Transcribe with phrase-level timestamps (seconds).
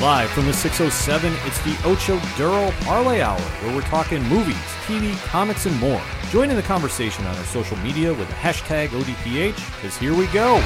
[0.00, 5.14] Live from the 607, it's the Ocho Duro Parlay Hour, where we're talking movies, TV,
[5.26, 6.00] comics, and more.
[6.30, 10.26] Join in the conversation on our social media with the hashtag ODPH, because here we
[10.28, 10.56] go.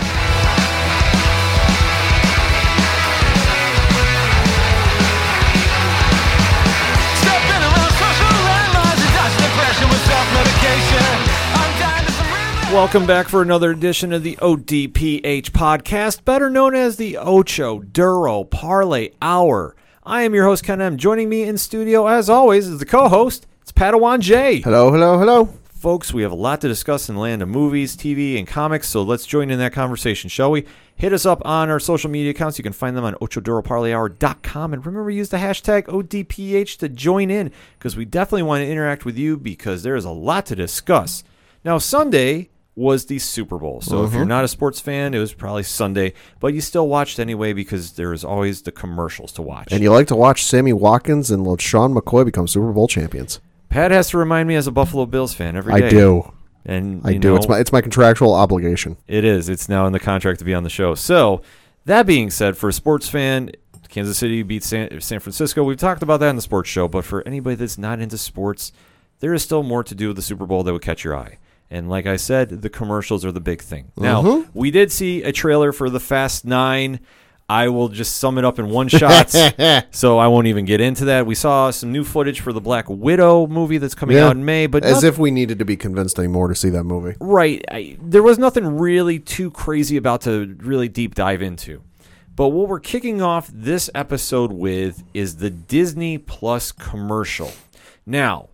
[12.75, 18.43] Welcome back for another edition of the ODPH podcast, better known as the Ocho Duro
[18.43, 19.77] Parlay Hour.
[20.03, 20.97] I am your host, Ken M.
[20.97, 23.47] Joining me in studio, as always, is the co host.
[23.63, 24.61] It's Padawan J.
[24.63, 25.45] Hello, hello, hello.
[25.69, 28.89] Folks, we have a lot to discuss in the land of movies, TV, and comics,
[28.89, 30.67] so let's join in that conversation, shall we?
[30.97, 32.59] Hit us up on our social media accounts.
[32.59, 34.73] You can find them on ochoduroparlayhour.com.
[34.73, 39.05] And remember, use the hashtag ODPH to join in, because we definitely want to interact
[39.05, 41.23] with you because there is a lot to discuss.
[41.65, 44.31] Now, Sunday was the Super Bowl, so if you're mm-hmm.
[44.31, 48.13] not a sports fan, it was probably Sunday, but you still watched anyway because there
[48.13, 49.69] is always the commercials to watch.
[49.71, 53.41] And you like to watch Sammy Watkins and LeSean McCoy become Super Bowl champions?
[53.69, 55.87] Pat has to remind me as a Buffalo Bills fan every day.
[55.87, 56.33] I do.
[56.65, 57.31] And I do.
[57.31, 58.97] know, It's my it's my contractual obligation.
[59.07, 59.49] It is.
[59.49, 60.95] It's now in the contract to be on the show.
[60.95, 61.43] So,
[61.85, 63.51] that being said, for a sports fan,
[63.89, 65.63] Kansas City beats San, San Francisco.
[65.63, 68.73] We've talked about that in the sports show, but for anybody that's not into sports,
[69.21, 71.39] there is still more to do with the Super Bowl that would catch your eye.
[71.75, 73.91] And like I said, the commercials are the big thing.
[73.97, 74.57] Now, mm-hmm.
[74.57, 77.01] we did see a trailer for the Fast Nine.
[77.49, 79.31] I will just sum it up in one shot,
[79.91, 81.27] so I won't even get into that.
[81.27, 84.29] We saw some new footage for the Black Widow movie that's coming Yeah.
[84.29, 86.71] out in May, but As nothing- if we needed to be convinced anymore to see
[86.71, 87.17] that movie.
[87.21, 87.65] Right.
[87.69, 91.83] I, there was nothing really too crazy about to really deep dive into.
[92.37, 97.51] But what we're kicking off this episode with is the Disney Plus commercial.
[98.07, 98.49] Now,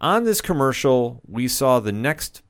[0.00, 2.42] on this commercial, we saw the next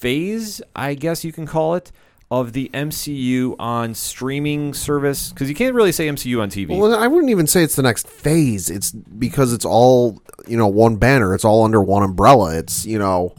[0.00, 1.92] phase, I guess you can call it,
[2.30, 5.30] of the MCU on streaming service.
[5.30, 6.78] Because you can't really say MCU on TV.
[6.78, 8.70] Well, I wouldn't even say it's the next phase.
[8.70, 11.34] It's because it's all you know one banner.
[11.34, 12.56] It's all under one umbrella.
[12.58, 13.34] It's you know.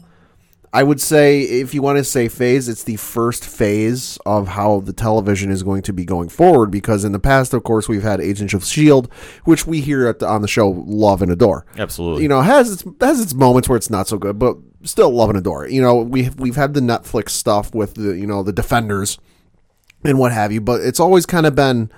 [0.74, 4.80] I would say, if you want to say phase, it's the first phase of how
[4.80, 6.70] the television is going to be going forward.
[6.70, 9.12] Because in the past, of course, we've had Agents of Shield,
[9.44, 11.66] which we here at the, on the show love and adore.
[11.76, 12.22] Absolutely.
[12.22, 15.28] you know has its has its moments where it's not so good, but still love
[15.30, 15.68] and adore.
[15.68, 19.18] You know, we we've had the Netflix stuff with the you know the Defenders
[20.04, 21.90] and what have you, but it's always kind of been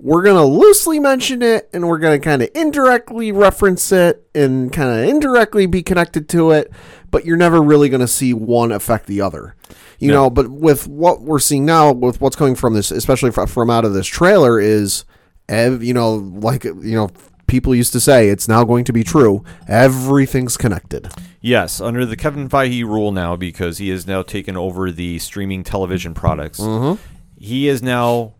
[0.00, 4.90] we're gonna loosely mention it and we're gonna kind of indirectly reference it and kind
[4.90, 6.70] of indirectly be connected to it,
[7.12, 9.54] but you're never really gonna see one affect the other.
[10.00, 10.14] You No.
[10.24, 13.84] know, but with what we're seeing now, with what's coming from this, especially from out
[13.84, 15.04] of this trailer, is,
[15.48, 17.08] ev- you know, like you know,
[17.46, 19.44] people used to say, it's now going to be true.
[19.68, 21.08] Everything's connected.
[21.40, 25.62] Yes, under the Kevin Feige rule now, because he has now taken over the streaming
[25.62, 27.02] television products, mm-hmm.
[27.38, 28.34] he has now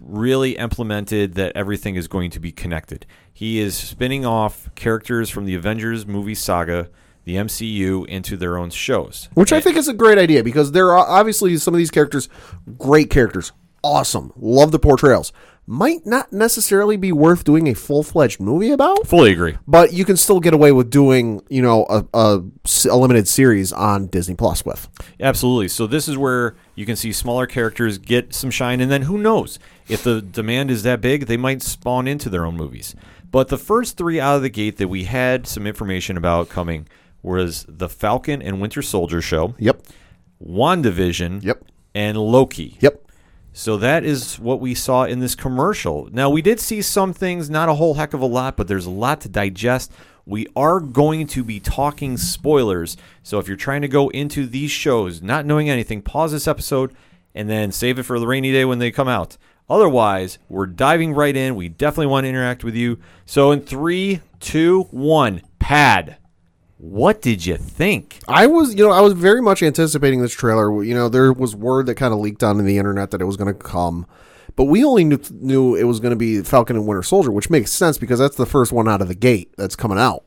[0.00, 3.06] really implemented that everything is going to be connected.
[3.32, 6.90] He is spinning off characters from the Avengers movie saga,
[7.24, 9.28] the MCU, into their own shows.
[9.34, 12.28] Which I think is a great idea because there are obviously some of these characters,
[12.78, 13.52] great characters,
[13.82, 15.32] awesome, love the portrayals.
[15.70, 19.58] Might not necessarily be worth doing a full fledged movie about, Fully agree.
[19.66, 21.84] but you can still get away with doing, you know,
[22.14, 22.40] a
[22.96, 24.88] limited series on Disney Plus with.
[25.20, 25.68] Absolutely.
[25.68, 29.18] So this is where you can see smaller characters get some shine, and then who
[29.18, 29.58] knows
[29.88, 32.94] if the demand is that big, they might spawn into their own movies.
[33.30, 36.88] But the first three out of the gate that we had some information about coming
[37.22, 39.82] was the Falcon and Winter Soldier show, Yep.
[40.42, 41.62] WandaVision, Yep.
[41.94, 42.78] and Loki.
[42.80, 43.02] Yep.
[43.52, 46.08] So that is what we saw in this commercial.
[46.12, 48.86] Now, we did see some things, not a whole heck of a lot, but there's
[48.86, 49.92] a lot to digest.
[50.26, 52.96] We are going to be talking spoilers.
[53.22, 56.94] So if you're trying to go into these shows not knowing anything, pause this episode
[57.34, 59.38] and then save it for the rainy day when they come out.
[59.70, 61.56] Otherwise, we're diving right in.
[61.56, 62.98] We definitely want to interact with you.
[63.26, 66.16] So in three, two, one, pad.
[66.78, 68.20] What did you think?
[68.28, 70.82] I was, you know, I was very much anticipating this trailer.
[70.84, 73.36] You know, there was word that kind of leaked onto the internet that it was
[73.36, 74.06] going to come,
[74.54, 77.50] but we only knew, knew it was going to be Falcon and Winter Soldier, which
[77.50, 80.22] makes sense because that's the first one out of the gate that's coming out.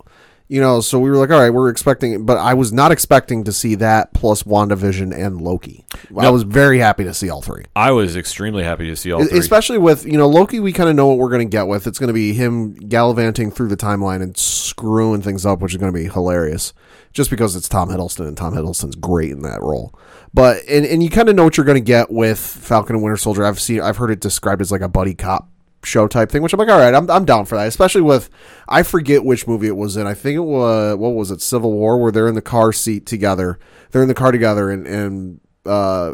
[0.51, 3.45] You know, so we were like, all right, we're expecting, but I was not expecting
[3.45, 5.85] to see that plus WandaVision and Loki.
[6.17, 7.63] I was very happy to see all three.
[7.73, 9.39] I was extremely happy to see all three.
[9.39, 11.87] Especially with, you know, Loki, we kind of know what we're going to get with.
[11.87, 15.77] It's going to be him gallivanting through the timeline and screwing things up, which is
[15.77, 16.73] going to be hilarious.
[17.13, 19.97] Just because it's Tom Hiddleston, and Tom Hiddleston's great in that role.
[20.33, 23.03] But and, and you kind of know what you're going to get with Falcon and
[23.03, 23.45] Winter Soldier.
[23.45, 25.49] I've seen, I've heard it described as like a buddy cop
[25.83, 27.67] show type thing, which I'm like, all right, I'm, I'm down for that.
[27.67, 28.29] Especially with,
[28.67, 30.07] I forget which movie it was in.
[30.07, 33.05] I think it was what was it, Civil War, where they're in the car seat
[33.05, 33.59] together.
[33.91, 36.13] They're in the car together, and and uh,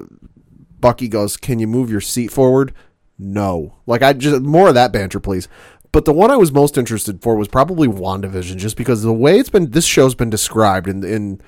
[0.79, 2.73] Bucky goes, "Can you move your seat forward?"
[3.19, 3.77] No.
[3.85, 5.47] Like I just more of that banter, please.
[5.91, 9.39] But the one I was most interested for was probably WandaVision, just because the way
[9.39, 11.41] it's been, this show's been described in, in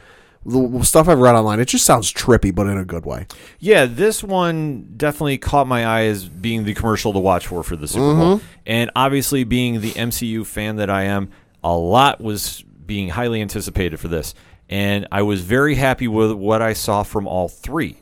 [0.46, 3.28] the stuff I've read online, it just sounds trippy, but in a good way.
[3.60, 7.76] Yeah, this one definitely caught my eye as being the commercial to watch for for
[7.76, 8.38] the Super Bowl.
[8.38, 8.46] Mm-hmm.
[8.66, 11.30] And obviously, being the MCU fan that I am,
[11.64, 14.34] a lot was being highly anticipated for this.
[14.70, 17.98] And I was very happy with what I saw from all three.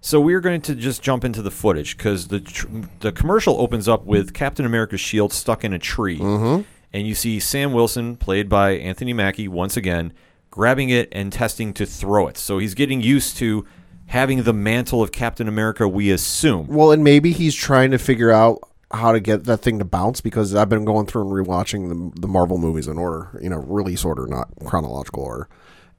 [0.00, 2.66] So we're going to just jump into the footage because the tr-
[3.00, 6.62] the commercial opens up with Captain America's shield stuck in a tree, mm-hmm.
[6.92, 10.12] and you see Sam Wilson, played by Anthony Mackie, once again
[10.52, 12.38] grabbing it and testing to throw it.
[12.38, 13.66] So he's getting used to
[14.06, 15.88] having the mantle of Captain America.
[15.88, 16.68] We assume.
[16.68, 18.60] Well, and maybe he's trying to figure out
[18.92, 22.20] how to get that thing to bounce because I've been going through and rewatching the,
[22.20, 25.48] the Marvel movies in order, you know, release order, not chronological order.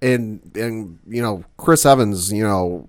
[0.02, 2.88] And and you know, Chris Evans, you know,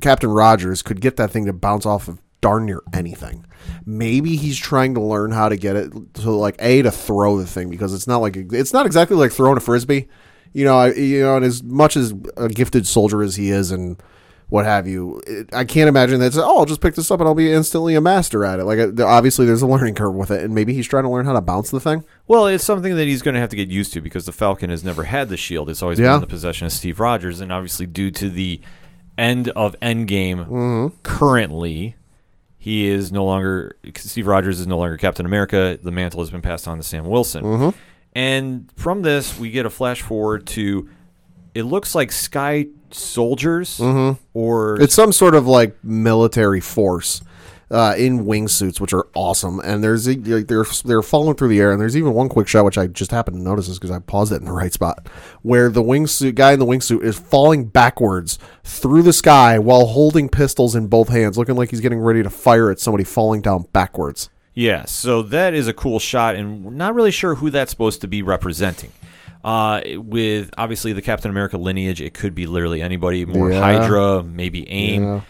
[0.00, 3.46] Captain Rogers could get that thing to bounce off of darn near anything.
[3.86, 7.46] Maybe he's trying to learn how to get it to like a to throw the
[7.46, 10.08] thing because it's not like it's not exactly like throwing a frisbee.
[10.52, 13.70] You know, I, you know, and as much as a gifted soldier as he is,
[13.70, 13.96] and
[14.48, 16.34] what have you, it, I can't imagine that.
[16.36, 18.64] Oh, I'll just pick this up and I'll be instantly a master at it.
[18.64, 21.26] Like, uh, obviously, there's a learning curve with it, and maybe he's trying to learn
[21.26, 22.02] how to bounce the thing.
[22.26, 24.70] Well, it's something that he's going to have to get used to because the Falcon
[24.70, 25.68] has never had the shield.
[25.68, 28.60] It's always been in the possession of Steve Rogers, and obviously due to the
[29.18, 30.96] end of Endgame, Mm-hmm.
[31.02, 31.96] currently
[32.60, 35.78] he is no longer Steve Rogers is no longer Captain America.
[35.82, 37.78] The mantle has been passed on to Sam Wilson, Mm-hmm.
[38.14, 40.88] And from this we get a flash forward to
[41.54, 43.84] it looks like Sky Soldiers or
[44.74, 44.82] Mm-hmm.
[44.82, 47.20] It's some sort of like military force
[47.70, 49.60] uh, in wingsuits, which are awesome.
[49.60, 51.72] And there's like, they're they're falling through the air.
[51.72, 53.98] And there's even one quick shot which I just happened to notice this because I
[53.98, 55.06] paused it in the right spot,
[55.42, 60.28] where the wingsuit guy in the wingsuit is falling backwards through the sky while holding
[60.28, 63.66] pistols in both hands, looking like he's getting ready to fire at somebody falling down
[63.72, 64.30] backwards.
[64.58, 68.00] Yeah, so that is a cool shot, and we're not really sure who that's supposed
[68.00, 68.90] to be representing.
[69.44, 73.24] Uh, with obviously the Captain America lineage, it could be literally anybody.
[73.24, 73.60] More Yeah.
[73.60, 75.02] Hydra, maybe AIM.
[75.04, 75.20] Yeah.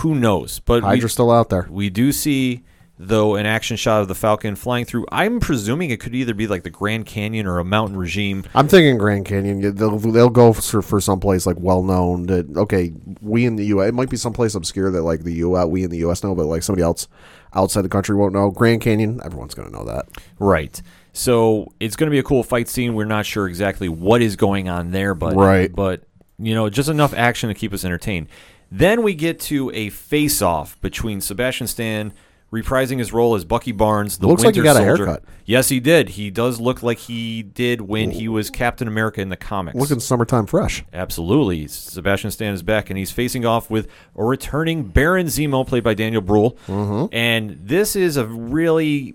[0.00, 0.60] Who knows?
[0.60, 1.66] But we- Hydra's still out there.
[1.70, 2.62] we do see
[2.98, 5.06] though an action shot of the Falcon flying through.
[5.10, 8.44] I'm presuming it could either be like the Grand Canyon or a mountain regime.
[8.54, 9.74] I'm thinking Grand Canyon.
[9.74, 12.92] They'll they'll go for for someplace like well known that okay,
[13.22, 13.88] we in the U.S.
[13.88, 15.66] It might be someplace obscure that like the U.S.
[15.66, 16.22] we in the U.S.
[16.22, 17.08] know, but like somebody else
[17.54, 18.50] outside the country won't know.
[18.50, 20.06] Grand Canyon, everyone's gonna know that.
[20.38, 20.80] Right.
[21.16, 22.94] So it's going to be a cool fight scene.
[22.94, 25.72] We're not sure exactly what is going on there, but Right.
[25.72, 26.02] But
[26.38, 28.26] you know, just enough action to keep us entertained.
[28.70, 32.12] Then we get to a face-off between Sebastian Stan
[32.54, 35.06] reprising his role as Bucky Barnes, the Looks like he got a Soldier.
[35.06, 35.24] haircut.
[35.44, 36.10] Yes, he did.
[36.10, 39.76] He does look like he did when he was Captain America in the comics.
[39.76, 40.84] Looking summertime fresh.
[40.92, 41.66] Absolutely.
[41.66, 45.94] Sebastian Stan is back, and he's facing off with a returning Baron Zemo, played by
[45.94, 46.56] Daniel Bruhl.
[46.68, 47.14] Mm-hmm.
[47.14, 49.14] And this is a really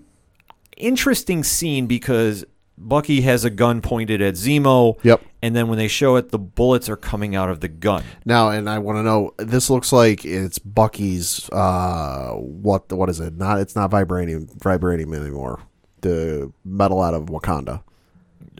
[0.76, 2.44] interesting scene because
[2.80, 4.98] Bucky has a gun pointed at Zemo.
[5.04, 5.22] Yep.
[5.42, 8.02] And then when they show it, the bullets are coming out of the gun.
[8.24, 9.34] Now, and I want to know.
[9.38, 11.48] This looks like it's Bucky's.
[11.50, 13.36] Uh, what what is it?
[13.36, 15.60] Not it's not vibranium vibranium anymore.
[16.00, 17.82] The metal out of Wakanda.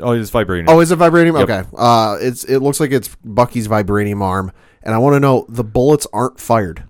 [0.02, 0.68] Oh, it's vibrating.
[0.68, 1.38] Oh, is it vibranium?
[1.38, 1.48] Yep.
[1.48, 1.68] Okay.
[1.76, 4.52] Uh, it's it looks like it's Bucky's vibranium arm,
[4.82, 6.84] and I want to know the bullets aren't fired.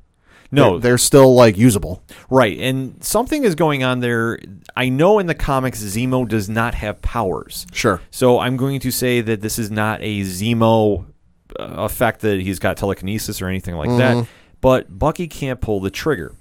[0.50, 2.02] No, they're, they're still like usable.
[2.28, 2.58] right.
[2.58, 4.38] And something is going on there.
[4.76, 7.66] I know in the comics, Zemo does not have powers.
[7.72, 8.00] Sure.
[8.10, 11.04] So I'm going to say that this is not a Zemo
[11.58, 14.26] uh, effect that he's got telekinesis or anything like that.
[14.60, 16.34] But Bucky can't pull the trigger.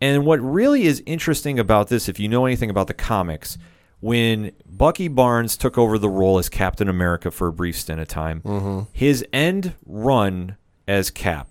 [0.00, 3.58] And what really is interesting about this, if you know anything about the comics,
[4.00, 8.06] when Bucky Barnes took over the role as Captain America for a brief stint of
[8.06, 11.48] time, his end run as Cap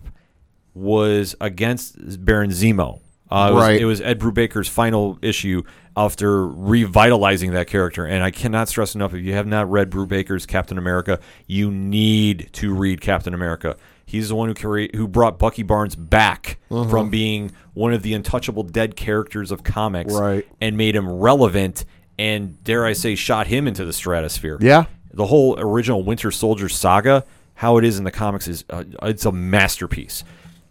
[0.77, 2.99] was against Baron Zemo.
[3.29, 3.81] Uh, it, was, Right.
[3.81, 5.63] it was Ed Brubaker's final issue
[5.97, 8.05] after revitalizing that character.
[8.05, 12.49] And I cannot stress enough if you have not read Brubaker's Captain America, you need
[12.53, 13.75] to read Captain America.
[14.05, 16.89] He's the one who carry, who brought Bucky Barnes back Uh-huh.
[16.89, 20.47] from being one of the untouchable dead characters of comics Right.
[20.61, 21.83] and made him relevant
[22.17, 24.85] and dare I say shot him into the stratosphere Yeah.
[25.13, 29.25] the whole original Winter Soldier saga, how it is in the comics is uh, it's
[29.25, 30.23] a masterpiece.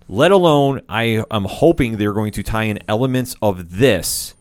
[0.08, 4.34] Let alone, I am hoping they're going to tie in elements of this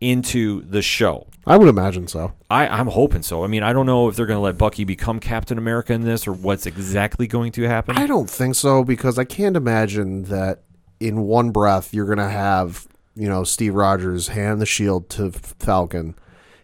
[0.00, 1.26] into the show.
[1.46, 2.32] I would imagine so.
[2.48, 3.44] I, I'm hoping so.
[3.44, 6.02] I mean, I don't know if they're going to let Bucky become Captain America in
[6.02, 7.96] this or what's exactly going to happen.
[7.96, 10.62] I don't think so because I can't imagine that
[11.00, 15.32] in one breath you're going to have, you know, Steve Rogers hand the shield to
[15.32, 16.14] Falcon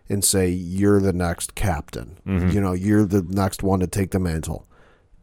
[0.08, 2.18] and say, You're the next captain.
[2.26, 2.50] Mm-hmm.
[2.50, 4.67] You know, you're the next one to take the mantle.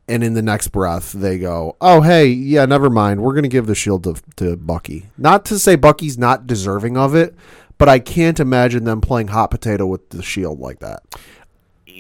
[0.08, 3.22] And in the next breath, they go, Oh, hey, yeah, never mind.
[3.22, 5.08] We're going to give the shield to, to Bucky.
[5.18, 7.34] Not to say Bucky's not deserving of it,
[7.78, 11.02] but I can't imagine them playing hot potato with the shield like that.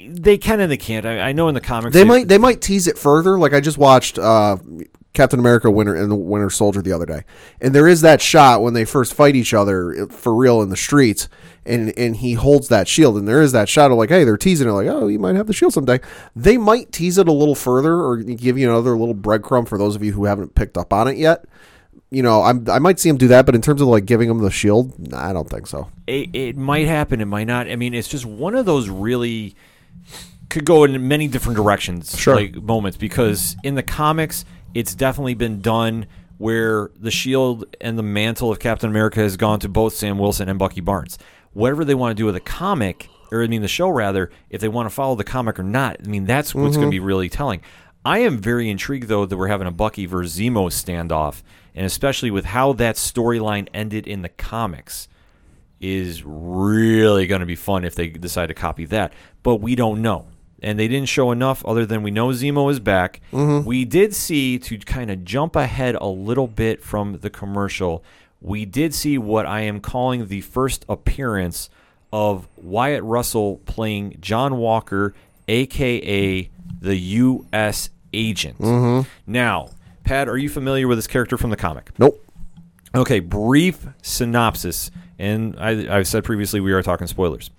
[0.08, 1.06] They can and they can't.
[1.06, 3.40] I, I know in the comics They might they might tease it further.
[3.40, 4.58] Like I just watched uh,
[5.14, 7.24] Captain America Winter and the Winter Soldier the other day,
[7.60, 10.78] and there is that shot when they first fight each other for real in the
[10.78, 11.28] streets,
[11.65, 14.67] and and he holds that shield, and there is that shadow like, hey, they're teasing
[14.67, 16.00] it, like, oh, you might have the shield someday.
[16.36, 19.95] They might tease it a little further, or give you another little breadcrumb for those
[19.95, 21.45] of you who haven't picked up on it yet.
[22.12, 24.29] You know, I'm, I might see him do that, but in terms of like giving
[24.29, 25.89] him the shield, nah, I don't think so.
[26.07, 27.19] it, it might happen.
[27.19, 27.69] It might not.
[27.69, 29.55] I mean, it's just one of those really
[30.50, 32.17] could go in many different directions.
[32.17, 32.36] Sure.
[32.36, 36.05] Like moments because in the comics, it's definitely been done
[36.38, 40.50] where the shield and the mantle of Captain America has gone to both Sam Wilson
[40.50, 41.17] and Bucky Barnes.
[41.56, 44.60] Whatever they want to do with the comic, or I mean the show rather, if
[44.60, 47.04] they want to follow the comic or not, I mean that's what's going to mm-hmm.
[47.04, 47.62] be really telling.
[48.04, 51.44] I am very intrigued though that we're having a Bucky versus Zemo standoff,
[51.74, 55.08] and especially with how that storyline ended in the comics
[55.80, 59.14] is really going to be fun if they decide to copy that.
[59.42, 60.28] But we don't know.
[60.62, 63.22] And they didn't show enough other than we know Zemo is back.
[63.32, 63.68] Mm-hmm.
[63.68, 68.04] We did see, to kind of jump ahead a little bit from the commercial,
[68.46, 71.70] we did see what I am calling the first appearance
[72.14, 75.16] of Wyatt Russell playing John Walker,
[75.48, 76.50] aka
[76.80, 77.90] the U.S.
[78.14, 78.60] agent.
[79.25, 79.70] Now,
[80.04, 81.90] Pat, are you familiar with this character from the comic?
[81.98, 82.24] Nope.
[82.94, 84.92] Okay, brief synopsis.
[85.18, 87.50] And I, I've said previously we are talking spoilers.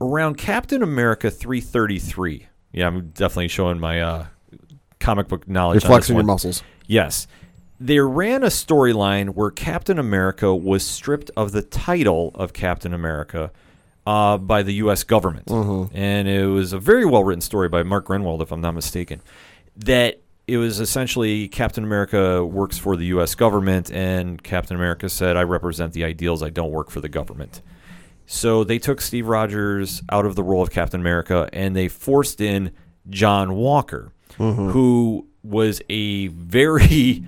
[0.00, 2.48] Around Captain America 333.
[2.72, 4.26] Yeah, I'm definitely showing my uh,
[4.98, 5.84] comic book knowledge.
[5.84, 6.64] You're on this flexing your muscles.
[6.88, 7.28] Yes.
[7.84, 13.50] They ran a storyline where Captain America was stripped of the title of Captain America
[14.06, 15.02] uh, by the U.S.
[15.02, 15.50] government.
[15.92, 19.20] And it was a very well written story by Mark Gruenwald, if I'm not mistaken.
[19.76, 23.34] That it was essentially Captain America works for the U.S.
[23.34, 27.62] government, and Captain America said, I represent the ideals, I don't work for the government.
[28.26, 32.40] So they took Steve Rogers out of the role of Captain America and they forced
[32.40, 32.70] in
[33.10, 34.12] John Walker,
[34.70, 37.24] who was a very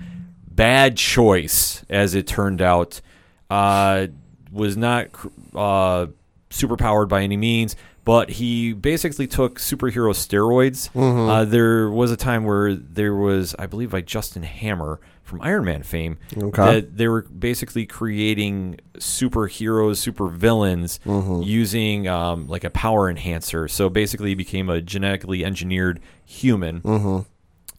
[0.55, 3.01] bad choice, as it turned out.
[3.49, 4.07] Uh,
[4.51, 5.07] was not
[5.53, 6.07] uh,
[6.49, 10.89] super powered by any means, but he basically took superhero steroids.
[11.29, 15.65] Uh, there was a time where there was, I believe, by Justin Hammer from Iron
[15.65, 16.51] Man fame, Okay.
[16.75, 20.99] that they were basically creating superheroes, super villains
[21.43, 23.67] using um, like a power enhancer.
[23.67, 26.81] So basically, he became a genetically engineered human,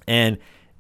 [0.09, 0.39] and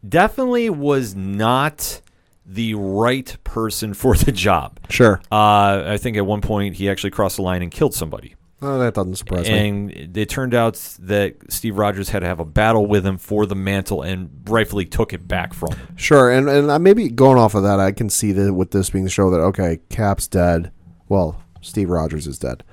[0.08, 2.00] definitely was not
[2.44, 4.78] the right person for the job.
[4.88, 5.20] Sure.
[5.30, 8.34] Uh, I think at one point he actually crossed the line and killed somebody.
[8.62, 9.68] Oh, that doesn't surprise me.
[9.68, 13.44] And it turned out that Steve Rogers had to have a battle with him for
[13.44, 15.96] the mantle and rightfully took it back from him.
[15.96, 19.04] Sure, and and maybe going off of that, I can see that with this being
[19.04, 20.72] the show that okay, Cap's dead.
[21.06, 22.64] Well, Steve Rogers is dead.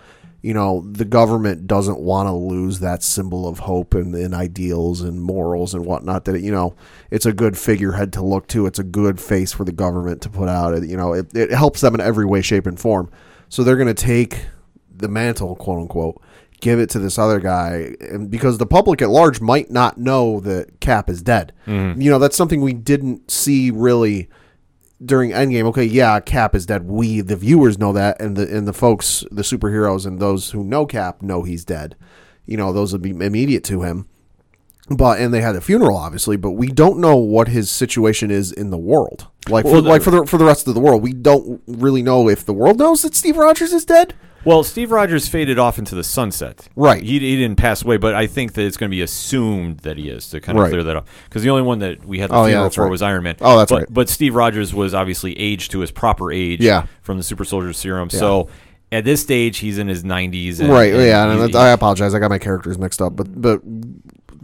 [0.43, 5.01] You know, the government doesn't want to lose that symbol of hope and, and ideals
[5.01, 6.25] and morals and whatnot.
[6.25, 6.75] That it, you know,
[7.09, 8.65] it's a good figurehead to look to.
[8.67, 10.75] It's a good face for the government to put out.
[10.75, 13.09] It, you know, it, it helps them in every way, shape, and form.
[13.47, 14.45] So they're going to take
[14.93, 16.21] the mantle, quote unquote,
[16.59, 20.39] give it to this other guy, and because the public at large might not know
[20.41, 21.51] that Cap is dead.
[21.67, 22.01] Mm-hmm.
[22.01, 24.29] You know, that's something we didn't see really
[25.03, 25.65] during Endgame.
[25.65, 26.83] Okay, yeah, Cap is dead.
[26.87, 30.63] We, the viewers, know that, and the and the folks, the superheroes, and those who
[30.63, 31.95] know Cap know he's dead.
[32.45, 34.07] You know, those would be immediate to him.
[34.89, 38.51] But and they had a funeral, obviously, but we don't know what his situation is
[38.51, 39.27] in the world.
[39.47, 41.61] Like, Well, for, the- like for the for the rest of the world, we don't
[41.67, 44.13] really know if the world knows that Steve Rogers is dead.
[44.45, 46.67] Well, Steve Rogers faded off into the sunset.
[46.75, 47.01] Right.
[47.01, 49.97] He, he didn't pass away, but I think that it's going to be assumed that
[49.97, 50.69] he is to kind of Right.
[50.71, 51.07] clear that up.
[51.25, 52.91] Because the only one that we had the Oh, yeah, funeral that's for right.
[52.91, 53.35] was Iron Man.
[53.41, 53.87] Oh, that's but, right.
[53.89, 56.87] But Steve Rogers was obviously aged to his proper age Yeah.
[57.01, 58.09] from the super soldier serum.
[58.09, 58.49] So
[58.91, 60.59] at this stage, he's in his 90s.
[60.59, 63.27] And, right yeah and and he's- i apologize i got my characters mixed up but
[63.41, 63.61] but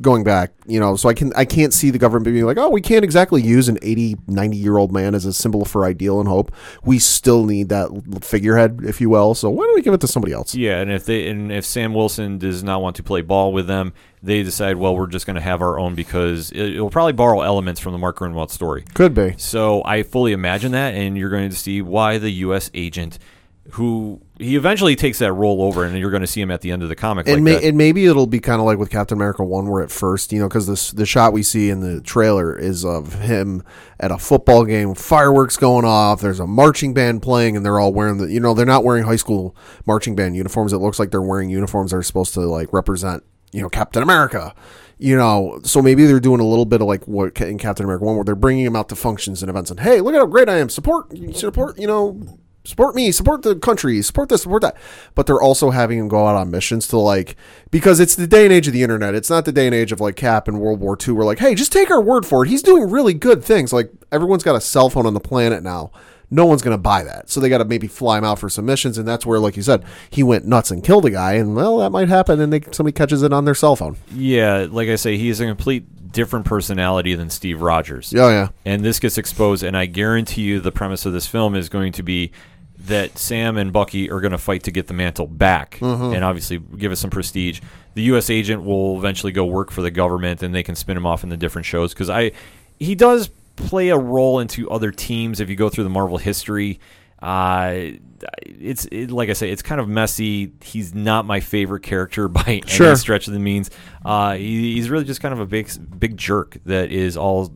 [0.01, 2.69] going back you know so i can i can't see the government being like oh
[2.69, 6.19] we can't exactly use an 80 90 year old man as a symbol for ideal
[6.19, 6.51] and hope
[6.83, 7.89] we still need that
[8.21, 10.91] figurehead if you will so why don't we give it to somebody else Yeah, and
[10.91, 14.43] if they and if Sam Wilson does not want to play ball with them, they
[14.43, 17.41] decide, well, we're just going to have our own because it, it will probably borrow
[17.41, 18.83] elements from the Mark Gruenwald story.
[18.93, 22.69] could be So I fully imagine that, and you're going to see why the U.S.
[22.73, 23.19] agent,
[23.71, 26.71] who he eventually takes that role over, and you're going to see him at the
[26.71, 27.27] end of the comic.
[27.27, 29.83] and, like may, and maybe it'll be kind of like with Captain America one, where
[29.83, 33.15] at first, you know, because this the shot we see in the trailer is of
[33.15, 33.63] him
[33.99, 36.21] at a football game, fireworks going off.
[36.21, 39.03] There's a marching band playing, and they're all wearing the, you know, they're not wearing
[39.03, 40.71] high school marching band uniforms.
[40.71, 44.01] It looks like they're wearing uniforms that are supposed to like represent, you know, Captain
[44.01, 44.55] America.
[45.01, 48.05] You know, so maybe they're doing a little bit of like what in Captain America
[48.05, 50.25] one, where they're bringing him out to functions and events, and hey, look at how
[50.25, 50.69] great I am!
[50.69, 54.77] Support, support, you know, support me, support the country, support this, support that.
[55.15, 57.35] But they're also having him go out on missions to like
[57.71, 59.15] because it's the day and age of the internet.
[59.15, 61.13] It's not the day and age of like Cap in World War II.
[61.13, 62.49] We're like, hey, just take our word for it.
[62.49, 63.73] He's doing really good things.
[63.73, 65.91] Like everyone's got a cell phone on the planet now.
[66.31, 67.29] No one's going to buy that.
[67.29, 68.97] So they got to maybe fly him out for some missions.
[68.97, 71.33] And that's where, like you said, he went nuts and killed a guy.
[71.33, 72.39] And well, that might happen.
[72.39, 73.97] And they, somebody catches it on their cell phone.
[74.13, 78.11] Yeah, like I say, he's a complete different personality than Steve Rogers.
[78.11, 78.47] Yeah, yeah.
[78.65, 81.91] and this gets exposed and i guarantee you the premise of this film is going
[81.93, 82.31] to be
[82.79, 86.15] that sam and bucky are going to fight to get the mantle back Mm-hmm.
[86.15, 87.61] and obviously give us some prestige
[87.93, 91.05] the us agent will eventually go work for the government and they can spin him
[91.05, 92.31] off in the different shows because i
[92.79, 93.29] he does
[93.59, 96.79] play a role into other teams if you go through the marvel history
[97.21, 97.91] uh,
[98.45, 100.53] it's it, like I say, it's kind of messy.
[100.63, 102.87] He's not my favorite character by Sure.
[102.87, 103.69] any stretch of the means.
[104.05, 107.53] Uh, he, he's really just kind of a big big jerk that is all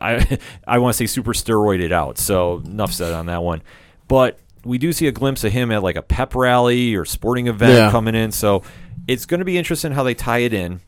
[0.00, 2.18] I I want to say super steroided out.
[2.18, 3.62] So enough said on that one.
[4.06, 7.48] But we do see a glimpse of him at like a pep rally or sporting
[7.48, 7.90] event Yeah.
[7.90, 8.30] coming in.
[8.30, 8.62] So
[9.08, 10.80] it's going to be interesting how they tie it in.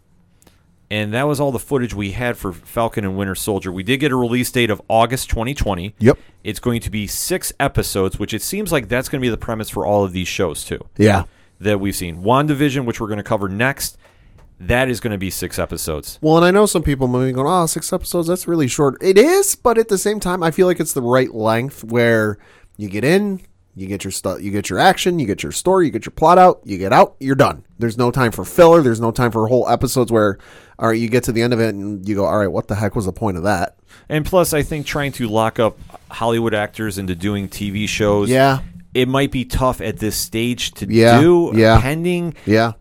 [0.90, 3.70] And that was all the footage we had for Falcon and Winter Soldier.
[3.70, 5.94] We did get a release date of August 2020.
[6.00, 6.18] Yep.
[6.42, 9.36] It's going to be six episodes, which it seems like that's going to be the
[9.36, 11.24] premise for all of these shows too Yeah.
[11.60, 12.22] that we've seen.
[12.24, 13.98] WandaVision, which we're going to cover next,
[14.58, 16.18] that is going to be six episodes.
[16.20, 18.96] Well, and I know some people maybe going, oh, six episodes, that's really short.
[19.00, 22.36] It is, but at the same time, I feel like it's the right length where
[22.76, 23.40] you get in,
[23.76, 26.12] you get your stuff, you get your action, you get your story, you get your
[26.12, 27.64] plot out, you get out, you're done.
[27.78, 28.82] There's no time for filler.
[28.82, 30.38] There's no time for whole episodes where,
[30.78, 32.68] all right, you get to the end of it and you go, all right, what
[32.68, 33.76] the heck was the point of that?
[34.08, 35.78] And plus, I think trying to lock up
[36.10, 38.60] Hollywood actors into doing TV shows, Yeah.
[38.92, 41.52] it might be tough at this stage to Yeah, do.
[41.54, 41.80] yeah.
[41.80, 42.72] Pending, Yeah.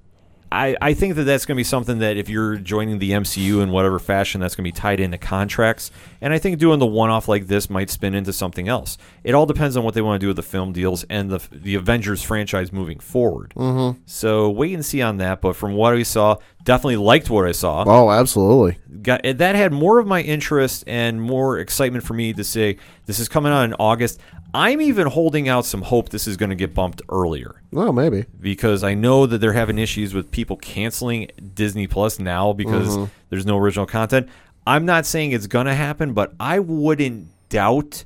[0.51, 3.61] I, I think that that's going to be something that if you're joining the MCU
[3.61, 5.91] in whatever fashion, that's going to be tied into contracts.
[6.21, 8.97] And I think doing the one-off like this might spin into something else.
[9.23, 11.39] It all depends on what they want to do with the film deals and the
[11.51, 13.53] the Avengers franchise moving forward.
[13.55, 14.01] Mm-hmm.
[14.05, 15.41] So wait and see on that.
[15.41, 17.83] But from what we saw, definitely liked what I saw.
[17.85, 18.79] Oh, absolutely.
[19.01, 23.19] Got that had more of my interest and more excitement for me to say this
[23.19, 24.19] is coming out in August.
[24.53, 28.25] I'm even holding out some hope this is going to get bumped earlier Well, maybe.
[28.39, 33.05] because I know that they're having issues with people canceling Disney Plus now because Mm-hmm.
[33.29, 34.27] there's no original content.
[34.65, 38.05] I'm not saying it's going to happen, but I wouldn't doubt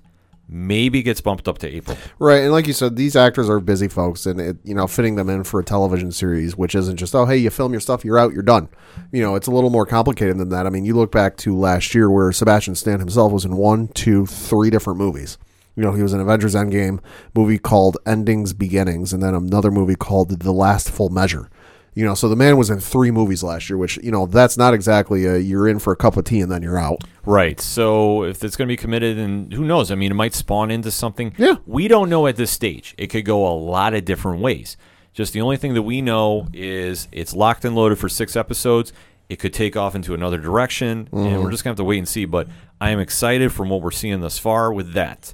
[0.49, 1.97] maybe gets bumped up to April.
[2.19, 5.15] Right, and like you said, these actors are busy folks, and it, you know, fitting
[5.15, 8.03] them in for a television series, which isn't just oh, hey, you film your stuff,
[8.05, 8.67] you're out, you're done.
[9.11, 10.67] You know, it's a little more complicated than that.
[10.67, 13.87] I mean, you look back to last year where Sebastian Stan himself was in one,
[13.89, 15.37] two, three different movies.
[15.75, 16.99] You know, he was in Avengers Endgame
[17.33, 21.49] movie called Endings Beginnings, and then another movie called The Last Full Measure.
[21.95, 24.57] You know, so the man was in three movies last year, which you know that's
[24.57, 27.03] not exactly a you're in for a cup of tea and then you're out.
[27.25, 27.61] Right.
[27.61, 29.91] So if it's going to be committed, and who knows?
[29.91, 31.33] I mean, it might spawn into something.
[31.37, 31.55] Yeah.
[31.67, 32.95] We don't know at this stage.
[32.97, 34.75] It could go a lot of different ways.
[35.13, 38.91] Just the only thing that we know is it's locked and loaded for six episodes.
[39.29, 41.51] It could take off into another direction, and we're mm-hmm.
[41.51, 42.25] just going to have to wait and see.
[42.25, 42.47] But
[42.81, 45.33] I am excited from what we're seeing thus far with that.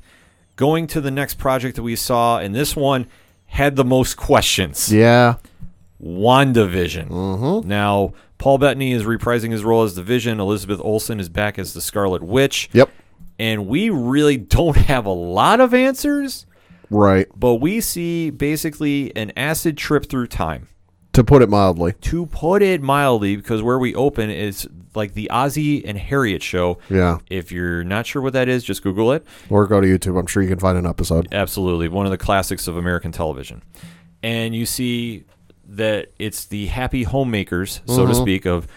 [0.59, 3.07] Going to the next project that we saw, and this one
[3.45, 4.91] had the most questions.
[4.91, 5.35] Yeah,
[6.03, 7.07] WandaVision.
[7.07, 7.65] Mm-hmm.
[7.65, 10.41] Now, Paul Bettany is reprising his role as the Vision.
[10.41, 12.69] Elizabeth Olsen is back as the Scarlet Witch.
[12.73, 12.89] yep,
[13.39, 16.45] And we really don't have a lot of answers,
[16.89, 17.27] right.
[17.37, 20.67] but we see basically an acid trip through time.
[21.13, 25.29] To put it mildly, To put it mildly, because where we open is like the
[25.31, 26.77] Ozzy and Harriet show.
[26.89, 27.19] yeah.
[27.29, 29.25] If you're not sure what that is, just Google it.
[29.49, 30.19] Or go to YouTube.
[30.19, 31.27] I'm sure you can find an episode.
[31.31, 31.87] Absolutely.
[31.87, 33.61] One of the classics of American television.
[34.23, 35.25] And you see
[35.67, 38.67] that it's the happy homemakers, so to speak, of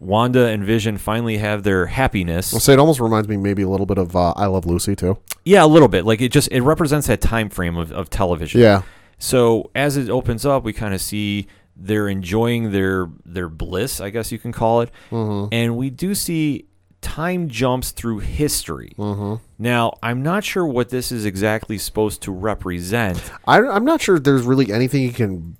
[0.00, 2.54] Wanda and Vision finally have their happiness.
[2.54, 4.96] I'll say it almost reminds me maybe a little bit of uh, I Love Lucy
[4.96, 5.18] too.
[5.44, 6.04] Yeah, a little bit.
[6.04, 8.60] Like it just it represents that time frame of, of television.
[8.60, 8.82] Yeah,
[9.18, 14.10] So as it opens up, we kind of see they're enjoying their their bliss, I
[14.10, 15.48] guess you can call it, mm-hmm.
[15.52, 16.66] and we do see
[17.00, 18.92] time jumps through history.
[18.98, 19.42] Mm-hmm.
[19.58, 23.30] Now, I'm not sure what this is exactly supposed to represent.
[23.46, 25.56] I, I'm not sure there's really anything you can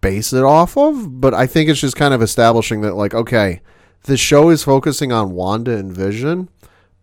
[0.00, 3.60] base it off of, but I think it's just kind of establishing that like okay,
[4.02, 6.48] the show is focusing on Wanda and Vision,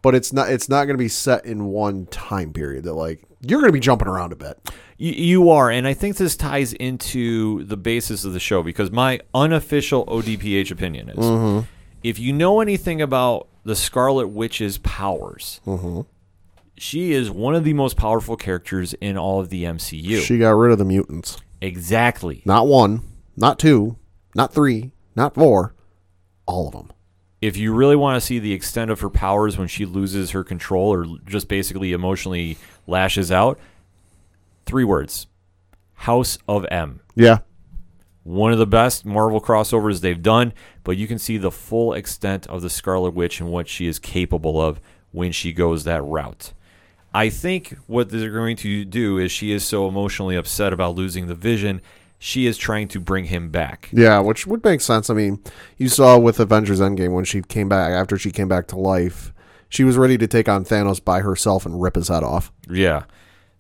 [0.02, 2.84] but it's not it's not going to be set in one time period.
[2.84, 4.58] That like you're going to be jumping around a bit.
[4.98, 8.92] You, you are, and I think this ties into the basis of the show because
[8.92, 11.66] my unofficial ODPH opinion is mm-hmm.
[12.04, 16.02] if you know anything about the Scarlet Witch's powers, mm-hmm.
[16.78, 20.22] she is one of the most powerful characters in all of the MCU.
[20.22, 21.38] She got rid of the mutants.
[21.62, 22.42] exactly.
[22.46, 23.02] Not one,
[23.38, 23.98] not two,
[24.36, 25.76] not three, not four,
[26.46, 26.92] all of them.
[27.42, 30.44] If you really want to see the extent of her powers when she loses her
[30.44, 32.58] control or just basically emotionally
[32.90, 33.60] lashes out,
[34.70, 35.26] Three words:
[35.96, 37.00] House of M.
[37.16, 37.40] Yeah.
[38.22, 42.46] One of the best Marvel crossovers they've done, but you can see the full extent
[42.46, 44.80] of the Scarlet Witch and what she is capable of
[45.12, 46.54] when she goes that route.
[47.16, 51.26] I think what they're going to do is she is so emotionally upset about losing
[51.26, 51.82] the vision,
[52.20, 53.90] she is trying to bring him back.
[53.92, 55.10] Yeah, which would make sense.
[55.10, 55.42] I mean,
[55.78, 59.34] you saw with Avengers Endgame when she came back after she came back to life,
[59.70, 62.52] she was ready to take on Thanos by herself and rip his head off.
[62.70, 63.04] Yeah.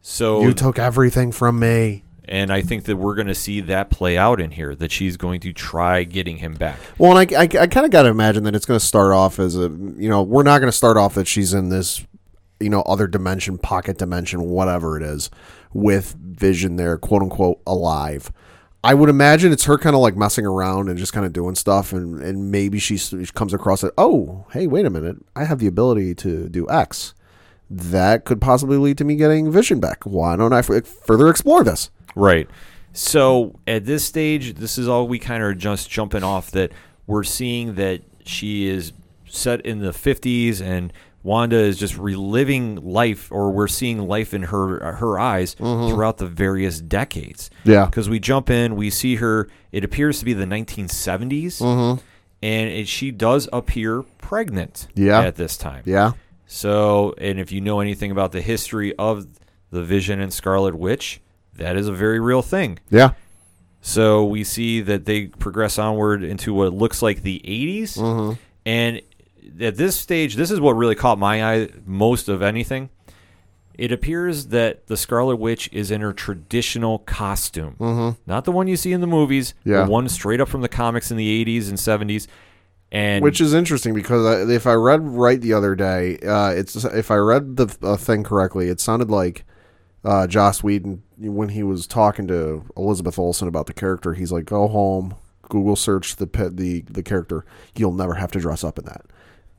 [0.01, 2.03] So You took everything from me.
[2.25, 5.17] and I think that we're going to see that play out in here that she's
[5.17, 6.79] going to try getting him back.
[6.97, 9.11] Well, and I, I, I kind of got to imagine that it's going to start
[9.13, 12.05] off as a, you know, we're not going to start off that she's in this,
[12.59, 15.29] you know, other dimension, pocket dimension, whatever it is,
[15.73, 18.31] with Vision there, quote unquote, alive.
[18.83, 21.55] I would imagine it's her kind of like messing around and just kind of doing
[21.55, 23.93] stuff, and, and maybe she, she comes across it.
[23.97, 27.13] Oh, hey, wait a minute, I have the ability to do X.
[27.69, 30.03] That could possibly lead to me getting Vision back.
[30.03, 31.91] Why don't I f- further explore this?
[32.15, 32.49] Right.
[32.93, 36.71] So at this stage, this is all we kind of are just jumping off that
[37.05, 38.93] we're seeing that she is
[39.25, 40.91] set in the 50s and
[41.23, 45.93] Wanda is just reliving life, or we're seeing life in her uh, her eyes mm-hmm.
[45.93, 47.49] throughout the various decades.
[47.63, 47.85] Yeah.
[47.85, 49.49] because we jump in, we see her.
[49.71, 52.01] It appears to be the 1970s, mm-hmm.
[52.41, 54.87] and it, she does appear pregnant.
[54.95, 55.21] Yeah.
[55.21, 55.83] at this time.
[55.85, 56.13] Yeah,
[56.47, 59.27] So, and if you know anything about the history of
[59.71, 61.19] the Vision and Scarlet Witch,
[61.55, 62.79] that is a very real thing.
[62.89, 63.11] yeah,
[63.81, 67.97] So we see that they progress onward into what looks like the 80s.
[67.97, 68.33] Mm-hmm.
[68.65, 69.01] And
[69.59, 72.89] at this stage, this is what really caught my eye most of anything.
[73.77, 78.75] It appears that the Scarlet Witch is in her traditional costume, not the one you
[78.75, 79.69] see in the movies, Mm-hmm.
[79.71, 79.85] Yeah.
[79.85, 82.27] the one straight up from the comics in the 80s and 70s.
[82.91, 87.11] And which is interesting because if I read right the other day, uh, it's if
[87.11, 89.45] I read the uh, thing correctly, it sounded like
[90.03, 94.13] uh, Joss Whedon when he was talking to Elizabeth Olsen about the character.
[94.15, 95.13] He's like, "Go home,
[95.49, 97.45] Google search the the the character.
[97.77, 99.05] You'll never have to dress up in that."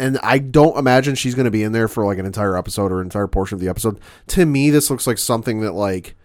[0.00, 2.90] And I don't imagine she's going to be in there for like an entire episode
[2.90, 4.00] or an entire portion of the episode.
[4.28, 6.16] To me, this looks like something that like,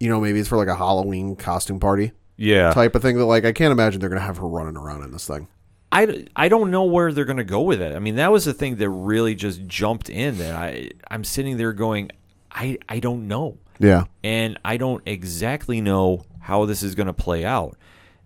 [0.00, 3.16] you know, maybe it's for like a Halloween costume party yeah, type of thing.
[3.18, 5.48] That like I can't imagine they're going to have her running around in this thing.
[5.92, 7.94] I, I don't know where they're going to go with it.
[7.94, 11.56] I mean, that was the thing that really just jumped in that I I'm sitting
[11.56, 12.10] there going,
[12.50, 14.04] I I don't know, Yeah.
[14.22, 17.76] and I don't exactly know how this is going to play out.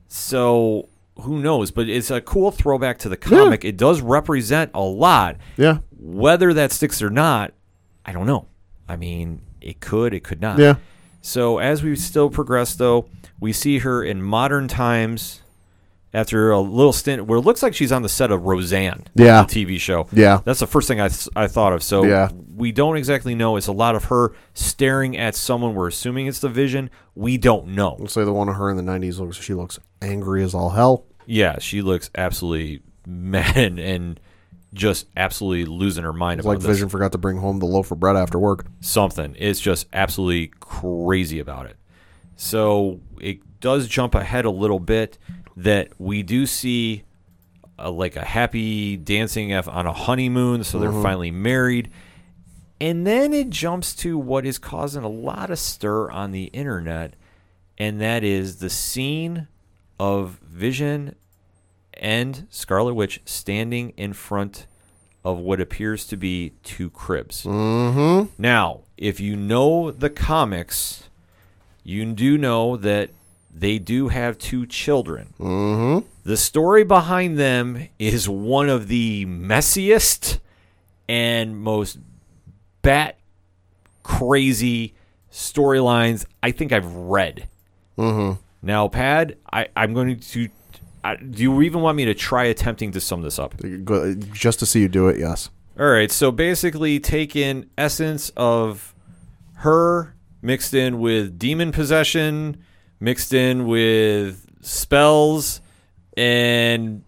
[0.08, 0.88] So
[1.20, 1.70] who knows?
[1.70, 3.64] But it's a cool throwback to the comic.
[3.64, 5.36] It does represent a lot.
[5.56, 5.78] Yeah.
[5.98, 7.52] Whether that sticks or not,
[8.04, 8.46] I don't know.
[8.88, 10.58] I mean, it could, it could not.
[10.58, 10.76] Yeah.
[11.22, 13.06] So as we still progress, though,
[13.38, 15.42] we see her in modern times
[16.12, 19.44] after a little stint where it looks like she's on the set of Roseanne, Yeah.
[19.44, 20.08] the TV show.
[20.12, 20.40] Yeah.
[20.44, 21.84] That's the first thing I, th- I thought of.
[21.84, 22.30] So Yeah.
[22.56, 23.56] we don't exactly know.
[23.56, 25.74] It's a lot of her staring at someone.
[25.76, 26.90] We're assuming it's the vision.
[27.14, 27.96] We don't know.
[28.00, 29.36] Let's say the one of her in the '90s looks.
[29.40, 31.06] She looks angry as all hell.
[31.26, 34.20] Yeah, she looks absolutely mad and,
[34.72, 36.68] just absolutely losing her mind It's about like this.
[36.68, 38.66] Vision forgot to bring home the loaf of bread after work.
[38.80, 39.34] something.
[39.36, 41.76] It's just absolutely crazy about it.
[42.36, 45.18] So it does jump ahead a little bit
[45.56, 47.02] that we do see
[47.78, 50.62] a, like a happy dancing on a honeymoon.
[50.64, 51.02] So they're mm-hmm.
[51.02, 51.90] finally married.
[52.80, 57.14] And then it jumps to what is causing a lot of stir on the internet,
[57.76, 59.48] and that is the scene
[60.00, 61.14] of Vision
[61.92, 64.66] and Scarlet Witch standing in front
[65.22, 67.44] of what appears to be two cribs.
[67.44, 68.32] Mm-hmm.
[68.38, 71.10] Now, if you know the comics,
[71.84, 73.10] you do know that
[73.54, 75.34] they do have two children.
[75.38, 76.06] Mm-hmm.
[76.24, 80.38] The story behind them is one of the messiest
[81.10, 81.98] and most
[82.80, 83.18] bat
[84.02, 84.94] crazy
[85.30, 87.48] storylines I think I've read.
[87.98, 88.40] Mm-hmm.
[88.62, 90.48] Now, Pad, I, I'm going to.
[91.02, 93.54] I, do you even want me to try attempting to sum this up?
[94.32, 95.48] Just to see you do it, yes.
[95.78, 98.94] All right, so basically, take in essence of
[99.54, 102.62] her mixed in with demon possession,
[102.98, 105.60] mixed in with spells,
[106.16, 107.02] and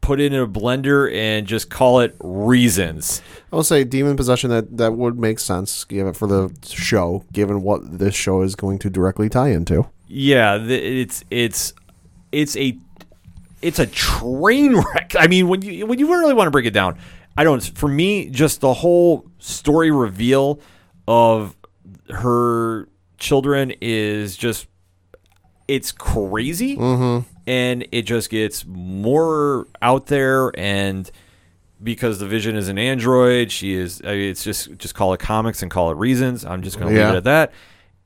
[0.00, 3.22] put it in a blender and just call it reasons.
[3.52, 4.50] I will say demon possession.
[4.50, 8.78] That that would make sense given for the show, given what this show is going
[8.80, 9.88] to directly tie into.
[10.08, 11.72] Yeah, the, it's it's
[12.32, 12.76] it's a
[13.62, 15.14] it's a train wreck.
[15.18, 16.98] I mean, when you when you really want to break it down,
[17.36, 17.62] I don't.
[17.62, 20.60] For me, just the whole story reveal
[21.08, 21.56] of
[22.10, 22.88] her
[23.18, 24.66] children is just
[25.66, 27.26] it's crazy, mm-hmm.
[27.46, 31.10] and it just gets more out there and.
[31.82, 34.00] Because the Vision is an android, she is.
[34.02, 36.42] I mean, it's just just call it comics and call it reasons.
[36.42, 37.06] I'm just going to Yeah.
[37.08, 37.52] leave it at that.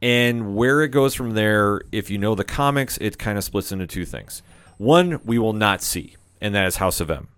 [0.01, 3.73] And where it goes from there, if you know the comics, it kind of splits
[3.73, 4.43] into two things.
[4.77, 7.29] One, we will not see, and that is House of M.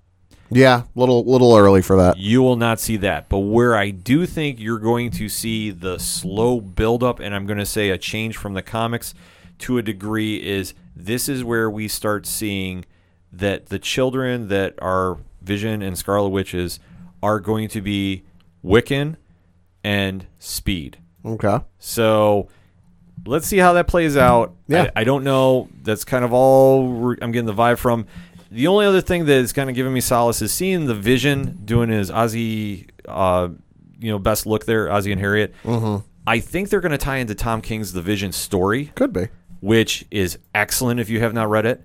[0.50, 2.18] Yeah, little little early for that.
[2.18, 3.28] You will not see that.
[3.28, 7.58] But where I do think you're going to see the slow buildup, and I'm going
[7.58, 9.14] to say a change from the comics
[9.60, 12.84] to a degree, is this is where we start seeing
[13.32, 16.80] that the children that are Vision and Scarlet Witches
[17.22, 18.24] are going to be
[18.64, 19.16] Wiccan
[19.84, 20.98] and Speed.
[21.24, 21.58] Okay.
[21.78, 22.48] So
[23.26, 24.54] let's see how that plays out.
[24.66, 24.90] Yeah.
[24.96, 25.68] I, I don't know.
[25.82, 28.06] That's kind of all I'm getting the vibe from.
[28.50, 31.60] The only other thing that is kind of giving me solace is seeing the Vision
[31.64, 33.48] doing his Ozzy, uh,
[34.00, 35.54] you know, best look there, Ozzy and Harriet.
[35.62, 36.04] Mm-hmm.
[36.26, 39.28] I think they're going to tie into Tom King's The Vision story, Could be.
[39.60, 41.82] which is excellent if you have not read it,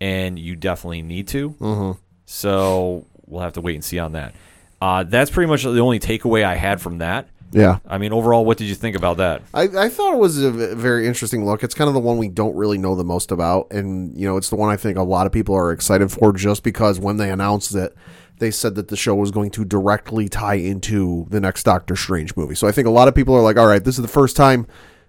[0.00, 1.50] and you definitely need to.
[1.50, 1.98] Mm-hmm.
[2.24, 4.34] So we'll have to wait and see on that.
[4.80, 7.28] Uh, that's pretty much the only takeaway I had from that.
[7.56, 7.78] Yeah.
[7.88, 9.40] I mean, overall, what did you think about that?
[9.54, 11.64] I, I thought it was a very interesting look.
[11.64, 14.36] It's kind of the one we don't really know the most about, and you know,
[14.36, 17.16] it's the one I think a lot of people are excited for, just because when
[17.16, 17.96] they announced it,
[18.38, 22.36] they said that the show was going to directly tie into the next Doctor Strange
[22.36, 22.54] movie.
[22.54, 24.36] So I think a lot of people are like, "All right, this is the first
[24.36, 24.66] time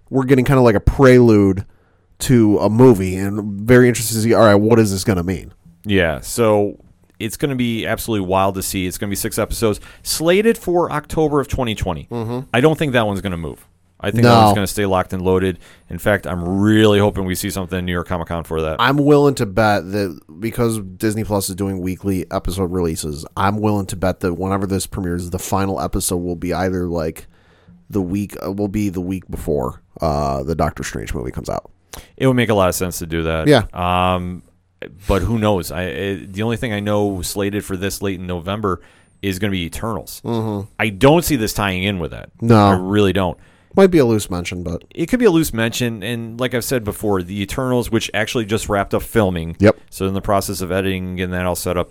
[0.08, 1.66] we're getting kind of like a prelude
[2.20, 5.22] to a movie," and very interested to see, all right, what is this going to
[5.22, 5.52] mean?
[5.84, 6.78] Yeah, so
[7.18, 8.86] it's going to be absolutely wild to see.
[8.86, 12.06] It's going to be six episodes slated for October of 2020.
[12.10, 12.48] Mm-hmm.
[12.52, 13.66] I don't think that one's going to move.
[14.00, 15.58] I think that one's going to stay locked and loaded.
[15.90, 18.76] In fact, I'm really hoping we see something in New York Comic Con for that.
[18.78, 23.86] I'm willing to bet that because Disney Plus is doing weekly episode releases, I'm willing
[23.86, 27.26] to bet that whenever this premieres, the final episode will be either like
[27.90, 31.70] the week uh, will be the week before uh, the Doctor Strange movie comes out.
[32.16, 33.48] It would make a lot of sense to do that.
[33.48, 33.66] Yeah.
[33.72, 34.44] Um,
[35.06, 35.70] but who knows?
[35.70, 38.80] I it, the only thing I know slated for this late in November
[39.22, 40.20] is going to be Eternals.
[40.24, 40.70] Mm-hmm.
[40.78, 42.30] I don't see this tying in with that.
[42.40, 42.68] No.
[42.68, 43.38] I really don't.
[43.76, 46.64] Might be a loose mention, but it could be a loose mention, and like I've
[46.64, 49.56] said before, the Eternals, which actually just wrapped up filming.
[49.60, 49.78] Yep.
[49.90, 51.90] So in the process of editing, getting that all set up,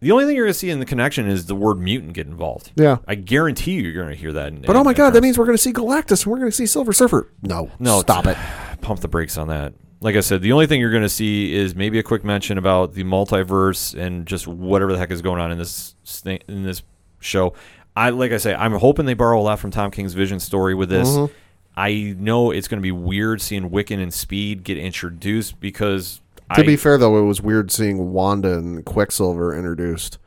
[0.00, 2.28] the only thing you're going to see in the connection is the word mutant get
[2.28, 2.70] involved.
[2.76, 2.98] Yeah.
[3.08, 4.48] I guarantee you, you're going to hear that.
[4.48, 6.50] In, but oh my god, that means we're going to see Galactus and we're going
[6.50, 7.32] to see Silver Surfer.
[7.42, 8.36] No, No, stop it.
[8.80, 9.74] Pump the brakes on that.
[10.00, 12.56] Like I said, the only thing you're going to see is maybe a quick mention
[12.56, 16.82] about the multiverse and just whatever the heck is going on in this in this
[17.20, 17.54] show.
[17.96, 20.74] I like I say, I'm hoping they borrow a lot from Tom King's Vision story
[20.74, 21.08] with this.
[21.08, 21.32] Mm-hmm.
[21.76, 26.20] I know it's going to be weird seeing Wiccan and Speed get introduced because
[26.54, 30.18] To I, be fair, though, it was weird seeing Wanda and Quicksilver introduced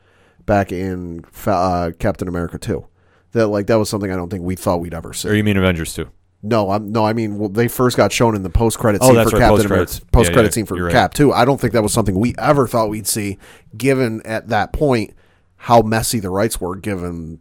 [0.46, 2.86] back in uh, Captain America 2.
[3.34, 5.30] That like that was something I don't think we thought we'd ever see.
[5.30, 6.10] or you mean Avengers too?
[6.44, 7.06] No, I'm no.
[7.06, 9.48] I mean, well, they first got shown in the post credit Oh, scene for right,
[9.50, 10.02] Captain America.
[10.12, 10.92] Post credit Yeah, yeah, scene for right.
[10.92, 11.32] Cap too.
[11.32, 13.38] I don't think that was something we ever thought we'd see,
[13.78, 15.14] given at that point
[15.58, 17.40] how messy the rights were, given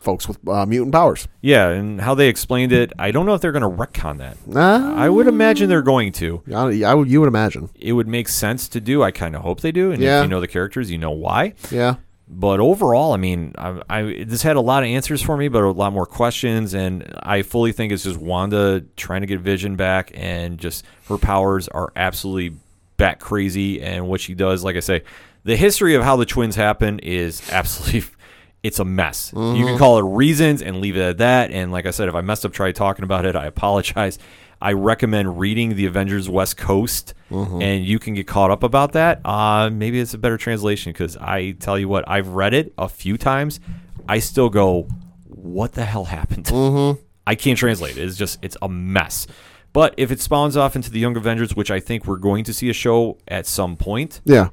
[0.00, 1.26] folks with uh, mutant powers.
[1.40, 4.36] Yeah, and how they explained it, I don't know if they're going to retcon that.
[4.56, 6.42] I would imagine they're going to.
[6.52, 7.70] I, I would, you would imagine.
[7.74, 9.02] It would make sense to do.
[9.02, 9.90] I kind of hope they do.
[9.92, 10.20] And Yeah.
[10.20, 11.54] if you know the characters, you know why.
[11.70, 11.96] Yeah,
[12.30, 15.62] But overall, I mean, I, I this had a lot of answers for me, but
[15.62, 16.74] a lot more questions.
[16.74, 21.16] And I fully think it's just Wanda trying to get Vision back, and just her
[21.16, 22.58] powers are absolutely
[22.98, 23.80] bat crazy.
[23.80, 25.04] And what she does, like I say,
[25.44, 28.04] the history of how the twins happen is absolutely.
[28.60, 29.30] It's a mess.
[29.32, 29.76] You can mm-hmm.
[29.78, 31.52] call it reasons and leave it at that.
[31.52, 34.18] And like I said, if I messed up trying talking about it, I apologize.
[34.60, 39.20] I recommend reading the Avengers West Coast, and you can get caught up about that.
[39.24, 42.88] Uh, maybe it's a better translation because I tell you what, I've read it a
[42.88, 43.60] few times.
[44.08, 44.88] I still go,
[45.26, 47.00] "What the hell happened?" Mm-hmm.
[47.26, 48.02] I can't translate it.
[48.04, 49.26] It's just it's a mess.
[49.74, 52.54] But if it spawns off into the Young Avengers, which I think we're going to
[52.54, 54.48] see a show at some point, yeah.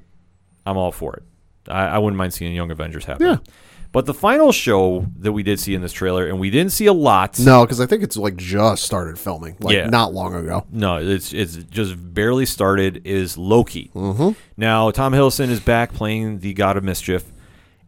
[0.65, 1.23] I'm all for it.
[1.69, 3.27] I, I wouldn't mind seeing Young Avengers happen.
[3.27, 3.37] Yeah.
[3.95, 6.85] But the final show that we did see in this trailer, and we didn't see
[6.85, 7.39] a lot.
[7.39, 9.87] No, because I think it's like just started filming, like Yeah.
[9.89, 10.65] not long ago.
[10.69, 13.01] No, it's it's just barely started.
[13.05, 13.91] Is Loki?
[13.95, 14.31] Mm-hmm.
[14.57, 17.23] Now Tom Hiddleston is back playing the God of Mischief,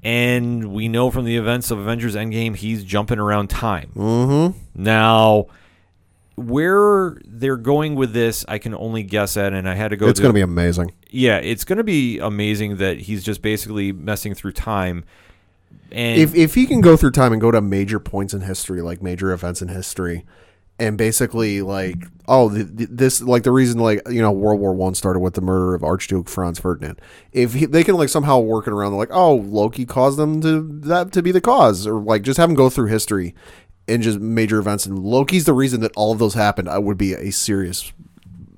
[0.02, 3.92] and we know from the events of Avengers Endgame he's jumping around time.
[3.94, 4.58] Mm-hmm.
[4.82, 5.48] Now,
[6.36, 10.08] where they're going with this, I can only guess at, and I had to go.
[10.08, 10.94] It's going to be amazing.
[11.10, 15.04] yeah, it's going to be amazing that he's just basically messing through time.
[15.92, 18.82] And if if he can go through time and go to major points in history,
[18.82, 20.26] like major events in history,
[20.80, 21.96] and basically like
[22.28, 25.34] oh the, the, this like the reason like you know World War One started with
[25.34, 27.00] the murder of Archduke Franz Ferdinand.
[27.32, 30.62] If he, they can like somehow work it around, like oh Loki caused them to
[30.88, 33.34] that to be the cause, or like just have him go through history
[33.88, 36.70] and just major events, and Loki's the reason that all of those happened.
[36.70, 37.92] I would be a serious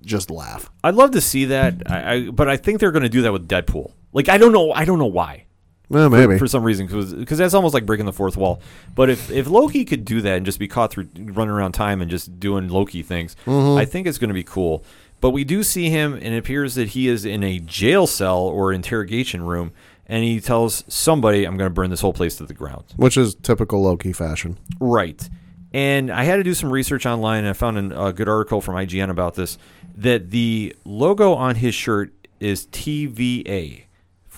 [0.04, 0.72] just laugh.
[0.84, 3.32] I'd love to see that, I, I, but I think they're going to do that
[3.32, 3.94] with Deadpool.
[4.12, 5.46] Like I don't know, I don't know why.
[5.90, 6.38] Well, maybe.
[6.38, 8.62] for some reason because that's almost like breaking the fourth wall.
[8.94, 12.02] But if if Loki could do that and just be caught through running around time
[12.02, 13.78] and just doing Loki things, mm-hmm.
[13.78, 14.84] I think it's going to be cool.
[15.22, 18.40] But we do see him, and it appears that he is in a jail cell
[18.40, 19.74] or interrogation room,
[20.06, 23.18] and he tells somebody, "I'm going to burn this whole place to the ground." Which
[23.18, 24.58] is typical Loki fashion.
[24.80, 25.28] Right.
[25.74, 28.62] And I had to do some research online, and I found an, a good article
[28.62, 29.58] from IGN about this.
[29.96, 33.84] That the logo on his shirt is TVA.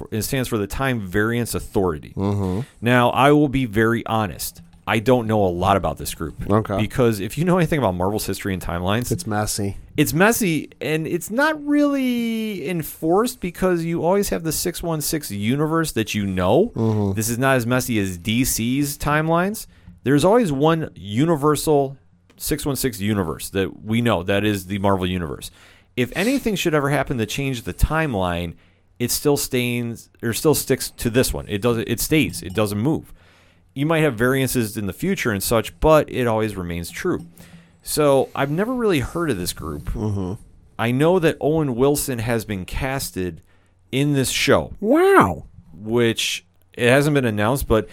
[0.09, 2.13] For, it stands for the Time Variance Authority.
[2.15, 2.61] Mm-hmm.
[2.81, 4.61] Now, I will be very honest.
[4.87, 6.35] I don't know a lot about this group.
[6.49, 6.77] Okay.
[6.77, 9.77] Because if you know anything about Marvel's history and timelines, It's messy.
[9.95, 16.15] it's messy and it's not really enforced because you always have the 616 universe that
[16.15, 17.13] you know.
[17.15, 19.67] This is not as messy as DC's timelines.
[20.03, 21.95] There's always one universal
[22.37, 25.51] 616 universe that we know that is the Marvel universe.
[25.95, 28.55] If anything should ever happen to change the timeline,
[29.01, 31.45] it still stays or still sticks to this one.
[31.49, 32.41] It doesn't it stays.
[32.43, 33.13] It doesn't move.
[33.73, 37.25] You might have variances in the future and such, but it always remains true.
[37.81, 39.85] So I've never really heard of this group.
[39.93, 40.33] Mm-hmm.
[40.77, 43.41] I know that Owen Wilson has been casted
[43.91, 45.45] in this show, Wow.
[45.73, 47.87] which it hasn't been announced, but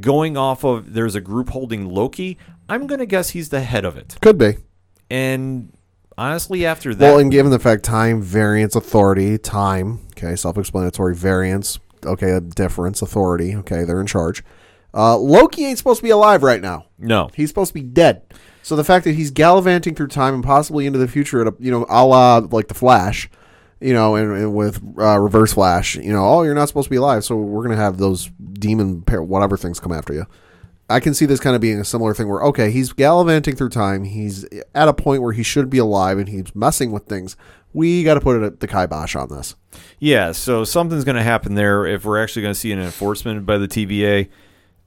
[0.00, 3.96] going off of there's a group holding Loki, I'm gonna guess he's the head of
[3.96, 4.16] it.
[4.22, 4.54] Could be.
[5.10, 5.72] And
[6.16, 11.14] honestly, after that, Well, and given the fact time, variance, authority, time, okay, self explanatory,
[11.14, 14.42] variance, okay, a difference, authority, okay, they're in charge.
[14.92, 16.86] Uh, Loki ain't supposed to be alive right now.
[16.98, 18.22] no, He's supposed to be dead.
[18.62, 21.54] So the fact that he's gallivanting through time and possibly into the future at a,
[21.58, 23.28] you know, a la like the Flash,
[23.80, 26.90] you know, and, and with uh, Reverse Flash, you know, oh, you're not supposed to
[26.90, 30.26] be alive, so we're gonna have those demon pair, whatever things come after you.
[30.88, 33.70] I can see this kind of being a similar thing where okay, he's gallivanting through
[33.70, 37.36] time, he's at a point where he should be alive, and he's messing with things.
[37.74, 39.56] We got to put it the kibosh on this.
[39.98, 41.84] Yeah, so something's going to happen there.
[41.86, 44.28] If we're actually going to see an enforcement by the TVA,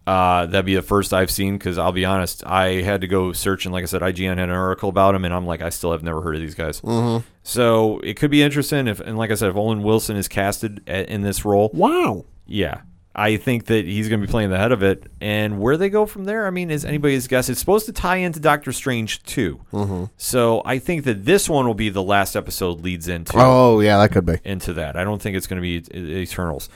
[0.08, 1.58] uh, that'd be the first I've seen.
[1.58, 4.50] Because I'll be honest, I had to go search, and like I said, IGN had
[4.50, 6.80] an article about him, and I'm like, I still have never heard of these guys.
[6.82, 7.26] Mm-hmm.
[7.44, 8.88] So it could be interesting.
[8.88, 12.24] If and like I said, if Owen Wilson is casted a- in this role, Wow.
[12.46, 12.82] yeah,
[13.18, 15.12] I think that he's going to be playing the head of it.
[15.20, 17.50] And where they go from there, I mean, is anybody's guess.
[17.50, 19.60] It's supposed to tie into Doctor Strange too.
[19.74, 20.06] Mm-hmm.
[20.18, 23.98] So I think that this one will be the last episode leads into Oh yeah,
[23.98, 24.38] that could be.
[24.44, 24.96] into that.
[24.96, 25.84] I don't think it's going to be
[26.22, 26.70] Eternals.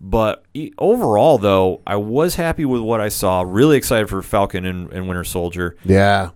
[0.00, 0.44] But
[0.78, 3.42] overall, though, I was happy with what I saw.
[3.46, 5.76] Really excited for Falcon and, and Winter Soldier.
[5.84, 6.30] Yeah.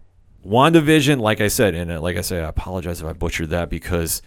[0.46, 3.68] WandaVision, like I said, and uh, like I say, I apologize if I butchered that
[3.68, 4.22] because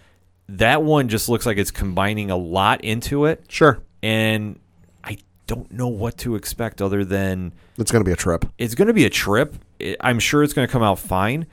[0.50, 3.46] that one just looks like it's combining a lot into it.
[3.48, 3.80] Sure.
[4.04, 4.60] And
[5.50, 8.46] don't know what to expect other than It's gonna be a trip.
[8.58, 9.56] it's going to be a trip.
[10.00, 11.48] I'm sure it's going to come out fine.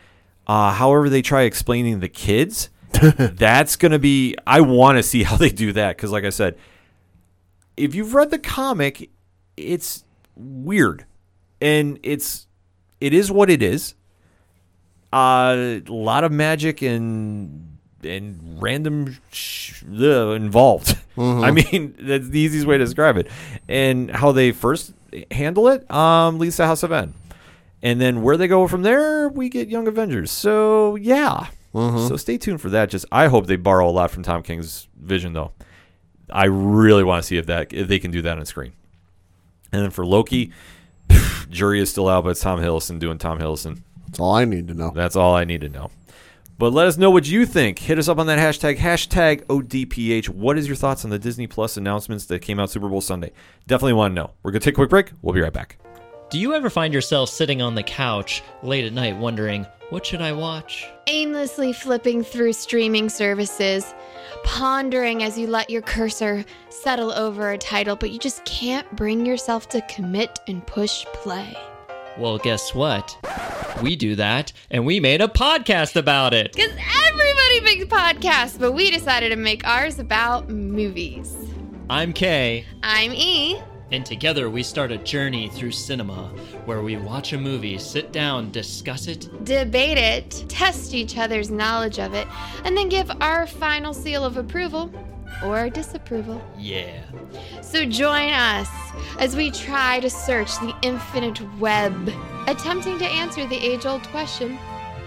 [0.46, 2.68] Uh, however, they try explaining the kids,
[3.16, 4.36] that's going to be.
[4.46, 6.56] I want to see how they do that because, like I said,
[7.76, 9.10] if you've read the comic,
[9.56, 10.04] it's
[10.36, 11.04] weird,
[11.60, 12.46] and it's
[13.00, 13.94] it is what it is.
[15.12, 17.65] Uh, a lot of magic and
[18.06, 20.96] and random sh- involved.
[21.18, 23.28] I mean, that's the easiest way to describe it.
[23.68, 24.92] And how they first
[25.30, 27.14] handle it um, leads to House of M.
[27.82, 30.30] And then where they go from there, we get Young Avengers.
[30.30, 31.48] So yeah.
[32.08, 32.88] So stay tuned for that.
[32.88, 35.52] Just I hope they borrow a lot from Tom King's vision, though.
[36.30, 38.72] I really want to see if that if they can do that on screen.
[39.72, 40.52] And then for Loki,
[41.50, 43.82] jury is still out, but it's Tom Hiddleston doing Tom Hiddleston.
[44.06, 44.90] That's all I need to know.
[44.94, 45.90] That's all I need to know.
[46.58, 47.78] But let us know what you think.
[47.78, 50.30] Hit us up on that hashtag, hashtag ODPH.
[50.30, 53.32] What is your thoughts on the Disney Plus announcements that came out Super Bowl Sunday?
[53.66, 54.30] Definitely want to know.
[54.42, 55.12] We're going to take a quick break.
[55.20, 55.76] We'll be right back.
[56.30, 60.22] Do you ever find yourself sitting on the couch late at night wondering, what should
[60.22, 60.88] I watch?
[61.06, 63.94] aimlessly flipping through streaming services,
[64.44, 69.24] pondering as you let your cursor settle over a title, but you just can't bring
[69.24, 71.56] yourself to commit and push play.
[72.18, 73.16] Well, guess what?
[73.82, 76.54] We do that, and we made a podcast about it.
[76.54, 81.36] Because everybody makes podcasts, but we decided to make ours about movies.
[81.90, 83.60] I'm Kay, I'm E.
[83.92, 86.28] and together we start a journey through cinema
[86.64, 91.98] where we watch a movie, sit down, discuss it, Debate it, test each other's knowledge
[91.98, 92.26] of it,
[92.64, 94.90] and then give our final seal of approval
[95.44, 96.42] or disapproval.
[96.58, 97.02] yeah.
[97.62, 98.68] So join us
[99.18, 102.12] as we try to search the infinite web,
[102.46, 104.58] attempting to answer the age old question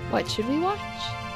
[0.09, 0.79] what should we watch?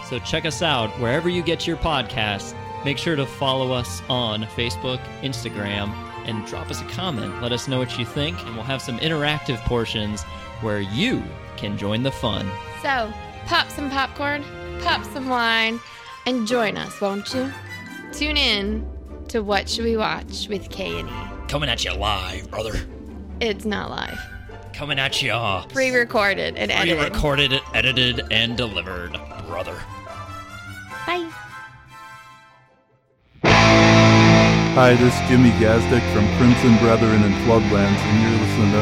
[0.10, 2.56] So check us out wherever you get your podcasts.
[2.84, 5.94] Make sure to follow us on Facebook, Instagram,
[6.26, 7.42] and drop us a comment.
[7.42, 10.24] Let us know what you think, and we'll have some interactive portions
[10.62, 11.24] where you
[11.58, 12.50] can join the fun.
[12.82, 13.12] So,
[13.46, 14.44] pop some popcorn,
[14.82, 15.80] pop some wine,
[16.26, 17.52] and join us, won't you?
[18.12, 18.90] Tune in
[19.30, 21.14] to What Should We Watch with K and E.
[21.48, 22.74] coming at you live, brother.
[23.40, 24.20] It's not live.
[24.74, 25.34] Coming at you.
[25.70, 26.98] Pre-recorded and edited.
[26.98, 29.12] Pre-recorded, edited, and delivered,
[29.48, 29.78] brother.
[31.06, 31.30] Bye.
[34.74, 38.80] Hi, this is Jimmy Gazdick from Crimson Brethren and Floodlands, and you're listening to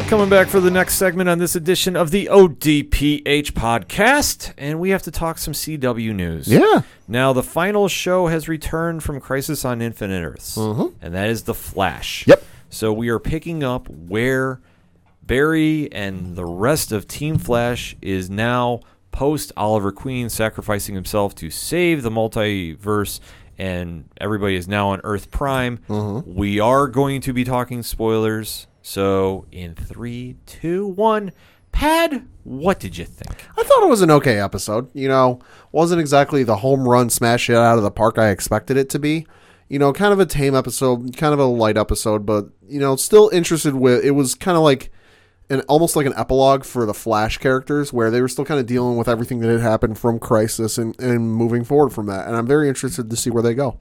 [0.00, 0.08] ODPH.
[0.08, 4.90] Coming back for the next segment on this edition of the ODPH podcast, and we
[4.90, 6.48] have to talk some CW news.
[6.48, 6.82] Yeah.
[7.06, 10.88] Now, the final show has returned from Crisis on Infinite Earths, mm-hmm.
[11.02, 12.26] and that is The Flash.
[12.26, 12.42] Yep.
[12.68, 14.60] So we are picking up where
[15.22, 18.80] Barry and the rest of Team Flash is now
[19.14, 23.20] post Oliver Queen sacrificing himself to save the multiverse,
[23.56, 25.78] and everybody is now on Earth Prime.
[25.88, 26.34] Mm-hmm.
[26.34, 28.66] We are going to be talking spoilers.
[28.82, 31.30] So, in three, two, one,
[31.70, 33.46] Pad, what did you think?
[33.56, 34.90] I thought it was an okay episode.
[34.94, 35.38] You know,
[35.70, 38.98] wasn't exactly the home run smash it out of the park I expected it to
[38.98, 39.26] be.
[39.68, 42.96] You know, kind of a tame episode, kind of a light episode, but you know,
[42.96, 44.04] still interested with.
[44.04, 44.90] It was kind of like
[45.50, 48.66] an almost like an epilogue for the Flash characters, where they were still kind of
[48.66, 52.26] dealing with everything that had happened from Crisis and and moving forward from that.
[52.26, 53.80] And I'm very interested to see where they go.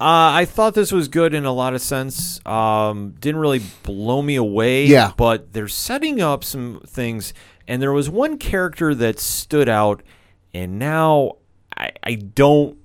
[0.00, 2.44] Uh, I thought this was good in a lot of sense.
[2.44, 4.86] Um, didn't really blow me away.
[4.86, 5.12] Yeah.
[5.16, 7.32] But they're setting up some things,
[7.68, 10.02] and there was one character that stood out,
[10.52, 11.36] and now
[11.76, 12.76] I, I don't,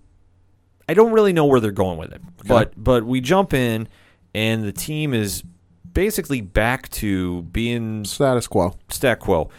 [0.87, 2.21] I don't really know where they're going with it.
[2.47, 3.87] But but we jump in,
[4.35, 5.43] and the team is
[5.93, 8.75] basically back to being Status quo.
[8.89, 9.49] stat quo.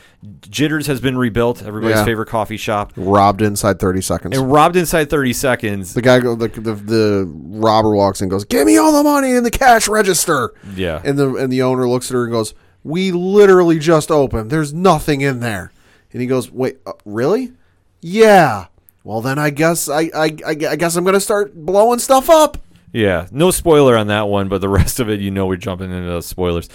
[0.48, 1.62] Jitters has been rebuilt.
[1.62, 2.04] Everybody's Yeah.
[2.04, 2.92] favorite coffee shop.
[2.96, 4.36] Robbed inside 30 seconds.
[4.36, 5.94] And robbed inside 30 seconds.
[5.94, 9.02] the guy, go, the, the the robber walks in, and goes, "Give me all the
[9.02, 11.00] money in the cash register." Yeah.
[11.04, 12.52] And the and the owner looks at her and goes,
[12.84, 14.50] "We literally just opened.
[14.50, 15.72] There's nothing in there."
[16.12, 17.52] And he goes, "Wait, uh, really?
[18.00, 18.66] Yeah.
[19.04, 22.58] Well, then I guess I I, I, I guess I'm gonna start blowing stuff up."
[22.92, 25.90] Yeah, no spoiler on that one, but the rest of it, you know, we're jumping
[25.92, 26.68] into the spoilers.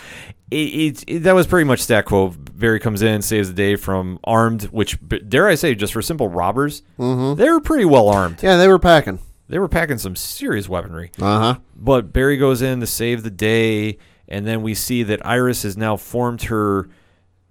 [0.51, 2.29] It, it, it- that was pretty much stat quo.
[2.53, 4.97] Barry comes in, saves the day from armed, which
[5.27, 7.39] dare I say, just for simple robbers, mm-hmm.
[7.39, 8.41] they were pretty well armed.
[8.41, 9.19] Yeah, they were packing.
[9.49, 11.11] They were packing some serious weaponry.
[11.21, 11.59] Uh huh.
[11.75, 13.97] But Barry goes in to save the day,
[14.27, 16.89] and then we see that Iris has now formed her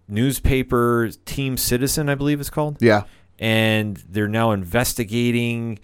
[0.09, 3.05] newspaper, Team Citizen, I believe it's called Yeah.
[3.39, 5.79] and they're now investigating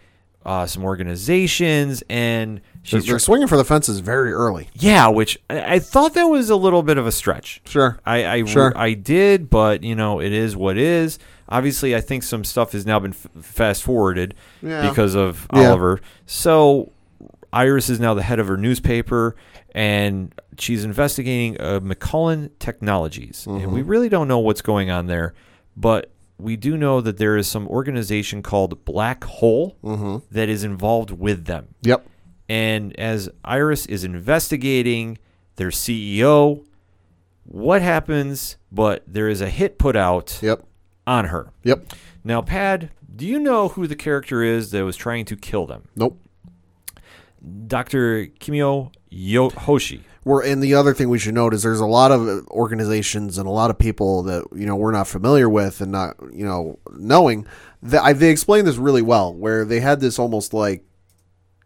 [0.44, 4.68] uh, some organizations and she's they're tr- swinging for the fences very early.
[4.74, 7.98] yeah which I, I thought that was a little bit of a stretch Sure.
[8.06, 8.72] I I, Sure.
[8.76, 11.18] I did but you know it is what is
[11.48, 14.88] obviously I think some stuff has now been f- fast forwarded Yeah.
[14.88, 15.68] because of Yeah.
[15.68, 16.92] Oliver so
[17.52, 19.34] Iris is now the head of her newspaper
[19.74, 23.44] and she's investigating uh, McCulloch Technologies.
[23.46, 23.72] And Mm-hmm.
[23.74, 25.34] we really don't know what's going on there,
[25.76, 30.18] but we do know that there is some organization called Black Hole Mm-hmm.
[30.32, 31.68] that is involved with them.
[31.82, 32.06] Yep.
[32.50, 35.18] And as Iris is investigating
[35.54, 36.64] their CEO,
[37.44, 38.56] what happens?
[38.72, 40.64] But there is a hit put out Yep.
[41.06, 41.52] on her.
[41.62, 41.92] Yep.
[42.24, 45.84] Now, Pad, do you know who the character is that was trying to kill them?
[45.94, 46.18] Nope.
[47.68, 48.26] Dr.
[48.40, 50.02] Kimiyo Yo- Hoshi.
[50.24, 53.46] We're and the other thing we should note is there's a lot of organizations and
[53.46, 56.78] a lot of people that you know we're not familiar with and not you know
[56.92, 57.46] knowing
[57.82, 60.84] that I, they explained this really well where they had this almost like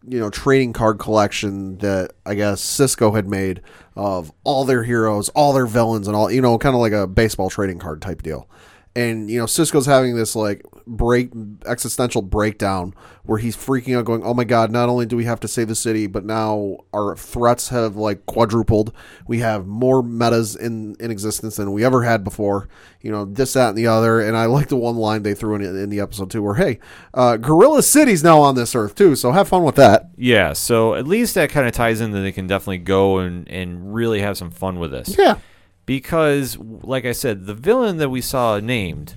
[0.07, 3.61] you know trading card collection that I guess Cisco had made
[3.95, 7.07] of all their heroes, all their villains, and all you know, kind of like a
[7.07, 8.49] baseball trading card type deal.
[8.95, 11.31] And you know, Cisco's having this like break
[11.65, 12.93] existential breakdown
[13.23, 14.71] where he's freaking out, going, "Oh my god!
[14.71, 18.25] Not only do we have to save the city, but now our threats have like
[18.25, 18.93] quadrupled.
[19.27, 22.69] We have more metas in in existence than we ever had before.
[23.01, 25.55] You know, this, that, and the other." And I like the one line they threw
[25.55, 26.79] in in the episode too, where, "Hey,
[27.13, 30.95] uh, Gorilla City's now on this Earth too, so have fun with that." Yeah, so
[30.95, 34.21] at least that kind of ties in that they can definitely go and, and really
[34.21, 35.17] have some fun with this.
[35.17, 35.35] Yeah.
[35.85, 39.15] Because, like I said, the villain that we saw named,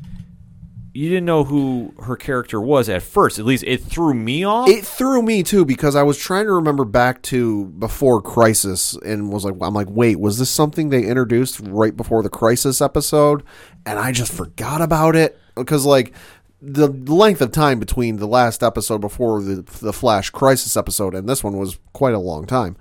[0.92, 3.38] you didn't know who her character was at first.
[3.38, 4.68] At least it threw me off.
[4.68, 9.32] It threw me too because I was trying to remember back to before Crisis and
[9.32, 13.44] was like, I'm like, wait, was this something they introduced right before the Crisis episode?
[13.86, 16.12] And I just forgot about it because like
[16.60, 21.28] the length of time between the last episode before the the Flash Crisis episode and
[21.28, 22.76] this one was quite a long time,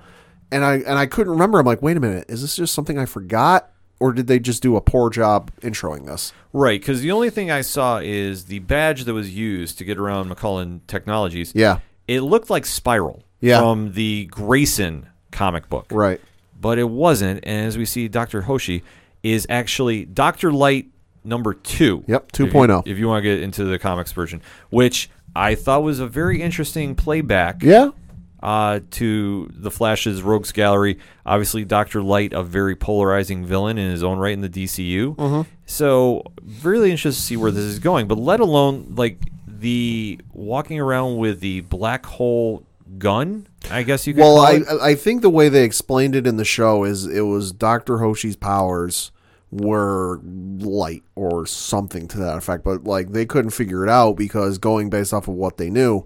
[0.51, 1.59] and I and I couldn't remember.
[1.59, 3.71] I'm like, wait a minute, is this just something I forgot?
[3.99, 6.33] Or did they just do a poor job introing this?
[6.53, 9.97] right, because the only thing I saw is the badge that was used to get
[9.97, 11.51] around McCulloch Technologies.
[11.55, 13.59] Yeah, It looked like Spyral Yeah.
[13.59, 15.87] from the Grayson comic book.
[15.91, 16.19] right.
[16.59, 17.39] but it wasn't.
[17.43, 18.41] And as we see, Dr.
[18.41, 18.81] Hoshi
[19.21, 20.51] is actually Dr.
[20.51, 20.87] Light
[21.23, 22.03] number two.
[22.07, 22.83] Yep, If you- 2.0.
[22.87, 24.41] If you, want to get into the comics version,
[24.71, 27.89] which I thought was a very interesting playback Yeah.
[28.47, 30.99] Uh, to the Flash's Rogues Gallery.
[31.25, 35.17] Obviously, Doctor Light, a very polarizing villain in his own right in the DCU.
[35.17, 35.49] Mm-hmm.
[35.65, 36.23] So,
[36.63, 38.07] really interested to see where this is going.
[38.07, 42.63] But let alone like the walking around with the black hole
[42.97, 43.47] gun.
[43.69, 44.21] I guess you could.
[44.21, 44.61] Well, I.
[44.81, 48.37] I think the way they explained it in the show is it was Doctor Hoshi's
[48.37, 49.11] powers
[49.51, 54.57] were light or something to that effect, but like they couldn't figure it out because
[54.57, 56.05] going based off of what they knew,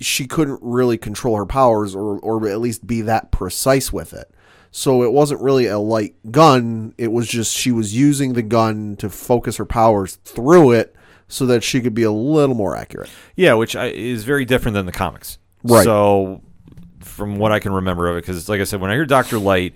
[0.00, 4.32] she couldn't really control her powers or or at least be that precise with it.
[4.72, 6.94] So it wasn't really a light gun.
[6.96, 10.94] It was just she was using the gun to focus her powers through it
[11.26, 13.10] so that she could be a little more accurate.
[13.36, 15.38] Yeah, which I, is very different than the comics.
[15.62, 15.84] Right.
[15.84, 16.42] So,
[17.00, 19.38] from what I can remember of it, because like I said, when I hear Doctor
[19.38, 19.74] Light,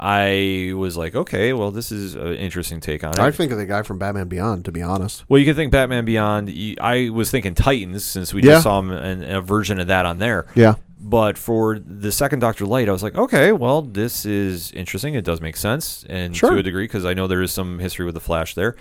[0.00, 3.18] I was like, okay, well, this is an interesting take on it.
[3.18, 5.24] I think of the guy from Batman Beyond, to be honest.
[5.28, 6.50] well, you can think Batman Beyond.
[6.80, 8.52] I was thinking Titans since we Yeah.
[8.52, 10.46] just saw him in a version of that on there.
[10.54, 10.74] Yeah.
[11.00, 15.14] But for the second Doctor Light, I was like, okay, well, this is interesting.
[15.14, 16.50] It does make sense, and Sure.
[16.50, 18.74] to a degree, because I know there is some history with the Flash there.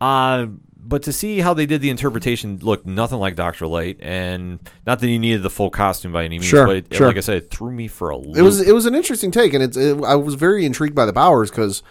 [0.00, 0.46] Uh,
[0.76, 5.00] but to see how they did the interpretation looked nothing like Doctor Light, and not
[5.00, 7.08] that you needed the full costume by any means, Sure, but it, sure.
[7.08, 8.36] like I said, it threw me for a loop.
[8.36, 11.04] It was it was an interesting take, and it's it, I was very intrigued by
[11.04, 11.82] the powers because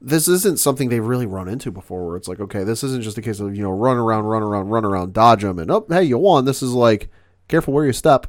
[0.00, 2.06] this isn't something they've really run into before.
[2.06, 4.42] Where it's like, okay, this isn't just a case of you know run around, run
[4.42, 6.44] around, run around, dodge them, and oh hey you won.
[6.44, 7.10] This is like
[7.48, 8.26] careful where you step.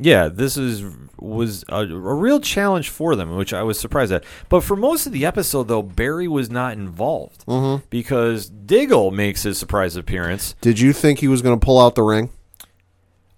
[0.00, 0.84] Yeah, this is
[1.18, 4.24] was a, a real challenge for them, which I was surprised at.
[4.48, 7.84] But for most of the episode, though, Barry was not involved Mm-hmm.
[7.90, 10.54] because Diggle makes his surprise appearance.
[10.62, 12.30] Did you think he was going to pull out the ring?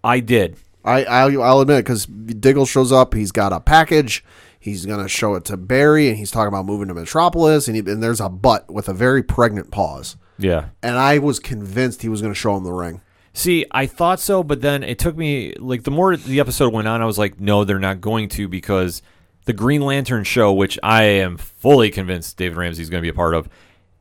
[0.04, 0.56] I did.
[0.84, 4.24] I, I I'll admit because Diggle shows up, he's got a package.
[4.58, 7.80] He's gonna show it to Barry, and he's talking about moving to Metropolis, and, he,
[7.90, 10.16] and there's a butt with a very pregnant pause.
[10.38, 10.66] Yeah.
[10.82, 13.00] And I was convinced he was going to show him the ring.
[13.34, 16.88] See, I thought so, but then it took me like the more the episode went
[16.88, 19.00] on, I was like, no, they're not going to because
[19.46, 23.08] the Green Lantern show, which I am fully convinced David Ramsey is going to be
[23.08, 23.48] a part of,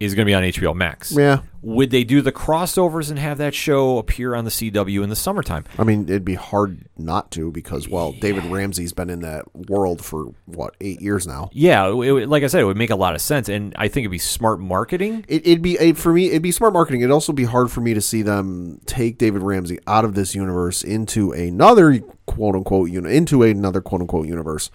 [0.06, 1.12] is going to be on HBO Max.
[1.12, 1.42] Yeah.
[1.64, 5.16] Would they do the crossovers and have that show appear on the CW in the
[5.16, 5.64] summertime?
[5.78, 10.04] I mean, it'd be hard not to because, well, David Ramsey's been in that world
[10.04, 11.50] for what eight years now.
[11.54, 13.88] Yeah, it, would- like I said, it would make a lot of sense, and I
[13.90, 15.24] think it'd be smart marketing.
[15.28, 16.30] It, it'd be it, for me.
[16.30, 17.02] It'd be smart marketing.
[17.02, 20.34] It'd also be hard for me to see them take David Ramsey out of this
[20.34, 24.72] universe into another quote unquote uni- into another quote unquote universe,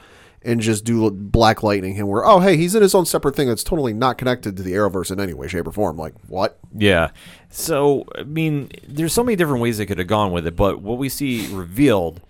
[0.46, 2.06] and just do Black Lightning him.
[2.06, 4.72] Where oh hey, he's in his own separate thing that's totally not connected to the
[4.72, 5.96] Arrowverse in any way, shape, or form.
[5.96, 6.58] Like what?
[6.74, 7.10] Yeah.
[7.50, 10.80] So, I mean, there's so many different ways they could have gone with it, but
[10.80, 12.20] what we see revealed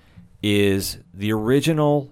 [0.43, 2.11] is the original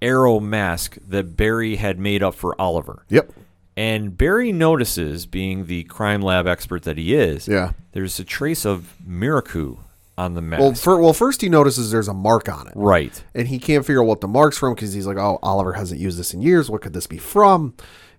[0.00, 3.04] arrow mask that Barry had made up for Oliver.
[3.08, 3.32] Yep.
[3.76, 7.72] And Barry notices, being the crime lab expert that he is, Yeah.
[7.92, 9.78] there's a trace of Mirakuru
[10.16, 10.60] on the mask.
[10.60, 12.72] Well, fir- well, first he notices there's a mark on it.
[12.76, 13.22] right.
[13.34, 16.00] and he can't figure out what the mark's from because he's like, "Oh, Oliver hasn't
[16.00, 16.70] used this in years.
[16.70, 17.74] What could this be from?"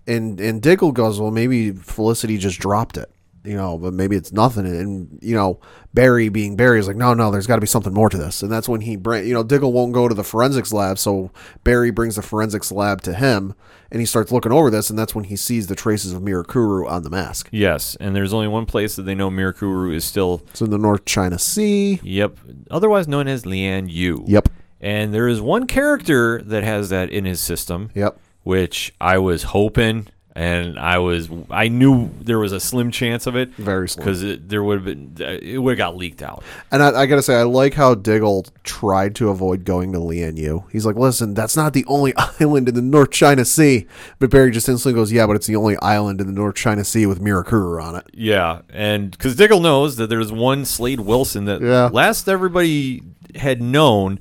[0.08, 3.10] And and Diggle goes, "Well, maybe Felicity just dropped it,
[3.46, 5.60] you know, but maybe it's nothing." And you know,
[5.94, 8.42] Barry being Barry is like, "No, no, there's got to be something more to this."
[8.44, 11.32] And that's when he bring, you know, Diggle won't go to the forensics lab, so
[11.64, 13.54] Barry brings the forensics lab to him,
[13.92, 16.90] and he starts looking over this, and that's when he sees the traces of Mirakuru
[16.90, 17.48] on the mask.
[17.52, 17.96] Yes.
[18.00, 21.06] And there's only one place that they know Mirakuru is still, It's in the North
[21.06, 22.00] China Sea.
[22.04, 22.38] yep,
[22.72, 24.24] otherwise known as Lian Yu.
[24.28, 24.50] Yep.
[24.82, 27.90] And there is one character that has that in his system.
[27.96, 28.20] Yep.
[28.44, 30.08] which I was hoping,
[30.38, 34.04] and I was I knew there was a slim chance of it, Very slim.
[34.06, 36.44] because there would have been uh, it would have got leaked out.
[36.72, 40.36] And I, I gotta say, I like how Diggle tried to avoid going to Lian
[40.38, 40.66] Yu.
[40.72, 43.88] He's like, "Listen, that's not the only island in the North China Sea."
[44.20, 46.84] But Barry just instantly goes, "Yeah, but it's the only island in the North China
[46.84, 51.46] Sea with Mirakuru on it." Yeah, and because Diggle knows that there's one Slade Wilson
[51.46, 51.90] that Yeah.
[51.94, 53.04] last everybody
[53.36, 54.20] had known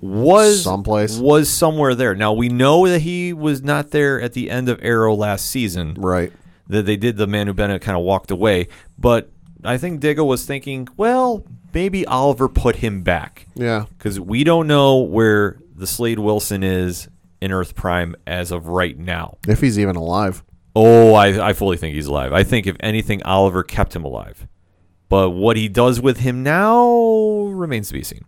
[0.00, 1.18] was Someplace.
[1.18, 2.14] was somewhere there.
[2.14, 5.94] Now we know that he was not there at the end of Arrow last season.
[5.94, 6.32] Right.
[6.68, 8.68] that they did the Manu Bennett kind of walked away.
[8.98, 9.30] But
[9.64, 11.44] I think Diggle was thinking, well,
[11.74, 13.86] maybe Oliver put him back Yeah.
[13.96, 17.08] because we don't know where the Slade Wilson is
[17.40, 19.38] in Earth Prime as of right now.
[19.48, 20.44] If he's even alive.
[20.76, 22.32] Oh, I, I fully think he's alive.
[22.32, 24.46] I think if anything, Oliver kept him alive.
[25.08, 26.86] But what he does with him now
[27.46, 28.24] remains to be seen.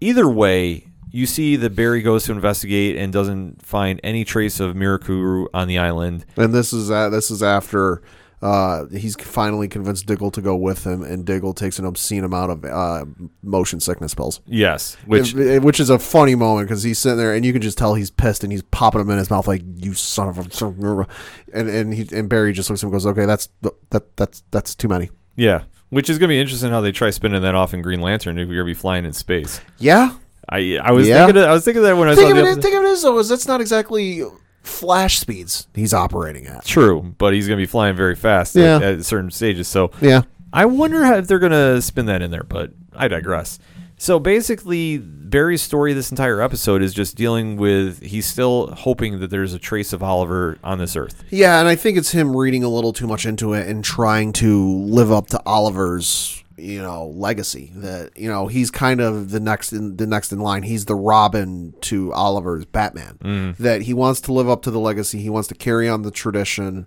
[0.00, 4.74] Either way, you see that Barry goes to investigate and doesn't find any trace of
[4.74, 6.26] Mirakuru on the island.
[6.36, 8.02] And this is uh, this is after
[8.42, 12.52] uh, he's finally convinced Diggle to go with him, and Diggle takes an obscene amount
[12.52, 13.04] of uh,
[13.42, 14.40] motion sickness pills.
[14.46, 17.62] Yes, which Which, which is a funny moment because he's sitting there and you can
[17.62, 20.38] just tell he's pissed and he's popping them in his mouth like you son of
[20.38, 21.06] a son of a-"
[21.54, 23.48] and and he and Barry just looks at him and goes okay that's
[23.90, 25.62] that that's that's too many Yeah.
[25.94, 28.38] Which is going to be interesting how they try spinning that off in Green Lantern
[28.38, 29.60] if you're going to be flying in space.
[29.78, 30.14] Yeah.
[30.48, 31.24] I I was Yeah.
[31.26, 32.46] thinking of, I was thinking of that when I Think saw of the it.
[32.52, 32.62] episode.
[32.62, 34.22] Think of it as though is that's not exactly
[34.62, 36.64] flash speeds he's operating at.
[36.64, 38.76] True, but he's going to be flying very fast Yeah.
[38.76, 39.68] at, at certain stages.
[39.68, 40.22] So Yeah.
[40.52, 43.58] I wonder how, if they're going to spin that in there, but I digress.
[43.96, 49.30] So basically, Barry's story this entire episode is just dealing with he's still hoping that
[49.30, 51.24] there's a trace of Oliver on this earth.
[51.30, 54.32] Yeah, and I think it's him reading a little too much into it and trying
[54.34, 57.72] to live up to Oliver's, you know, legacy.
[57.76, 60.64] That you know he's kind of the next in the next in line.
[60.64, 63.18] He's the Robin to Oliver's Batman.
[63.22, 63.56] Mm.
[63.58, 65.20] That he wants to live up to the legacy.
[65.20, 66.86] He wants to carry on the tradition.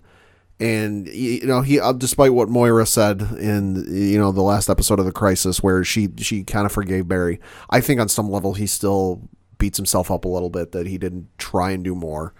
[0.60, 4.98] And you know he, uh, despite what Moira said in you know the last episode
[4.98, 7.40] of the Crisis, where she she kind of forgave Barry,
[7.70, 9.28] I think on some level he still
[9.58, 12.34] beats himself up a little bit that he didn't try and do more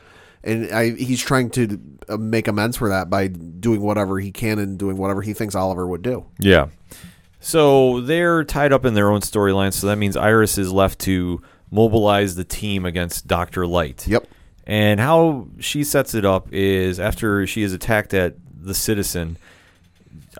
[0.45, 4.59] and I, he's trying to uh, make amends for that by doing whatever he can
[4.59, 6.27] and doing whatever he thinks Oliver would do.
[6.39, 6.69] Yeah.
[7.41, 9.75] So they're tied up in their own storylines.
[9.75, 14.07] So that means Iris is left to mobilize the team against Doctor Light.
[14.07, 14.27] Yep.
[14.69, 19.39] And how she sets it up is after she is attacked at the Citizen,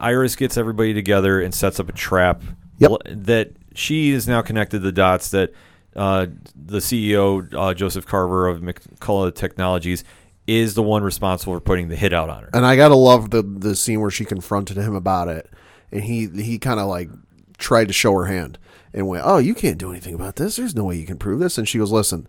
[0.01, 2.43] Iris gets everybody together and sets up a trap
[2.79, 2.91] Yep.
[3.07, 5.53] that she is now connected the dots that
[5.97, 10.05] uh, the CEO uh, Joseph Carver of McCulloch Technologies
[10.47, 12.51] is the one responsible for putting the hit out on her.
[12.53, 15.51] And I gotta love the the scene where she confronted him about it,
[15.91, 17.09] and he he kind of like
[17.57, 18.59] tried to show her hand
[18.95, 20.57] and went, "Oh, you can't do anything about this.
[20.57, 22.29] There's no way you can prove this." And she goes, "Listen,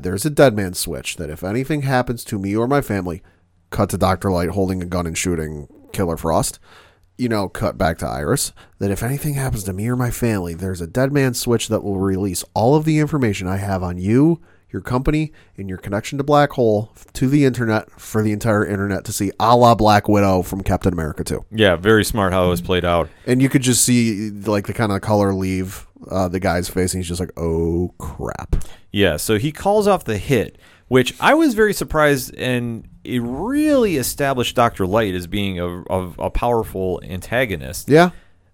[0.00, 3.22] There's a dead man switch that if anything happens to me or my family,
[3.70, 6.58] cut to Doctor Light holding a gun and shooting Killer Frost."
[7.18, 8.52] You know, cut back to Iris.
[8.78, 11.82] That if anything happens to me or my family, there's a dead man switch that
[11.82, 14.40] will release all of the information I have on you,
[14.76, 19.04] your company, and your connection to Black Hole to the internet for the entire internet
[19.06, 21.44] to see, a la Black Widow from Captain America 2.
[21.50, 23.08] Yeah, very smart how it was played out.
[23.26, 26.92] And you could just see like the kind of color leave uh, the guy's face,
[26.92, 28.54] and he's just like, "Oh crap!"
[28.92, 30.58] Yeah, so he calls off the hit,
[30.88, 36.12] which I was very surprised, and it really established Doctor Light as being a, a,
[36.18, 37.88] a powerful antagonist.
[37.88, 38.10] Yeah,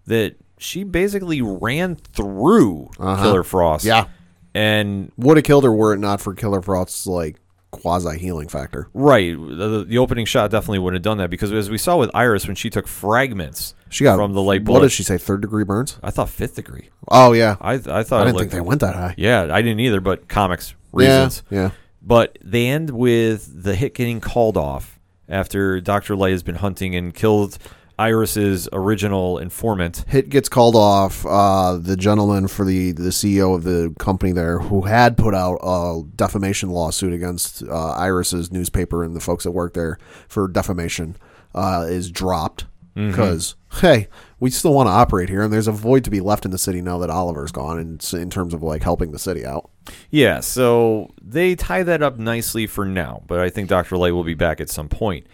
[0.06, 3.86] That she basically ran through Killer Frost.
[3.86, 4.06] Uh-huh.
[4.06, 4.12] Yeah.
[4.54, 7.36] And would have killed her were it not for Killer Frost's like
[7.70, 8.88] quasi healing factor.
[8.92, 12.10] right, the, the opening shot definitely would have done that because as we saw with
[12.14, 14.80] Iris when she took fragments She got from the light bullet.
[14.80, 15.18] What did she say?
[15.18, 15.98] Third degree burns?
[16.02, 16.90] I thought fifth degree.
[17.08, 19.14] Oh yeah, I I thought I didn't think they went that high.
[19.16, 21.42] Yeah, I didn't either, but comics reasons.
[21.50, 21.70] Yeah, yeah.
[22.02, 24.98] But they end with the hit getting called off
[25.28, 26.14] after Dr.
[26.16, 27.58] Light has been hunting and killed
[28.02, 30.04] Iris's original informant.
[30.08, 31.24] Hit gets called off.
[31.24, 35.58] Uh, the gentleman for the the CEO of the company there, who had put out
[35.62, 41.16] a defamation lawsuit against uh, Iris's newspaper and the folks that work there for defamation,
[41.54, 44.08] uh, is dropped because hey,
[44.40, 46.58] we still want to operate here, and there's a void to be left in the
[46.58, 49.70] city now that Oliver's gone, and in terms of like helping the city out.
[50.10, 53.96] Yeah, so they tie that up nicely for now, but I think Dr.
[53.96, 55.26] Light will be back at some point.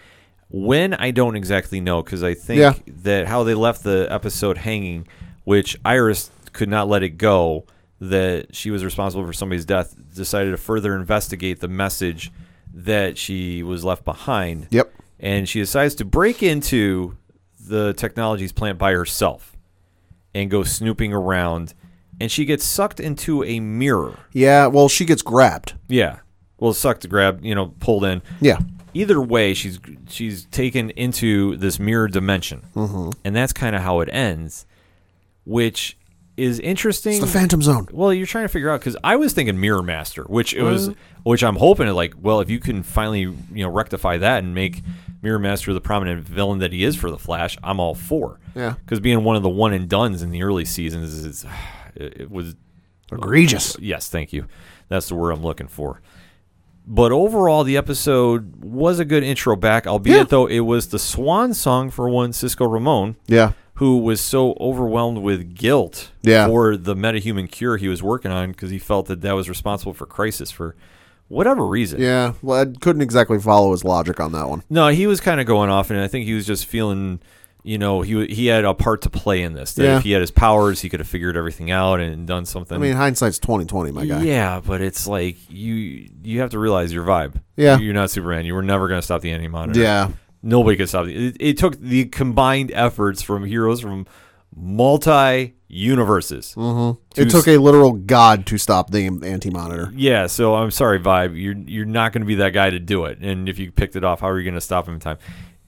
[0.51, 2.75] When I don't exactly know because I think Yeah.
[3.03, 5.07] that how they left the episode hanging,
[5.45, 7.67] which Iris could not let it go,
[8.01, 12.31] that she was responsible for somebody's death, decided to further investigate the message
[12.73, 14.69] that she was left behind.
[14.71, 14.91] Yep.
[15.21, 17.17] And she decides to break into
[17.61, 19.57] the technologies plant by herself
[20.35, 21.75] and go snooping around.
[22.21, 24.17] And she gets sucked into a mirror.
[24.33, 24.67] Yeah.
[24.69, 25.75] Well, she gets grabbed.
[25.89, 26.21] Yeah.
[26.59, 28.23] Well, sucked to grab, you know, pulled in.
[28.41, 28.59] Yeah.
[28.99, 29.79] Either way, she's
[30.09, 33.11] she's taken into this mirror dimension, mm-hmm.
[33.25, 34.67] and that's kind of how it ends,
[35.45, 35.97] which
[36.37, 37.13] is interesting.
[37.13, 37.89] It's the Phantom Zone.
[37.93, 40.91] well, you're trying to figure out because I was thinking Mirror Master, which it was,
[41.23, 42.15] which I'm hoping to like.
[42.21, 44.83] Well, if you can finally you know rectify that and make
[45.23, 48.41] Mirror Master the prominent villain that he is for the Flash, I'm all for.
[48.55, 48.75] Yeah.
[48.85, 51.47] Because being one of the one and duns in the early seasons is,
[51.95, 52.57] it, it was
[53.11, 53.77] Egregious.
[53.81, 54.47] Yes, thank you.
[54.89, 56.01] That's the word I'm looking for.
[56.91, 60.25] But overall, the episode was a good intro back, albeit Yeah.
[60.25, 63.53] though it was the swan song for one Cisco Ramon, Yeah.
[63.75, 66.47] who was so overwhelmed with guilt Yeah.
[66.47, 69.93] for the metahuman cure he was working on because he felt that that was responsible
[69.93, 70.75] for crisis for
[71.29, 72.01] whatever reason.
[72.01, 72.33] Yeah.
[72.41, 74.63] Well, I couldn't exactly follow his logic on that one.
[74.71, 77.21] No, he was kind of going off, and I think he was just feeling,
[77.69, 79.75] you know, he he had a part to play in this.
[79.75, 79.97] That Yeah.
[79.99, 82.75] if he had his powers, he could have figured everything out and done something.
[82.75, 84.23] I mean, hindsight's twenty twenty, my guy.
[84.23, 87.35] Yeah, but it's like you you have to realize your vibe.
[87.57, 87.79] Yeah.
[87.79, 88.47] you're not Superman.
[88.47, 89.81] You were never going to stop the anti monitor.
[89.81, 90.13] Yeah.
[90.43, 91.17] nobody could stop it.
[91.17, 91.37] it.
[91.41, 94.07] It took the combined efforts from heroes from
[94.57, 96.55] multi universes.
[96.57, 97.21] Mm-hmm.
[97.21, 99.93] It took a literal god to stop the anti monitor.
[99.95, 101.39] Yeah, so I'm sorry, Vibe.
[101.41, 103.19] You're you're not going to be that guy to do it.
[103.19, 105.19] And if you picked it off, how are you going to stop him in time?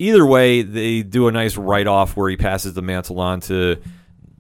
[0.01, 3.77] Either way, they do a nice write off where he passes the mantle on to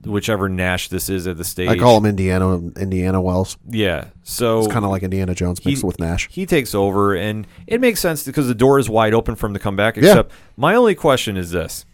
[0.04, 1.68] whichever Nash this is at the stage.
[1.68, 3.56] I call him Indiana Indiana Wells.
[3.68, 4.06] Yeah.
[4.22, 6.28] So It's kind of like Indiana Jones mixed he- with Nash.
[6.32, 9.52] He takes over, and it makes sense because the door is wide open for him
[9.54, 9.96] to come back.
[9.98, 11.84] Except my only question is this: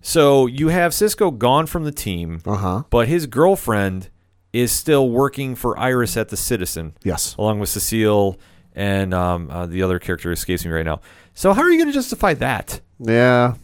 [0.00, 2.82] so you have Cisco gone from the team, Uh huh.
[2.90, 4.08] but his girlfriend
[4.52, 7.34] is still working for Iris at the Citizen, Yes.
[7.38, 8.38] along with Cecile
[8.74, 11.00] and um, uh, the other character escapes me right now.
[11.34, 12.80] So how are you going to justify that?
[12.98, 13.54] Yeah.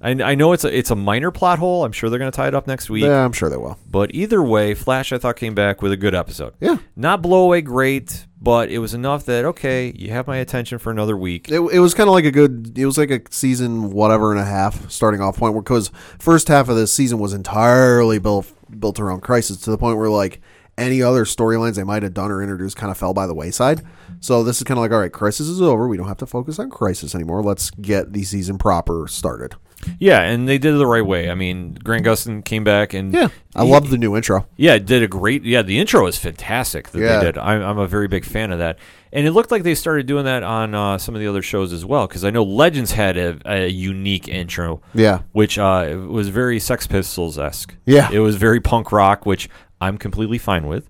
[0.00, 1.84] I, I know it's a it's a minor plot hole.
[1.84, 3.04] I'm sure they're going to tie it up next week.
[3.04, 3.78] Yeah, I'm sure they will.
[3.90, 6.54] But either way, Flash I thought came back with a good episode.
[6.60, 6.78] Yeah.
[6.94, 10.92] Not blow away great, but it was enough that okay, you have my attention for
[10.92, 11.50] another week.
[11.50, 12.78] It, it was kind of like a good.
[12.78, 16.68] It was like a season whatever and a half starting off point because first half
[16.68, 20.40] of this season was entirely built built around Crisis to the point where like
[20.78, 23.82] any other storylines they might have done or introduced kind of fell by the wayside.
[24.20, 25.86] So this is kind of like all right, Crisis is over.
[25.88, 27.42] We don't have to focus on Crisis anymore.
[27.42, 29.54] Let's get the season proper started.
[30.00, 31.30] Yeah, and they did it the right way.
[31.30, 34.44] I mean, Grant Gustin came back and Yeah, I he- love the new intro.
[34.56, 35.44] Yeah, it did a great.
[35.44, 37.18] Yeah, the intro is fantastic that Yeah.
[37.18, 37.38] they did.
[37.38, 38.76] I'm, I'm a very big fan of that,
[39.12, 41.72] and it looked like they started doing that on uh, some of the other shows
[41.72, 42.08] as well.
[42.08, 44.82] Because I know Legends had a, a unique intro.
[44.94, 45.20] Yeah.
[45.30, 47.72] which uh, was very Sex Pistols esque.
[47.86, 48.10] Yeah.
[48.10, 49.48] it was very punk rock, which
[49.80, 50.88] I'm completely fine with.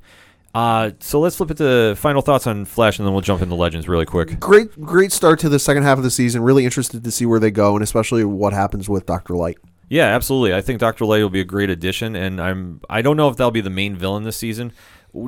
[0.55, 3.55] Uh, so let's flip it to final thoughts on Flash, and then we'll jump into
[3.55, 4.41] Legends really quick.
[4.41, 6.43] Great, great start to the second half of the season.
[6.43, 9.59] Really interested to see where they go, and especially what happens with Doctor Light.
[9.89, 10.55] Yeah, absolutely.
[10.55, 13.37] I think Doctor Light will be a great addition, and I'm I don't know if
[13.37, 14.73] that'll be the main villain this season.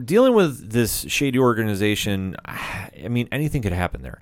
[0.04, 4.20] Dealing with this shady organization, I mean, anything could happen there.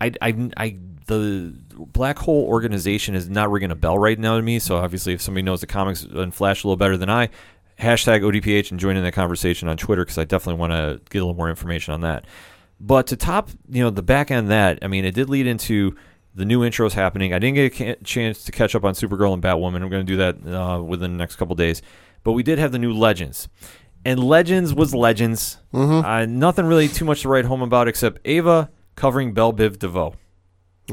[0.00, 0.76] I, I, I,
[1.06, 4.58] the black hole organization is not ringing a bell right now to me.
[4.58, 7.30] So obviously, if somebody knows the comics and Flash a little better than I,
[7.78, 11.18] hashtag ODPH and join in the conversation on Twitter because I definitely want to get
[11.18, 12.24] a little more information on that.
[12.80, 15.96] But to top, you know, the back end that, I mean, it did lead into
[16.34, 17.32] the new intros happening.
[17.32, 19.82] I didn't get a chance to catch up on Supergirl and Batwoman.
[19.82, 21.80] I'm going to do that uh, within the next couple days.
[22.22, 23.48] But we did have the new Legends.
[24.04, 25.58] And Legends was Legends.
[25.72, 30.14] Uh, nothing really too much to write home about except Ava covering Bell Biv DeVoe.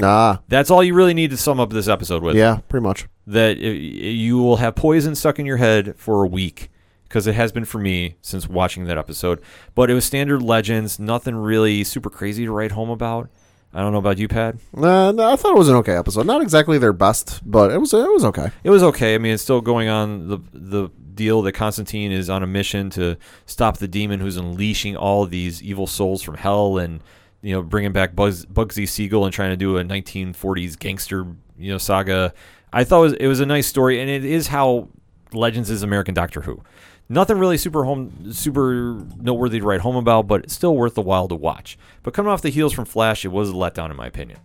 [0.02, 2.36] Ah, That's all you really need to sum up this episode with.
[2.36, 3.08] yeah, pretty much.
[3.28, 6.70] That i you will have poison stuck in your head for a week
[7.14, 9.40] because it has been for me since watching that episode.
[9.76, 13.30] But it was standard Legends, nothing really super crazy to write home about.
[13.72, 14.56] I don't know about you, Pat.
[14.76, 16.26] Uh, no, I thought it was an okay episode.
[16.26, 18.50] Not exactly their best, but it was it was okay.
[18.64, 19.14] It was okay.
[19.14, 22.90] I mean, it's still going on the the deal that Constantine is on a mission
[22.92, 27.00] to stop the demon who's unleashing all these evil souls from hell, and
[27.44, 31.28] you know, bringing back Buzz, Bugsy Siegel and trying to do a 1940s gangster
[31.60, 32.34] you know saga.
[32.72, 34.90] I thought it was, it was a nice story, and it is how
[35.32, 36.62] Legends is American Doctor Who.
[37.10, 41.28] Nothing really super home, super noteworthy to write home about, but still worth the while
[41.28, 41.78] to watch.
[42.02, 44.40] But coming off the heels from Flash, it was a letdown in my opinion.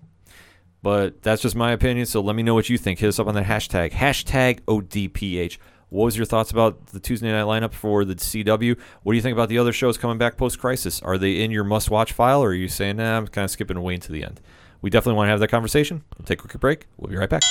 [0.82, 2.06] But that's just my opinion.
[2.06, 2.98] So let me know what you think.
[2.98, 5.58] Hit us up on that hashtag, hashtag ODPH.
[5.90, 8.78] What was your thoughts about the Tuesday night lineup for the CW?
[9.02, 11.00] What do you think about the other shows coming back post crisis?
[11.00, 13.50] Are they in your must watch file or are you saying, nah, I'm kind of
[13.50, 14.40] skipping away into the end?
[14.82, 16.04] We definitely want to have that conversation.
[16.18, 16.86] We'll take a quick break.
[16.98, 17.42] We'll be right back.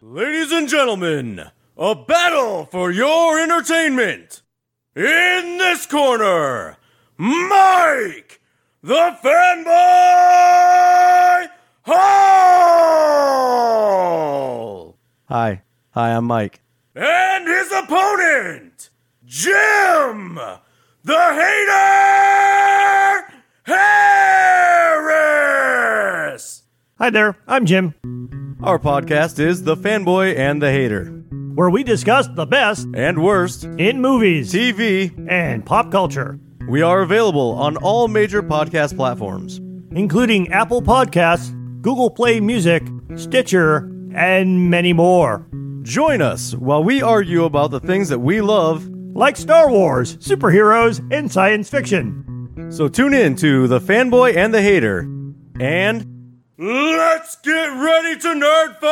[0.00, 1.50] Ladies and gentlemen,
[1.80, 4.42] a battle for your entertainment.
[4.94, 6.76] In this corner,
[7.16, 8.42] Mike,
[8.82, 9.70] the fanboy
[11.86, 12.10] Hall.
[15.24, 15.62] Hi.
[15.92, 16.60] Hi, I'm Mike.
[16.94, 18.90] And his opponent,
[19.24, 20.38] Jim,
[21.02, 21.80] the hater
[24.82, 25.44] Harris.
[26.98, 27.94] Hi there, I'm Jim,
[28.62, 31.24] Our podcast is The Fanboy and the Hater.
[31.54, 35.10] Where we discuss the best And worst, in movies TV.
[35.28, 36.38] and pop culture,
[36.68, 39.60] We are available on all major podcast platforms.
[39.92, 41.50] including Apple Podcasts,
[41.82, 42.82] Google Play Music,
[43.16, 45.46] Stitcher, and many more.
[45.82, 48.86] Join us while we argue about the things that we love.
[49.14, 52.68] Like Star Wars, superheroes, and science fiction.
[52.70, 55.00] So tune in to The Fanboy and the Hater.
[55.58, 56.06] And
[56.62, 58.90] Let's get ready to nerd fight!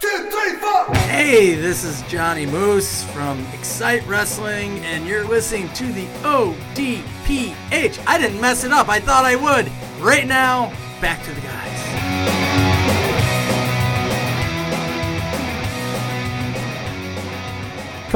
[0.00, 0.86] Two, three, four!
[0.94, 8.06] Hey, this is Johnny Moose from Excite Wrestling, and you're listening to the ODPH.
[8.06, 9.70] I didn't mess it up, I thought I would.
[10.02, 10.72] Right now,
[11.02, 11.65] back to the guys.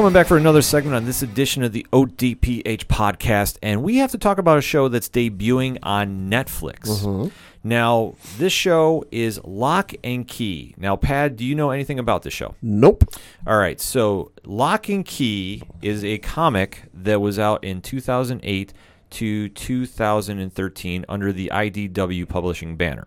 [0.01, 4.09] Coming back for another segment on this edition of the ODPH podcast, and we have
[4.09, 7.31] to talk about a show that's debuting on Netflix.
[7.63, 10.73] Now, this show is Locke and Key.
[10.79, 12.55] Now, Pad, do you know anything about this show?
[12.63, 13.13] Nope.
[13.45, 18.73] All right, so Locke and Key is a comic that was out in 2008
[19.11, 23.05] to 2013 under the IDW publishing banner.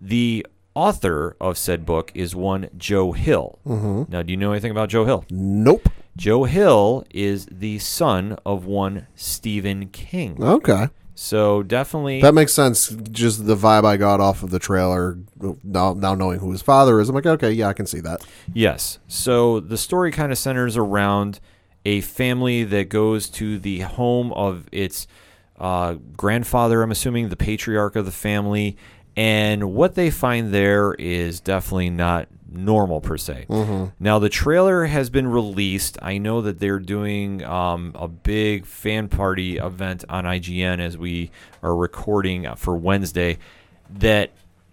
[0.00, 3.58] The author of said book is one Joe Hill.
[3.66, 4.08] Mhm.
[4.08, 5.26] Now, do you know anything about Joe Hill?
[5.30, 5.90] Nope.
[6.16, 10.42] Joe Hill is the son of one Stephen King.
[10.42, 10.88] Okay.
[11.14, 12.88] So definitely That makes sense.
[13.10, 15.18] Just the vibe I got off of the trailer,
[15.62, 18.26] now, now knowing who his father is, I'm like, okay, yeah, I can see that.
[18.52, 18.98] Yes.
[19.08, 21.38] So the story kind of centers around
[21.84, 25.06] a family that goes to the home of its
[25.58, 28.76] uh, grandfather, I'm assuming, the patriarch of the family.
[29.14, 33.46] And what they find there is definitely not normal per se.
[33.48, 33.92] Mhm.
[34.00, 35.98] Now, the trailer has been released.
[36.02, 41.30] I know that they're doing um, a big fan party event on IGN as we
[41.62, 43.38] are recording for Wednesday.
[43.90, 44.30] That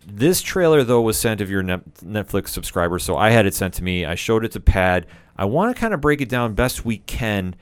[0.08, 3.00] this trailer, though, was sent of Net- Netflix subscriber.
[3.00, 4.06] So I had it sent to me.
[4.06, 5.06] I showed it to Pad.
[5.38, 7.56] I want to kind of break it down best we can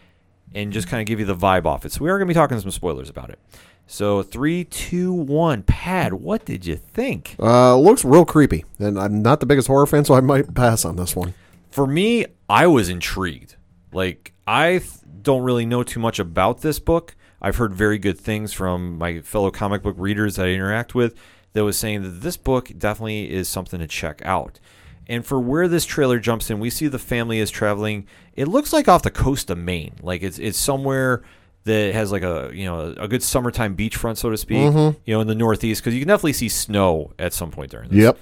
[0.55, 1.91] and just kind of give you the vibe off it.
[1.91, 3.39] So we are going to be talking some spoilers about it.
[3.87, 5.63] So three, two, one.
[5.63, 7.35] Pad, what did you think?
[7.39, 10.83] Uh, looks real creepy, and I'm not the biggest horror fan, so I might pass
[10.83, 11.33] on this one.
[11.71, 13.55] For me, I was intrigued.
[13.93, 17.15] Like, I th- don't really know too much about this book.
[17.41, 21.15] I've heard very good things from my fellow comic book readers that I interact with
[21.53, 24.59] that was saying that this book definitely is something to check out.
[25.07, 28.05] And for where this trailer jumps in, we see the family is traveling.
[28.35, 29.95] It looks like off the coast of Maine.
[30.01, 31.23] Like it's it's somewhere
[31.67, 34.57] that has like a you know a good summertime beachfront, so to speak.
[34.57, 34.95] Mhm.
[35.05, 37.89] You know, in the Northeast, because you can definitely see snow at some point during
[37.89, 37.99] this.
[37.99, 38.17] Yep.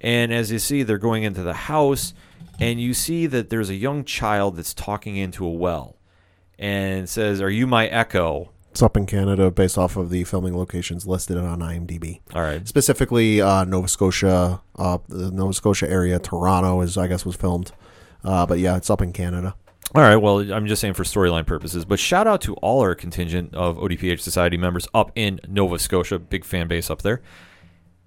[0.00, 2.14] And as you see, they're going into the house,
[2.58, 5.96] and you see that there's a young child that's talking into a well,
[6.58, 10.56] and says, "Are you my echo?" It's up in Canada, based off of the filming
[10.56, 12.20] locations listed on IMDb.
[12.34, 12.66] All right.
[12.68, 17.72] Specifically, uh, Nova Scotia, uh, the Nova Scotia area, Toronto is, I guess, was filmed.
[18.22, 19.56] Uh, but yeah, it's up in Canada.
[19.94, 20.16] All right.
[20.16, 23.76] Well, I'm just saying for storyline purposes, but shout out to all our contingent of
[23.76, 26.18] ODPH Society members up in Nova Scotia.
[26.18, 27.20] Big fan base up there.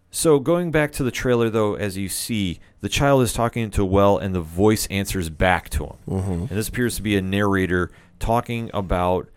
[0.10, 3.84] So going back to the trailer, though, as you see, the child is talking to
[3.84, 5.96] well, and the voice answers back to him.
[6.08, 6.40] Mhm.
[6.42, 9.28] And this appears to be a narrator talking about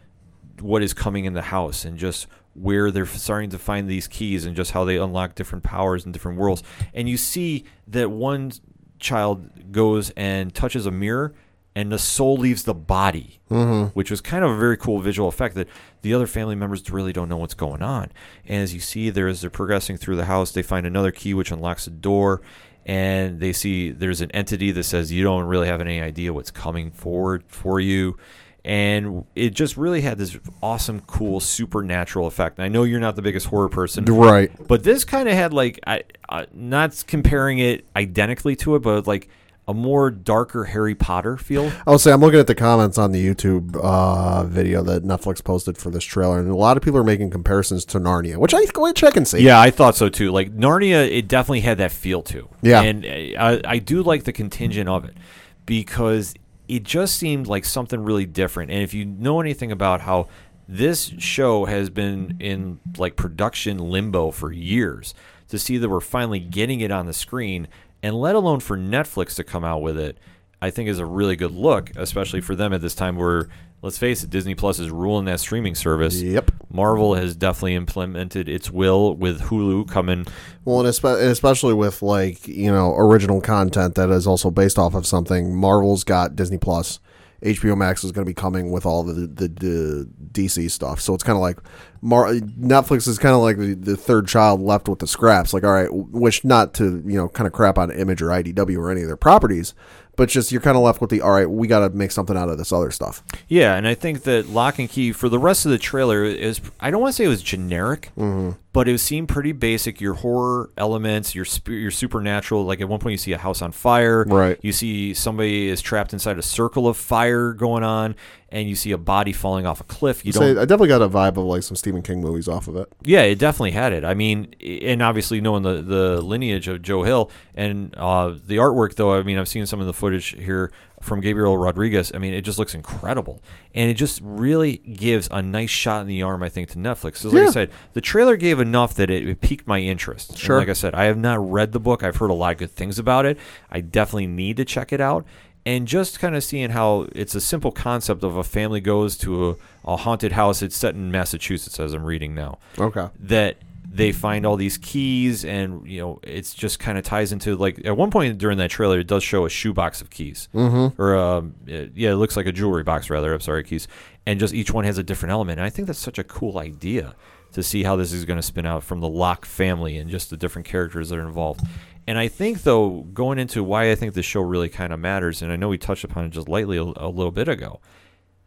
[0.60, 4.44] what is coming in the house and just where they're starting to find these keys
[4.46, 6.62] and just how they unlock different powers in different worlds.
[6.94, 8.52] And you see that one
[8.98, 11.34] child goes and touches a mirror
[11.76, 13.90] and the soul leaves the body, Mhm.
[13.92, 15.68] which was kind of a very cool visual effect that
[16.02, 18.08] the other family members really don't know what's going on.
[18.46, 21.34] And as you see there, as they're progressing through the house, they find another key
[21.34, 22.40] which unlocks a door.
[22.86, 26.50] And they see there's an entity that says you don't really have any idea what's
[26.50, 28.16] coming forward for you
[28.64, 32.58] and it just really had this awesome, cool, supernatural effect.
[32.58, 34.50] And I know you're not the biggest horror person, Right.
[34.66, 39.06] But this kind of had like, I, uh, not comparing it identically to it, but
[39.06, 39.28] like
[39.68, 41.72] a more darker Harry Potter feel.
[41.86, 45.76] I'll say I'm looking at the comments on the YouTube uh, video that Netflix posted
[45.76, 48.64] for this trailer, and a lot of people are making comparisons to Narnia, which I
[48.76, 49.40] which I can see.
[49.40, 50.30] Yeah, I thought so too.
[50.30, 52.48] Like Narnia, it definitely had that feel too.
[52.62, 52.82] Yeah.
[52.82, 55.16] and uh, I, I do like the contingent of it
[55.64, 56.34] because
[56.68, 58.70] it just seemed like something really different.
[58.70, 60.28] And if you know anything about how
[60.68, 65.14] this show has been in like production limbo for years,
[65.48, 67.68] to see that we're finally getting it on the screen,
[68.02, 70.18] and let alone for Netflix to come out with it,
[70.60, 73.48] I think is a really good look, especially for them at this time where.
[73.82, 76.20] Let's face it, Disney Plus is ruling that streaming service.
[76.20, 76.50] Yep.
[76.70, 80.26] Marvel has definitely implemented its will with Hulu coming.
[80.64, 84.94] Well, and and especially with like you know original content that is also based off
[84.94, 85.54] of something.
[85.54, 86.98] Marvel's got Disney Plus.
[87.42, 91.00] HBO Max is going to be coming with all the, the the DC stuff.
[91.00, 91.58] So it's kind of like
[92.00, 95.52] Mar- Netflix is kind of like the, the third child left with the scraps.
[95.52, 98.78] Like, all right, which not to you know kind of crap on Image or IDW
[98.78, 99.74] or any of their properties,
[100.16, 101.48] but just you're kind of left with the all right.
[101.48, 103.22] We got to make something out of this other stuff.
[103.48, 106.60] Yeah, and I think that Locke and Key for the rest of the trailer is
[106.80, 108.56] I don't want to say it was generic, Mhm.
[108.72, 110.00] but it seemed pretty basic.
[110.00, 112.64] Your horror elements, your your supernatural.
[112.64, 114.24] Like at one point, you see a house on fire.
[114.26, 114.58] Right.
[114.62, 118.14] You see somebody is trapped inside a circle of fire going on,
[118.48, 120.24] and you see a body falling off a cliff.
[120.24, 120.58] You Say, don't.
[120.58, 122.88] I definitely got a vibe of like some Stephen King movies off of it.
[123.02, 124.04] Yeah, it definitely had it.
[124.04, 128.94] I mean, and obviously knowing the, the lineage of Joe Hill and uh, the artwork,
[128.94, 130.70] though, I mean, I've seen some of the footage here
[131.02, 132.10] from Gabriel Rodriguez.
[132.14, 133.42] I mean, it just looks incredible.
[133.74, 137.18] And it just really gives a nice shot in the arm, I think, to Netflix.
[137.18, 140.30] So, like I said, the trailer gave enough that it, it piqued my interest.
[140.30, 140.58] And Sure.
[140.58, 142.02] like I said, I have not read the book.
[142.02, 143.38] I've heard a lot of good things about it.
[143.70, 145.26] I definitely need to check it out.
[145.66, 149.50] And just kind of seeing how it's a simple concept of a family goes to
[149.50, 150.62] a, a haunted house.
[150.62, 153.08] It's set in Massachusetts, as I'm reading now Okay.
[153.18, 153.56] that
[153.90, 157.84] they find all these keys, and you know, it's just kind of ties into like
[157.84, 161.00] at one point during that trailer, it does show a shoebox of keys, mm-hmm.
[161.00, 163.34] or um, it- yeah, it looks like a jewelry box rather.
[163.34, 163.88] I'm sorry, keys,
[164.26, 165.58] and just each one has a different element.
[165.58, 167.14] And I think that's such a cool idea
[167.52, 170.28] to see how this is going to spin out from the Locke family and just
[170.30, 171.62] the different characters that are involved.
[172.06, 175.42] And I think, though, going into why I think this show really kind of matters,
[175.42, 177.80] and I know we touched upon it just lightly a, a little bit ago.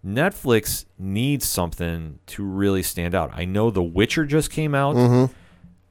[0.06, 3.32] Netflix needs something to really stand out.
[3.34, 5.34] I know The Witcher just came out, Mm-hmm.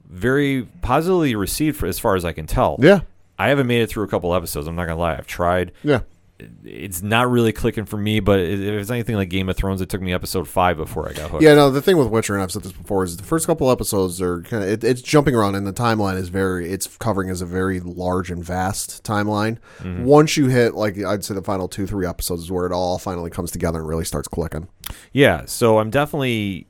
[0.09, 2.77] very positively received, for, as far as I can tell.
[2.79, 3.01] Yeah.
[3.37, 4.67] I haven't made it through a couple episodes.
[4.67, 5.15] I'm not gonna lie.
[5.15, 5.71] I've tried.
[5.83, 6.01] Yeah.
[6.63, 8.19] It's not really clicking for me.
[8.19, 11.13] But if it's anything like Game of Thrones, it took me episode five before I
[11.13, 11.43] got hooked.
[11.43, 11.69] Yeah, no.
[11.69, 14.41] The thing with Witcher, and I've said this before, is the first couple episodes are
[14.43, 17.45] kind of it, it's jumping around, and the timeline is very it's covering as a
[17.45, 19.57] very large and vast timeline.
[19.79, 20.05] Mm-hmm.
[20.05, 22.97] Once you hit like I'd say the final two three episodes is where it all
[22.97, 24.67] finally comes together and really starts clicking.
[25.11, 26.67] Yeah, so I'm definitely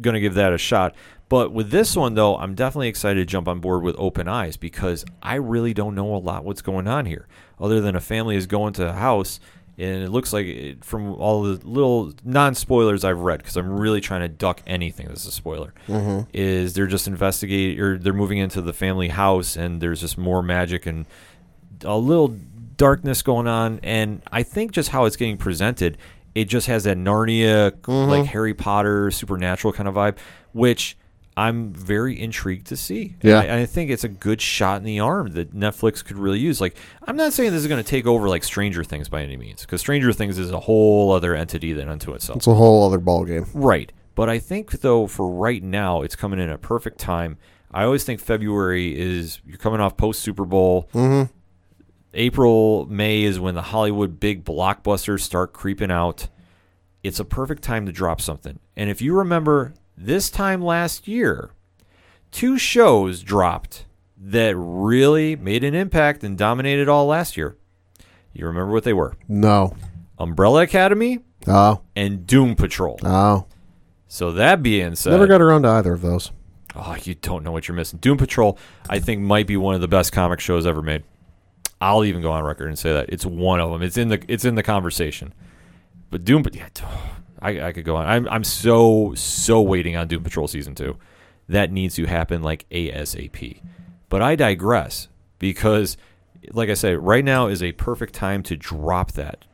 [0.00, 0.94] going to give that a shot.
[1.28, 4.56] But with this one, though, I'm definitely excited to jump on board with open eyes
[4.56, 7.28] because I really don't know a lot what's going on here,
[7.60, 9.40] other than a family is going to a house,
[9.78, 13.70] and it looks like it, from all the little non spoilers I've read, because I'm
[13.70, 16.28] really trying to duck anything that's a spoiler, mm-hmm.
[16.32, 20.42] is they're just investigating or they're moving into the family house, and there's just more
[20.42, 21.06] magic and
[21.84, 22.36] a little
[22.76, 23.78] darkness going on.
[23.82, 25.98] And i think just how it's getting presented
[26.34, 28.10] it just has that narnia mm-hmm.
[28.10, 30.16] like harry potter supernatural kind of vibe
[30.52, 30.96] which
[31.40, 33.40] i'm very intrigued to see Yeah.
[33.40, 36.60] I, I think it's a good shot in the arm that netflix could really use
[36.60, 36.76] like
[37.06, 39.62] i'm not saying this is going to take over like stranger things by any means
[39.62, 42.98] because stranger things is a whole other entity than unto itself It's a whole other
[42.98, 43.46] ball game.
[43.54, 43.92] Right.
[44.14, 47.38] But I think though for right now it's coming in a perfect time.
[47.72, 50.88] I always think February is you're coming off post Super Bowl.
[50.92, 51.32] Mm-hmm.
[52.12, 56.28] April, May is when the Hollywood big blockbusters start creeping out.
[57.02, 58.58] It's a perfect time to drop something.
[58.76, 61.50] And if you remember this time last year,
[62.30, 63.84] two shows dropped
[64.16, 67.56] that really made an impact and dominated all last year.
[68.32, 69.16] You remember what they were?
[69.28, 69.76] No.
[70.18, 71.80] Umbrella Academy Oh.
[71.96, 72.98] and Doom Patrol.
[73.02, 73.46] Oh.
[74.08, 76.30] So that being said, Never got around to either of those.
[76.74, 77.98] Oh, you don't know what you're missing.
[77.98, 81.02] Doom Patrol, I think, might be one of the best comic shows ever made.
[81.80, 83.82] I'll even go on record and say that it's one of them.
[83.82, 85.32] It's in the it's in the conversation.
[86.10, 86.68] But Doom, yeah,
[87.42, 88.06] I, I could go on.
[88.06, 90.96] I'm I'm so so waiting on Doom Patrol season two.
[91.48, 93.60] That needs to happen like ASAP.
[94.08, 95.96] But I digress because,
[96.52, 99.44] like I said, right now is a perfect time to drop that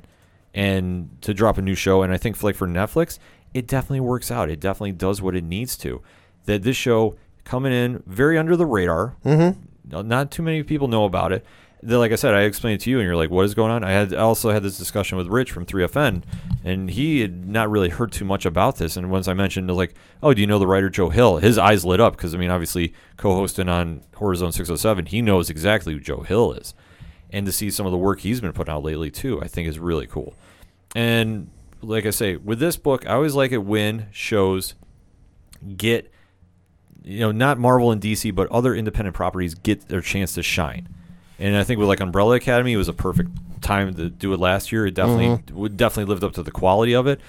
[0.55, 2.03] and to drop a new show.
[2.03, 3.19] And I think like for Netflix,
[3.55, 4.51] it definitely works out.
[4.51, 6.03] It definitely does what it needs to.
[6.45, 9.17] That this show coming in very under the radar.
[9.25, 10.09] Mm-hmm.
[10.09, 11.45] Not too many people know about it.
[11.87, 13.71] That, like I said, I explained it to you, and you're like, "What is going
[13.71, 16.25] on?" I had I also had this discussion with Rich from 3FN,
[16.65, 18.97] and he had not really heard too much about this.
[18.97, 21.85] And once I mentioned, like, "Oh, do you know the writer Joe Hill?" His eyes
[21.85, 26.01] lit up because I mean, obviously, co-hosting on Horror Zone 607, he knows exactly who
[26.01, 26.75] Joe Hill is,
[27.31, 29.69] and to see some of the work he's been putting out lately too, I think
[29.69, 30.35] is really cool.
[30.97, 31.51] And
[31.83, 34.75] like I say, with this book, I always like it when shows
[35.77, 36.11] get,
[37.05, 40.89] you know, not Marvel and DC, but other independent properties get their chance to shine.
[41.39, 43.31] And I think with like Umbrella Academy, it was a perfect
[43.63, 44.87] time to do it last year.
[44.87, 45.57] It definitely mm-hmm.
[45.57, 47.21] would definitely lived up to the quality of it.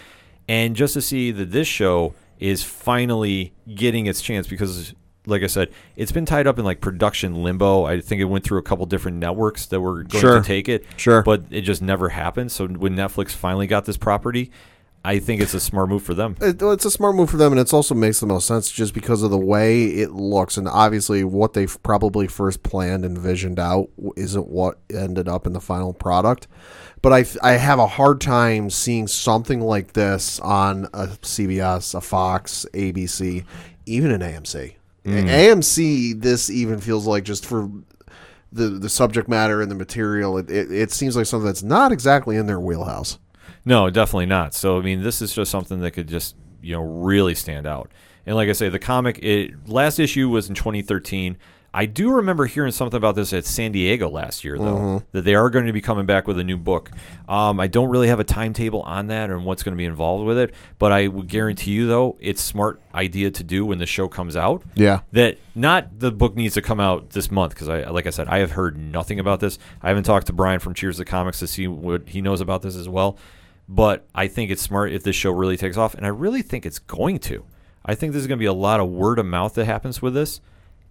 [0.47, 4.93] And just to see that this show is finally getting its chance because
[5.27, 7.83] like I said, it's been tied up in like production limbo.
[7.83, 10.39] I think it went through a couple different networks that were going Sure.
[10.39, 10.85] to take it.
[10.95, 11.21] Sure.
[11.21, 12.51] But it just never happened.
[12.51, 14.51] So when Netflix finally got this property,
[15.07, 16.35] I think it's a smart move for them.
[16.41, 18.93] It, it's a smart move for them, and it also makes the most sense just
[18.93, 23.57] because of the way it looks, and obviously what they probably first planned and visioned
[23.57, 23.87] out
[24.17, 26.49] isn't what ended up in the final product.
[27.01, 32.01] But I, I have a hard time seeing something like this on a CBS, a
[32.01, 33.45] Fox, ABC,
[33.85, 34.73] even an AMC.
[35.05, 36.21] AMC, mm.
[36.21, 37.71] this even feels like just for
[38.51, 41.93] the the subject matter and the material, it, it, it seems like something that's not
[41.93, 43.19] exactly in their wheelhouse.
[43.67, 44.53] No, definitely not.
[44.53, 47.91] So I mean, this is just something that could just you know really stand out.
[48.25, 51.37] And like I say, the comic it last issue was in 2013.
[51.73, 55.35] I do remember hearing something about this at San Diego last year, though, that they
[55.35, 56.89] are going to be coming back with a new book.
[57.27, 60.25] Um, I don't really have a timetable on that and what's going to be involved
[60.25, 63.85] with it, but I would guarantee you, though, it's smart idea to do when the
[63.85, 64.63] show comes out.
[64.73, 65.01] Yeah.
[65.11, 68.27] That not the book needs to come out this month because I, like I said,
[68.27, 69.59] I have heard nothing about this.
[69.81, 72.63] I haven't talked to Brian from Cheers to Comics to see what he knows about
[72.63, 73.19] this as well.
[73.69, 76.65] But I think it's smart if this show really takes off, and I really think
[76.65, 77.43] it's going to.
[77.85, 80.13] I think there's going to be a lot of word of mouth that happens with
[80.13, 80.39] this,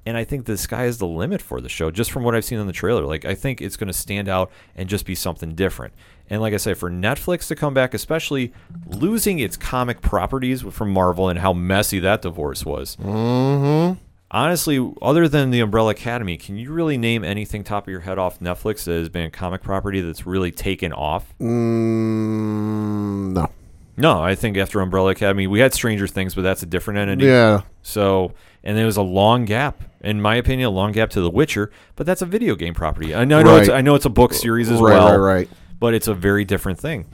[0.04, 2.44] and I think the sky is the limit for the show, just from what I've
[2.44, 3.04] seen in the trailer.
[3.04, 5.94] Like I think it's going to stand out and just be something different.
[6.28, 8.52] And like I say, for Netflix to come back, especially
[8.86, 14.00] losing its comic properties from Marvel and how messy that divorce was, Mm-hmm.
[14.30, 18.18] Honestly, other than the Umbrella Academy, can you really name anything top of your head
[18.18, 21.32] off Netflix that has been a comic property that's really taken off?
[21.40, 23.50] Mm, no.
[23.98, 27.26] No, I think after Umbrella Academy, we had Stranger Things, but that's a different entity.
[27.26, 27.62] Yeah.
[27.82, 31.30] So, and there was a long gap, in my opinion, a long gap to The
[31.30, 33.14] Witcher, but that's a video game property.
[33.14, 35.34] I know, I know, it's, I know it's a book series as Right, well, right,
[35.34, 35.48] right.
[35.80, 37.06] but it's a very different thing.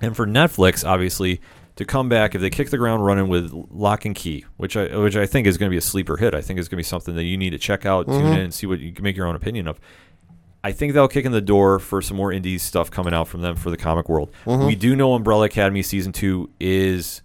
[0.00, 1.42] And for Netflix, obviously,
[1.78, 4.96] to come back if they kick the ground running with Locke and Key, which I
[4.98, 6.34] which I think is going to be a sleeper hit.
[6.34, 8.32] I think is going to be something that you need to check out, tune Mhm.
[8.34, 9.78] in, and see what you can make your own opinion of.
[10.64, 13.42] I think they'll kick in the door for some more indie stuff coming out from
[13.42, 14.30] them for the comic world.
[14.44, 14.66] Mhm.
[14.66, 17.22] We do know Umbrella Academy season two is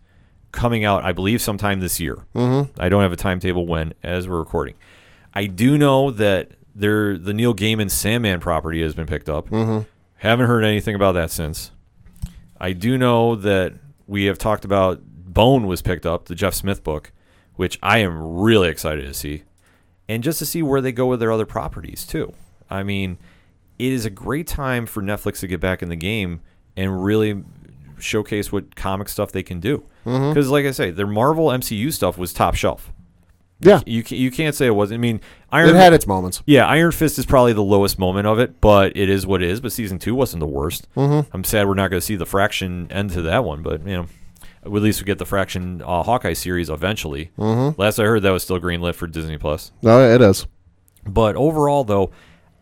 [0.51, 2.19] coming out, I believe, sometime this year.
[2.35, 2.69] Mhm.
[2.77, 4.75] I don't have a timetable when, as we're recording.
[5.33, 9.49] I do know that there the Neil Gaiman Sandman property has been picked up.
[9.49, 9.87] Mhm.
[10.17, 11.71] Haven't heard anything about that since.
[12.61, 13.73] I do know that
[14.07, 17.11] we have talked about Bone was picked up, the Jeff Smith book,
[17.55, 19.43] which I am really excited to see.
[20.07, 22.33] And just to see where they go with their other properties too.
[22.69, 23.17] I mean,
[23.79, 26.41] it is a great time for Netflix to get back in the game
[26.75, 27.43] and really
[27.99, 29.83] showcase what comic stuff they can do.
[30.05, 30.29] Mm-hmm.
[30.29, 32.92] Because, like I say, their Marvel MCU stuff was top shelf.
[33.59, 33.81] Yeah.
[33.85, 34.97] you you can't say it wasn't.
[34.97, 36.41] I mean, Iron It had its moments.
[36.45, 39.49] Yeah, Iron Fist is probably the lowest moment of it, but it is what it
[39.49, 39.61] is.
[39.61, 40.87] But season two wasn't the worst.
[40.97, 41.27] Mhm.
[41.31, 43.93] I'm sad we're not going to see the Fraction end to that one, but you
[43.95, 44.05] know,
[44.65, 47.31] at least we get the Fraction uh, Hawkeye series eventually.
[47.39, 47.77] Mhm.
[47.77, 49.71] Last I heard, that was still greenlit for Disney Plus.
[49.81, 50.45] No, it is.
[51.07, 52.11] But overall, though,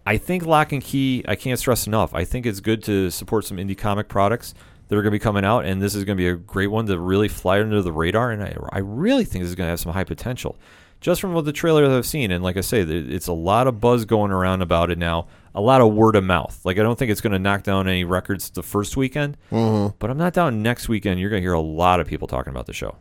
[0.06, 2.14] I think Locke and Key, I can't stress enough.
[2.14, 4.54] I think it's good to support some indie comic products
[4.88, 6.68] that are going to be coming out, and this is going to be a great
[6.68, 8.32] one to really fly under the radar.
[8.32, 10.58] And I, I really think this is going to have some high potential,
[11.02, 12.32] just from what the trailer that I've seen.
[12.32, 15.60] And like I say, it's a lot of buzz going around about it now, a
[15.62, 16.60] lot of word of mouth.
[16.64, 19.96] Like I don't think it's going to knock down any records the first weekend, Mhm.
[20.00, 21.20] but I'm not down next weekend.
[21.20, 22.96] You're going to hear a lot of people talking about the show.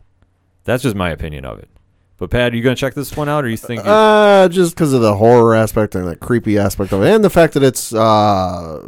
[0.65, 1.69] That's just my opinion of it.
[2.17, 3.81] But Pat, are you going to check this one out, or you think?
[3.83, 7.31] Uh, just because of the horror aspect and the creepy aspect of it, and the
[7.31, 8.79] fact that it's uh,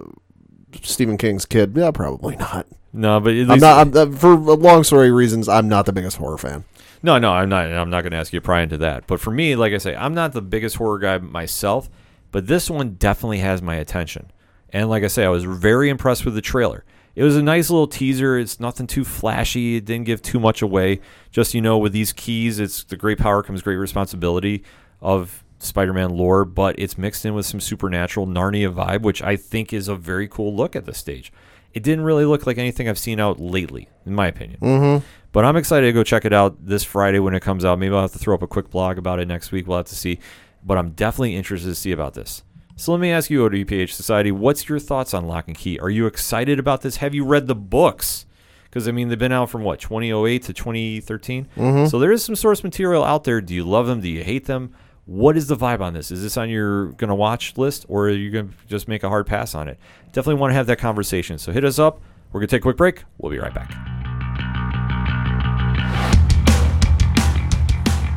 [0.82, 1.74] Stephen King's kid.
[1.76, 2.68] Yeah, probably not.
[2.93, 3.88] no, but I'm not.
[3.88, 6.64] I'm, uh, for long story reasons, I'm not the biggest horror fan.
[7.04, 7.66] No, no, I'm not.
[7.66, 9.06] I'm not going to ask you to pry into that.
[9.08, 11.89] But for me, like I say, I'm not the biggest horror guy myself,
[12.32, 14.32] but this one definitely has my attention.
[14.70, 16.86] And like I say, I was very impressed with the trailer.
[17.16, 18.39] It was a nice little teaser.
[18.39, 19.76] It's nothing too flashy.
[19.76, 21.01] It didn't give too much away.
[21.30, 24.64] Just you know, with these keys, it's the great power comes great responsibility
[24.99, 29.74] of Spider-Man lore, but it's mixed in with some supernatural Narnia vibe, which I think
[29.74, 31.32] is a very cool look at this stage.
[31.74, 34.60] It didn't really look like anything I've seen out lately, in my opinion.
[34.62, 35.04] Mhm.
[35.34, 37.79] But I'm excited to go check it out this Friday when it comes out.
[37.79, 39.67] Maybe I'll have to throw up a quick blog about it next week.
[39.67, 40.19] We'll have to see.
[40.63, 42.43] But I'm definitely interested to see about this.
[42.75, 45.79] So let me ask you, ODPH Society, what's your thoughts on Locke and Key?
[45.79, 46.97] Are you excited about this?
[46.97, 48.25] Have you read the books?
[48.65, 51.47] Because I mean, they've been out from what 2008 to 2013.
[51.57, 51.89] Mhm.
[51.89, 53.41] So there is some source material out there.
[53.41, 54.01] Do you love them?
[54.01, 54.71] Do you hate them?
[55.05, 56.11] What is the vibe on this?
[56.11, 59.27] Is this on your gonna watch list, or are you gonna just make a hard
[59.27, 59.77] pass on it?
[60.11, 61.38] Definitely want to have that conversation.
[61.38, 62.01] So hit us up.
[62.31, 63.03] We're gonna take a quick break.
[63.17, 64.03] We'll be right back.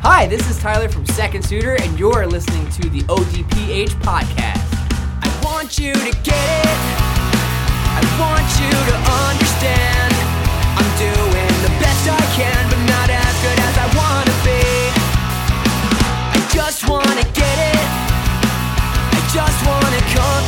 [0.09, 4.63] Hi, this is Tyler from Second Suitor, and you're listening to the ODPH podcast.
[5.19, 6.79] I want you to get it.
[7.91, 10.15] I want you to understand.
[10.79, 14.63] I'm doing the best I can, but not as good as I want to be.
[16.31, 17.87] I just want to get it.
[19.11, 20.46] I just want to comprehend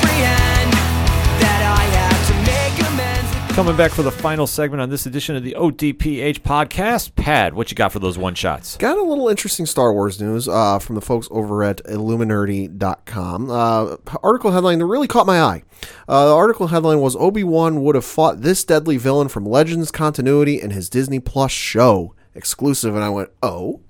[3.60, 7.14] Coming back for the final segment on this edition of the ODPH podcast.
[7.16, 8.78] Pad, what you got for those one shots?
[8.78, 13.52] Got a little interesting Star Wars news uh, from the folks over at Illuminerdi.com.
[13.52, 15.64] Uh, article headline that really caught my eye.
[16.08, 19.92] Uh, the article headline was Obi Wan would have fought this deadly villain from Legends
[19.92, 23.82] continuity in his Disney Plus show exclusive, and I went, oh.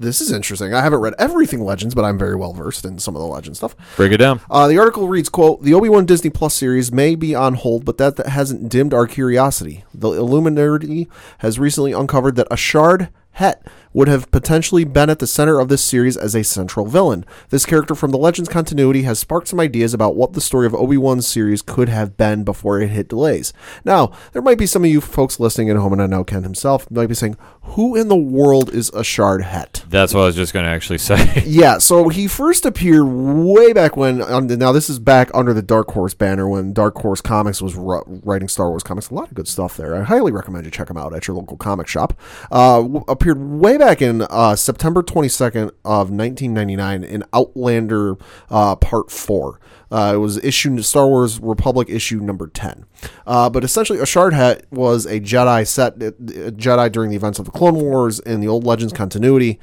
[0.00, 0.72] This is interesting.
[0.72, 3.56] I haven't read everything Legends, but I'm very well versed in some of the Legend
[3.56, 3.74] stuff.
[3.96, 4.40] Break it down.
[4.48, 7.98] Uh, the article reads, quote, The Obi-Wan Disney Plus series may be on hold, but
[7.98, 9.84] that, that hasn't dimmed our curiosity.
[9.92, 11.08] The Illuminerdi
[11.38, 13.08] has recently uncovered that A'Sharad
[13.38, 17.24] Hett would have potentially been at the center of this series as a central villain.
[17.48, 20.74] This character from the Legends continuity has sparked some ideas about what the story of
[20.74, 23.52] Obi-Wan's series could have been before it hit delays.
[23.84, 26.42] Now, there might be some of you folks listening at home, and I know Ken
[26.42, 29.84] himself might be saying, who in the world is A'Sharad Hett?
[29.88, 31.44] That's what I was just going to actually say.
[31.48, 34.20] Yeah, so he first appeared way back when.
[34.22, 37.74] Um, now this is back under the Dark Horse banner when Dark Horse Comics was
[37.74, 39.08] ru- writing Star Wars comics.
[39.10, 39.96] A lot of good stuff there.
[39.96, 42.18] I highly recommend you check them out at your local comic shop.
[42.50, 47.24] Uh, w- appeared way back in uh, September twenty second of nineteen ninety nine in
[47.32, 48.16] Outlander
[48.50, 49.60] uh, Part Four.
[49.90, 52.86] Uh, it was issue Star Wars Republic issue number ten.
[53.26, 57.44] Uh, but essentially, A'Sharad Hett was a Jedi set a Jedi during the events of
[57.44, 59.58] the Clone Wars in the old Legends continuity.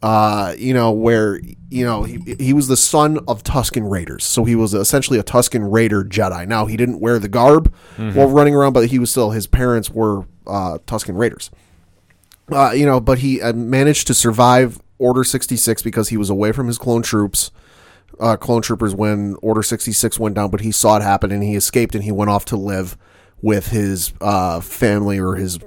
[0.00, 1.40] Uh, you know where
[1.70, 5.24] you know he, he was the son of Tusken Raiders, so he was essentially a
[5.24, 6.46] Tusken Raider Jedi.
[6.46, 9.90] Now he didn't wear the garb while running around, but he was still his parents
[9.90, 11.50] were uh, Tusken Raiders.
[12.50, 16.52] Uh, you know, but he uh, managed to survive Order 66 because he was away
[16.52, 17.50] from his clone troops,
[18.20, 21.54] uh, clone troopers when Order 66 went down, but he saw it happen and he
[21.54, 22.96] escaped and he went off to live
[23.40, 25.58] with his uh, family or his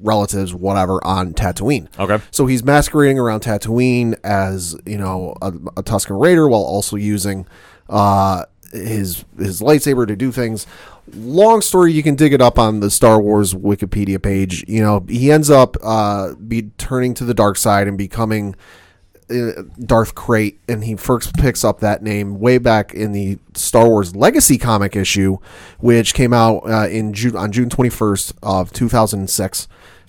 [0.00, 1.88] relatives, whatever, on Tatooine.
[1.98, 2.22] Okay.
[2.30, 7.46] So he's masquerading around Tatooine as, you know, a, a Tusken Raider while also using
[7.88, 10.66] uh, his his lightsaber to do things.
[11.14, 14.64] Long story, you can dig it up on the Star Wars Wikipedia page.
[14.68, 18.54] You know, he ends up uh, be turning to the dark side and becoming
[19.30, 23.88] uh, Darth Krayt, and he first picks up that name way back in the Star
[23.88, 25.38] Wars Legacy comic issue,
[25.78, 29.66] which came out uh, in June on June twenty first of two thousand and six.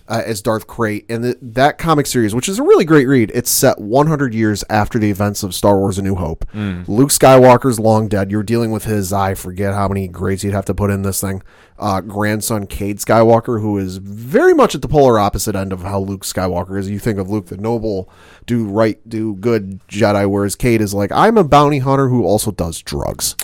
[0.10, 3.32] Uh, as Darth Krayt, and th- that comic series, which is a really great read,
[3.36, 6.46] it's set 100 years after the events of Star Wars: A New Hope.
[6.88, 8.32] Luke Skywalker's long dead.
[8.32, 11.22] You're dealing with his, I forget how many grades you'd have to put in this
[11.22, 11.44] thing.
[11.78, 16.00] Uh, grandson Cade Skywalker, who is very much at the polar opposite end of how
[16.00, 16.90] Luke Skywalker is.
[16.90, 18.10] You think of Luke the noble,
[18.48, 22.50] do right, do good Jedi, whereas Cade is like, I'm a bounty hunter who also
[22.52, 23.36] does drugs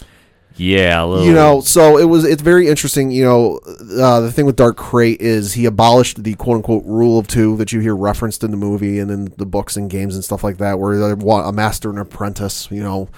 [0.57, 1.25] Yeah, a little.
[1.25, 3.59] you know so it was it's very interesting you know
[3.99, 7.57] uh, the thing with Darth Krayt is he abolished the quote unquote rule of two
[7.57, 10.43] that you hear referenced in the movie and in the books and games and stuff
[10.43, 13.09] like that where a master and apprentice you know.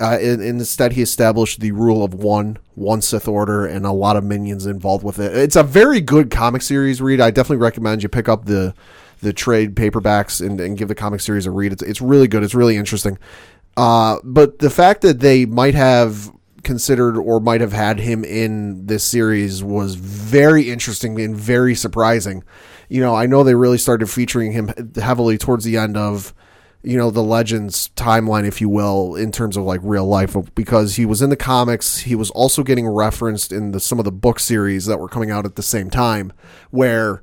[0.00, 3.92] Uh, and, and instead he established the rule of one one sith order and a
[3.92, 5.36] lot of minions involved with it.
[5.36, 7.20] It's a very good comic series read.
[7.20, 8.74] I definitely recommend you pick up the
[9.20, 11.72] the trade paperbacks and, and give the comic series a read.
[11.72, 12.42] It's, it's really good.
[12.42, 13.18] It's really interesting.
[13.76, 16.30] Uh, but the fact that they might have
[16.64, 22.42] considered or might have had him in this series was very interesting and very surprising.
[22.88, 26.34] You know, I know they really started featuring him heavily towards the end of,
[26.82, 30.96] you know, the Legends timeline, if you will, in terms of like real life, because
[30.96, 31.98] he was in the comics.
[32.00, 35.30] He was also getting referenced in the, some of the book series that were coming
[35.30, 36.32] out at the same time,
[36.70, 37.22] where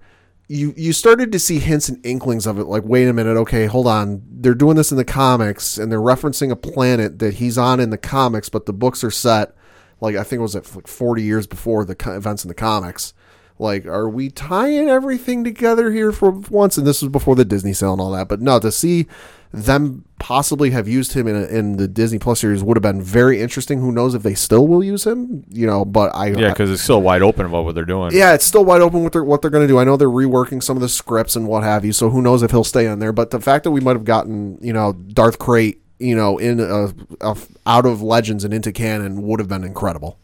[0.52, 3.68] you you started to see hints and inklings of it like wait a minute okay
[3.68, 4.22] hold on.
[4.30, 7.90] They're doing this in the comics and they're referencing a planet that he's on in
[7.90, 9.56] the comics but the books are set
[10.02, 13.14] like i think it was at like 40 years before the events in the comics.
[13.60, 16.78] Like are we tying everything together here for once?
[16.78, 19.08] And this was before the disney sale and all that but no to see
[19.52, 23.02] them possibly have used him in, a, in the disney plus series would have been
[23.02, 26.50] very interesting who knows if they still will use him you know but i yeah,
[26.50, 28.12] because it's still wide open about what they're doing.
[28.14, 29.78] yeah, it's still wide open what they're what they're going to do.
[29.78, 32.44] I know they're reworking some of the scripts and what have you, so who knows
[32.44, 33.12] if he'll stay on there.
[33.12, 36.60] But the fact that we might have gotten you know Darth Krayt you know in
[36.60, 40.18] a, a, out of Legends and into canon would have been incredible.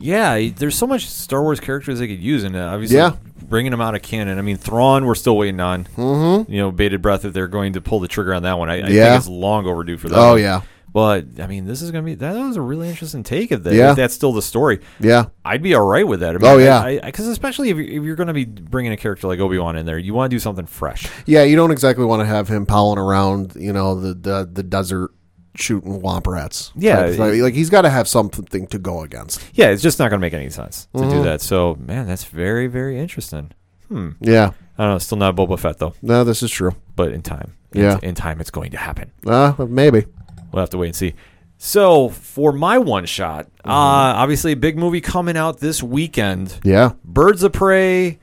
[0.00, 3.16] Yeah, there's so much Star Wars characters they could use, and uh, obviously Yeah.
[3.42, 4.38] bringing them out of canon.
[4.38, 5.84] I mean, Thrawn, we're still waiting on.
[5.96, 6.50] Mm-hmm.
[6.50, 8.70] You know, bated breath if they're going to pull the trigger on that one.
[8.70, 9.10] I, I Yeah.
[9.10, 10.18] think it's long overdue for that.
[10.18, 10.40] Oh, one.
[10.40, 10.62] yeah.
[10.92, 13.62] But I mean, this is going to be that was a really interesting take of
[13.62, 13.74] that.
[13.74, 13.90] Yeah.
[13.90, 14.80] If that's still the story.
[14.98, 15.26] Yeah.
[15.44, 16.30] I'd be all right with that.
[16.30, 16.98] I mean, Oh, yeah.
[17.04, 19.76] because especially if you're, if you're going to be bringing a character like Obi Wan
[19.76, 21.06] in there, you want to do something fresh.
[21.26, 24.62] Yeah, you don't exactly want to have him prowling around you know the the, the
[24.64, 25.12] desert
[25.54, 26.72] shooting womp rats.
[26.76, 27.10] Yeah.
[27.12, 27.40] Thing.
[27.42, 29.42] like he's got to have something to go against.
[29.54, 31.24] Yeah, it's just not going to make any sense to do Mhm.
[31.24, 31.40] that.
[31.40, 33.50] So, man, that's very very interesting.
[33.88, 34.10] Hmm.
[34.20, 34.52] Yeah.
[34.78, 34.98] I don't know.
[34.98, 35.94] Still not Boba Fett though.
[36.02, 36.74] No, this is true.
[36.96, 37.54] But in time.
[37.72, 37.98] In- Yeah.
[38.02, 39.10] In time, it's going to happen.
[39.26, 40.06] Uh, maybe.
[40.52, 41.14] We'll have to wait and see.
[41.58, 43.68] So for my one shot, uh,
[44.16, 46.58] obviously a big movie coming out this weekend.
[46.64, 46.92] Yeah.
[47.04, 48.18] Birds of Prey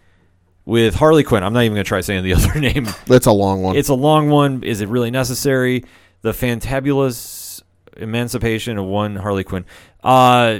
[0.65, 1.43] with Harley Quinn.
[1.43, 2.87] I'm not even going to try saying the other name.
[3.05, 3.75] That's a long one.
[3.75, 4.63] It's a long one.
[4.63, 5.83] Is it really necessary?
[6.21, 7.61] The fantabulous
[7.95, 9.65] emancipation of one Harley Quinn.
[10.03, 10.59] Uh,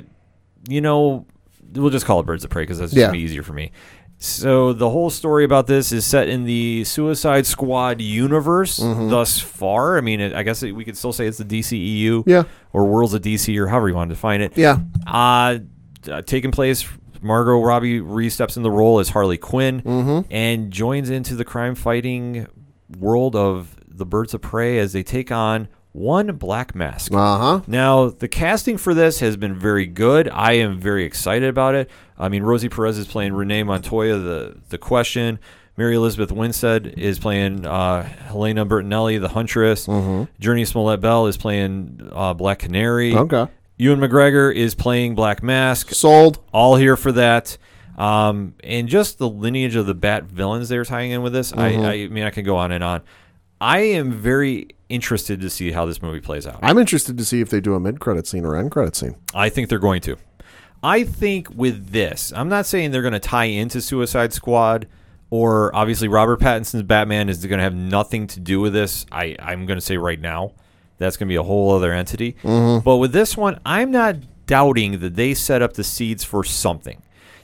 [0.69, 1.25] you know,
[1.73, 3.07] we'll just call it Birds of Prey because that's just Yeah.
[3.07, 3.71] gonna be easier for me.
[4.19, 9.11] So the whole story about this is set in the Suicide Squad universe Mhm.
[9.11, 9.95] thus far.
[9.97, 12.43] I mean, it, I guess it, we could still say it's the DCEU, Yeah.
[12.73, 14.53] or Worlds of DC, or however you want to define it.
[14.55, 14.79] Yeah.
[15.05, 15.59] Uh,
[16.11, 16.83] uh, taking place,
[17.21, 20.25] Margot Robbie re-steps in the role as Harley Quinn Mhm.
[20.31, 22.47] and joins into the crime-fighting
[22.99, 27.11] world of the Birds of Prey as they take on one Black Mask.
[27.13, 27.61] Uh huh.
[27.67, 30.29] Now, the casting for this has been very good.
[30.29, 31.89] I am very excited about it.
[32.19, 35.39] I mean, Rosie Perez is playing Renee Montoya, the the Question.
[35.75, 39.85] Mary Elizabeth Winstead is playing uh, Helena Bertinelli, the Huntress.
[39.85, 43.13] Jurnee Smollett-Bell is playing uh, Black Canary.
[43.13, 43.45] Okay.
[43.77, 45.91] Ewan McGregor is playing Black Mask.
[45.91, 46.39] Sold.
[46.51, 47.59] All here for that.
[47.95, 51.51] Um, and just the lineage of the Bat villains they're tying in with this.
[51.51, 51.85] Mhm.
[51.85, 53.01] I, I mean, I can go on and on.
[53.59, 56.59] I am very interested to see how this movie plays out.
[56.61, 59.15] I'm interested to see if they do a mid credit scene or end credit scene.
[59.33, 60.17] I think they're going to.
[60.83, 64.87] I think with this, I'm not saying they're going to tie into Suicide Squad
[65.29, 69.05] or obviously Robert Pattinson's Batman is going to have nothing to do with this.
[69.11, 70.53] I I'm going to say right now
[70.99, 72.35] that's going to be a whole other entity.
[72.43, 72.83] Mhm.
[72.83, 74.15] But with this one, I'm not
[74.45, 77.01] doubting that they set up the seeds for something.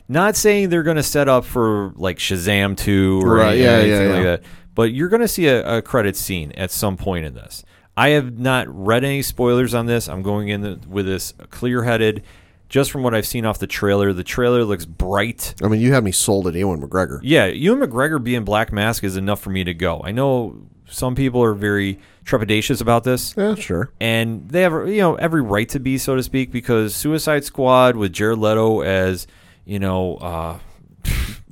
[0.08, 3.70] Not saying they're going to set up for like Shazam 2 or Right, any- yeah,
[3.72, 4.24] anything yeah, like yeah.
[4.38, 4.44] that.
[4.76, 7.64] But you're going to see a, a credit scene at some point in this.
[7.96, 10.10] I have not read any spoilers on this.
[10.10, 12.24] I'm going in the, with this clear headed.
[12.70, 15.54] Just from what I've seen off the trailer, the trailer looks bright.
[15.64, 17.20] I mean, you have me sold at Ewan McGregor.
[17.22, 20.02] Yeah, Ewan McGregor being Black Mask is enough for me to go.
[20.04, 23.36] I know some people are very trepidatious about this.
[23.38, 23.92] Yeah, sure.
[24.00, 27.96] And they have you know every right to be, so to speak, because Suicide Squad
[27.96, 29.28] with Jared Leto as
[29.66, 30.60] you know uh,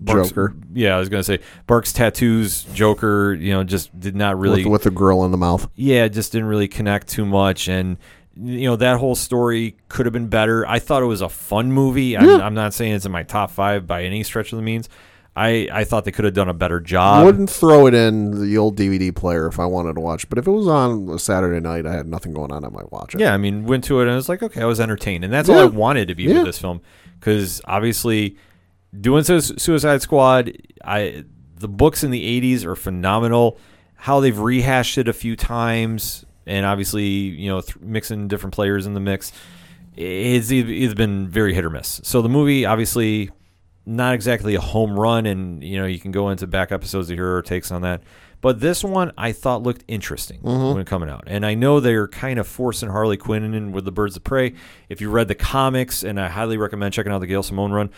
[0.02, 0.56] Barks- Joker.
[0.74, 3.34] Yeah, I was gonna say Barks tattoos Joker.
[3.34, 5.70] You know, just did not really with, with the grill in the mouth.
[5.76, 7.68] yeah, it just didn't really connect too much.
[7.68, 7.98] And,
[8.36, 10.66] you know, that whole story could have been better.
[10.68, 12.18] I thought it was a fun movie.
[12.18, 12.38] I'm, Yeah.
[12.38, 14.90] I'm not saying it's in my top five by any stretch of the means.
[15.34, 17.22] I, I thought they could have done a better job.
[17.22, 20.38] I Wouldn't throw it in the old DVD player if I wanted to watch, but
[20.38, 23.16] if it was on a Saturday night, I had nothing going on, I might watch
[23.16, 23.22] it.
[23.22, 25.32] Yeah, I mean, went to it and it was like, okay, I was entertained, and
[25.32, 26.34] that's all I wanted to be Yeah.
[26.36, 26.82] with this film.
[27.18, 28.36] Because obviously,
[29.00, 30.52] doing Su- Suicide Squad,
[30.84, 31.24] I
[31.58, 33.58] the books in the '80s are phenomenal.
[33.96, 38.88] How they've rehashed it a few times, and obviously, you know, th- mixing different players
[38.88, 39.32] in the mix,
[39.96, 42.02] it's, it's been very hit or miss.
[42.04, 43.30] So the movie, obviously,
[43.86, 47.16] not exactly a home run, and you know, you can go into back episodes to
[47.16, 48.02] hear our takes on that.
[48.42, 50.74] But this one I thought looked interesting Mhm.
[50.74, 51.26] when coming out.
[51.28, 54.54] And I know they're kind of forcing Harley Quinn in with the Birds of Prey.
[54.90, 57.92] If you read the comics, and I highly recommend checking out the Gail Simone run,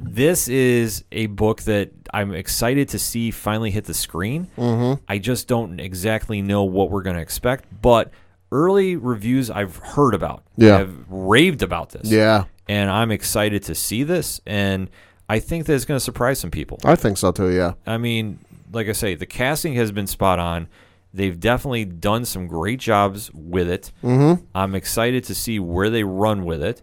[0.00, 4.48] this is a book that I'm excited to see finally hit the screen.
[4.56, 5.00] Mhm.
[5.08, 8.10] I just don't exactly know what we're going to expect, but
[8.52, 10.78] early reviews I've heard about Yeah.
[10.78, 12.10] have raved about this.
[12.10, 12.44] Yeah.
[12.68, 14.88] And I'm excited to see this and
[15.28, 16.78] I think that it's going to surprise some people.
[16.84, 17.72] I think so too, yeah.
[17.86, 18.38] I mean,
[18.72, 20.68] like I say, the casting has been spot on.
[21.14, 23.90] They've definitely done some great jobs with it.
[24.02, 24.42] Mhm.
[24.54, 26.82] I'm excited to see where they run with it,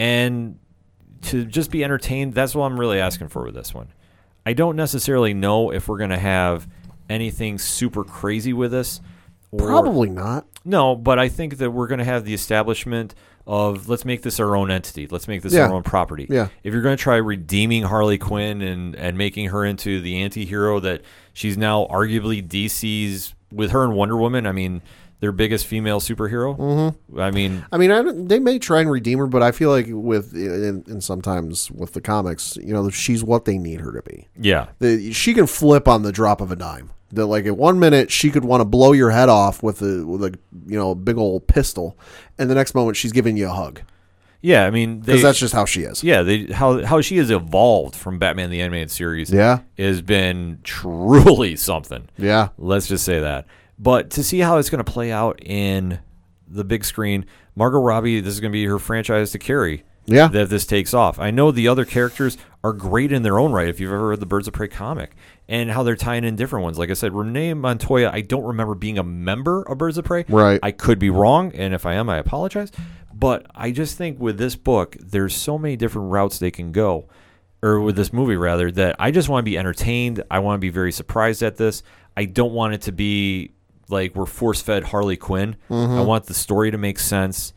[0.00, 0.56] and
[1.22, 2.34] to just be entertained.
[2.34, 3.88] That's what I'm really asking for with this one.
[4.46, 6.68] I don't necessarily know if we're gonna have
[7.10, 9.00] anything super crazy with this.
[9.50, 10.46] or- Probably not.
[10.64, 13.14] No, but I think that we're going to have the establishment
[13.46, 15.06] of let's make this our own entity.
[15.06, 15.62] Let's make this Yeah.
[15.68, 16.26] our own property.
[16.28, 16.48] Yeah.
[16.62, 20.80] If you're going to try redeeming Harley Quinn and and making her into the anti-hero
[20.80, 21.00] that
[21.32, 24.82] she's now arguably DC's with her and Wonder Woman, I mean,
[25.20, 26.56] their biggest female superhero.
[26.56, 26.94] Mhm.
[27.18, 29.86] I mean, I mean, I, they may try and redeem her, but I feel like
[29.88, 34.02] with and, and sometimes with the comics, you know, she's what they need her to
[34.02, 34.28] be.
[34.38, 34.68] Yeah.
[34.78, 36.90] The, she can flip on the drop of a dime.
[37.12, 40.04] That like at one minute she could want to blow your head off with a
[40.06, 41.98] with a you know big old pistol,
[42.38, 43.80] and the next moment she's giving you a hug.
[44.42, 46.04] yeah, I mean, Because that's just how she is.
[46.04, 49.32] Yeah, they, how how she has evolved from Batman the animated series.
[49.32, 49.60] Yeah.
[49.78, 52.08] has been truly something.
[52.18, 52.48] Yeah.
[52.58, 53.46] let's just say that.
[53.78, 56.00] But to see how it's going to play out in
[56.46, 59.84] the big screen, Margot Robbie, this is going to be her franchise to carry.
[60.10, 60.28] Yeah.
[60.28, 61.18] that this takes off.
[61.18, 63.68] I know the other characters are great in their own right.
[63.68, 65.14] If you've ever read the Birds of Prey comic
[65.48, 68.74] and how they're tying in different ones, like I said, Renee Montoya, I don't remember
[68.74, 70.24] being a member of Birds of Prey.
[70.26, 70.60] Right.
[70.62, 72.72] I could be wrong, and if I am, I apologize.
[73.12, 77.08] But I just think with this book, there's so many different routes they can go,
[77.62, 80.24] or with this movie rather, that I just want to be entertained.
[80.30, 81.82] I want to be very surprised at this.
[82.16, 83.52] I don't want it to be
[83.90, 85.56] like we're force fed Harley Quinn.
[85.70, 85.98] Mhm.
[85.98, 87.52] I want the story to make sense.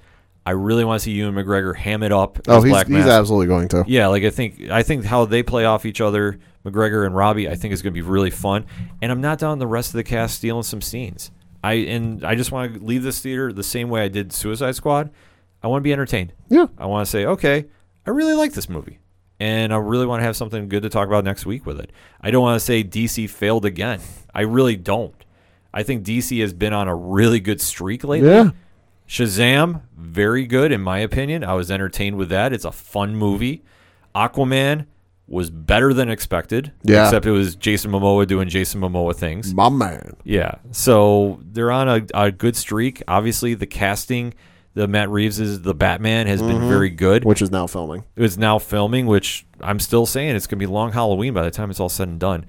[0.46, 2.40] I really want to see Ewan McGregor ham it up.
[2.48, 3.84] Oh, as he's- Black he's absolutely going to.
[3.88, 7.48] Yeah, like I think I think how they play off each other, McGregor and Robbie,
[7.48, 8.66] I think is going to be really fun.
[9.02, 11.32] And I'm not down the rest of the cast stealing some scenes.
[11.64, 14.74] I and I just want to leave this theater the same way I did Suicide
[14.76, 15.12] Squad.
[15.62, 16.34] I want to be entertained.
[16.50, 16.66] Yeah.
[16.78, 17.66] I want to say, okay,
[18.08, 18.98] I really like this movie.
[19.40, 21.92] And I really want to have something good to talk about next week with it.
[22.20, 24.00] I don't want to say DC failed again.
[24.34, 25.14] I really don't.
[25.74, 28.30] I think DC has been on a really good streak lately.
[28.30, 28.52] Yeah.
[29.08, 31.44] Shazam, very good in my opinion.
[31.44, 32.54] I was entertained with that.
[32.54, 33.64] It's a fun movie.
[34.16, 34.86] Aquaman
[35.28, 36.72] was better than expected.
[36.84, 37.06] Yeah.
[37.06, 39.54] Except it was Jason Momoa doing Jason Momoa things.
[39.54, 40.16] My man.
[40.24, 40.56] Yeah.
[40.72, 43.02] So they're on a, a good streak.
[43.08, 44.34] Obviously, the casting,
[44.74, 46.68] the Matt Reeves is the Batman has been Mhm.
[46.70, 47.24] very good.
[47.26, 48.04] Which is now filming.
[48.18, 51.70] It's now filming, which I'm still saying it's gonna be long Halloween by the time
[51.70, 52.46] it's all said and done.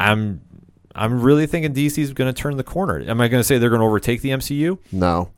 [0.00, 0.40] I'm
[0.98, 3.00] I'm really thinking DC's gonna turn the corner.
[3.00, 4.78] Am I gonna say they're gonna overtake the MCU?
[4.92, 5.30] No.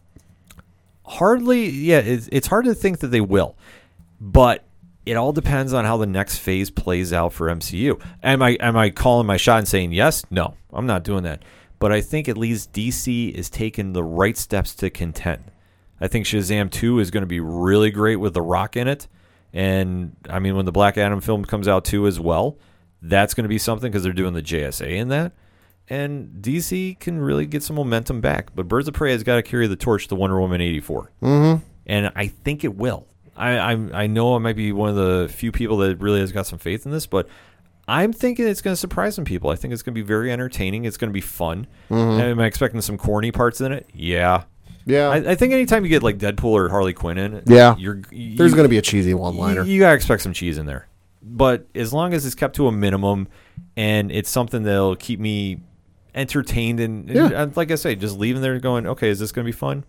[1.05, 3.57] hardly yeah it's, it's hard to think that they will
[4.21, 4.65] but
[5.07, 8.77] it all depends on how the next phase plays out for mcu am i am
[8.77, 11.43] i calling my shot and saying yes no i'm not doing that
[11.81, 15.51] but i think at least dc is taking the right steps to contend
[16.01, 19.09] i think shazam 2 is going to be really great with the rock in it
[19.53, 22.57] and i mean when the black adam film comes out too as well
[23.03, 25.33] That's going to be something because they're doing the JSA in that.
[25.91, 28.51] And DC can really get some momentum back.
[28.55, 31.11] But Birds of Prey has got to carry the torch to Wonder Woman 84.
[31.21, 31.61] Mhm.
[31.87, 33.07] And I think it will.
[33.37, 36.31] I, I'm, I know I might be one of the few people that really has
[36.31, 37.27] got some faith in this, but
[37.89, 39.51] I'm thinking it's going to surprise some people.
[39.51, 40.85] I think it's going to be very entertaining.
[40.85, 41.67] It's going to be fun.
[41.91, 42.21] Mhm.
[42.21, 43.89] Am I expecting some corny parts in it?
[43.93, 44.45] Yeah.
[44.87, 45.09] Yeah.
[45.09, 47.75] I, I think anytime you get like Deadpool or Harley Quinn in, Yeah.
[47.77, 49.65] you're you, There's going to be a cheesy one-liner.
[49.65, 50.87] You, you gotta expect some cheese in there,
[51.23, 53.27] but as long as it's kept to a minimum
[53.77, 55.61] and it's something that'll keep me
[56.15, 57.31] entertained and, Yeah.
[57.33, 59.85] and like I say, just leaving there going, okay, is this going to be fun?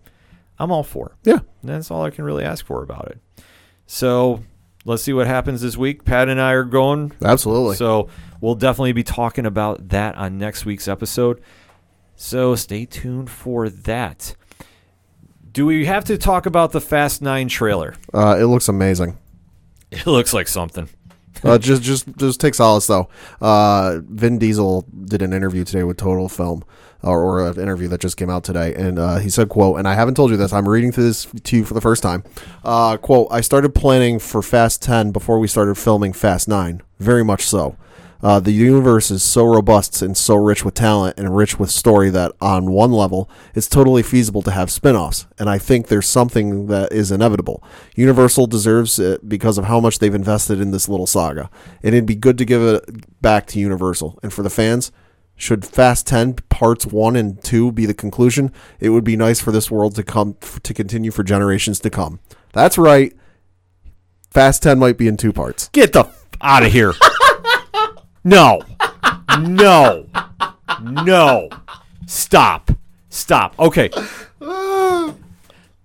[0.58, 1.16] I'm all for.
[1.24, 1.38] Yeah.
[1.62, 3.44] And that's all I can really ask for about it.
[3.86, 4.42] So
[4.84, 6.04] let's see what happens this week.
[6.04, 7.12] Pat and I are going.
[7.24, 7.76] Absolutely.
[7.76, 8.08] So
[8.40, 11.40] we'll definitely be talking about that on next week's episode.
[12.16, 14.36] So stay tuned for that.
[15.50, 17.94] Do we have to talk about the Fast Nine trailer?
[18.14, 19.18] Uh, it looks amazing.
[19.90, 20.88] It looks like something.
[21.50, 23.08] uh, just just just take solace though.
[23.40, 26.64] Uh, Vin Diesel did an interview today with Total Film,
[27.02, 29.88] or, or an interview that just came out today, and uh, he said, "quote," and
[29.88, 30.52] I haven't told you this.
[30.52, 32.24] I'm reading through this to you for the first time.
[32.64, 36.82] Uh, "Quote: I started planning for Fast Ten before we started filming Fast Nine.
[36.98, 37.76] Very much so."
[38.22, 42.08] Uh, the universe is so robust and so rich with talent and rich with story
[42.10, 45.26] that, on one level, it's totally feasible to have spin offs.
[45.38, 47.64] And I think there's something that is inevitable.
[47.96, 51.50] Universal deserves it because of how much they've invested in this little saga.
[51.82, 54.20] And it'd be good to give it back to Universal.
[54.22, 54.92] And for the fans,
[55.34, 59.50] should Fast 10 parts 1 and 2 be the conclusion, it would be nice for
[59.50, 62.20] this world to come to continue for generations to come.
[62.52, 63.12] That's right.
[64.30, 65.68] Fast 10 might be in two parts.
[65.70, 66.92] Get the f- out of here.
[68.24, 68.62] no.
[69.38, 70.06] No.
[70.82, 71.48] No.
[72.06, 72.70] Stop.
[73.08, 73.58] Stop.
[73.58, 73.90] Okay.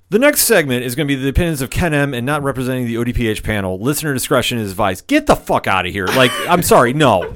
[0.09, 2.85] The next segment is going to be the opinions of Ken M and not representing
[2.85, 3.77] the ODPH panel.
[3.79, 5.07] Listener discretion is advised.
[5.07, 6.07] Get the fuck out of here.
[6.07, 6.93] Like, I'm sorry.
[6.93, 7.35] No.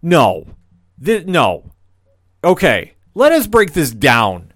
[0.00, 0.46] No.
[1.02, 1.70] Th- no.
[2.42, 2.94] Okay.
[3.14, 4.52] Let us break this down.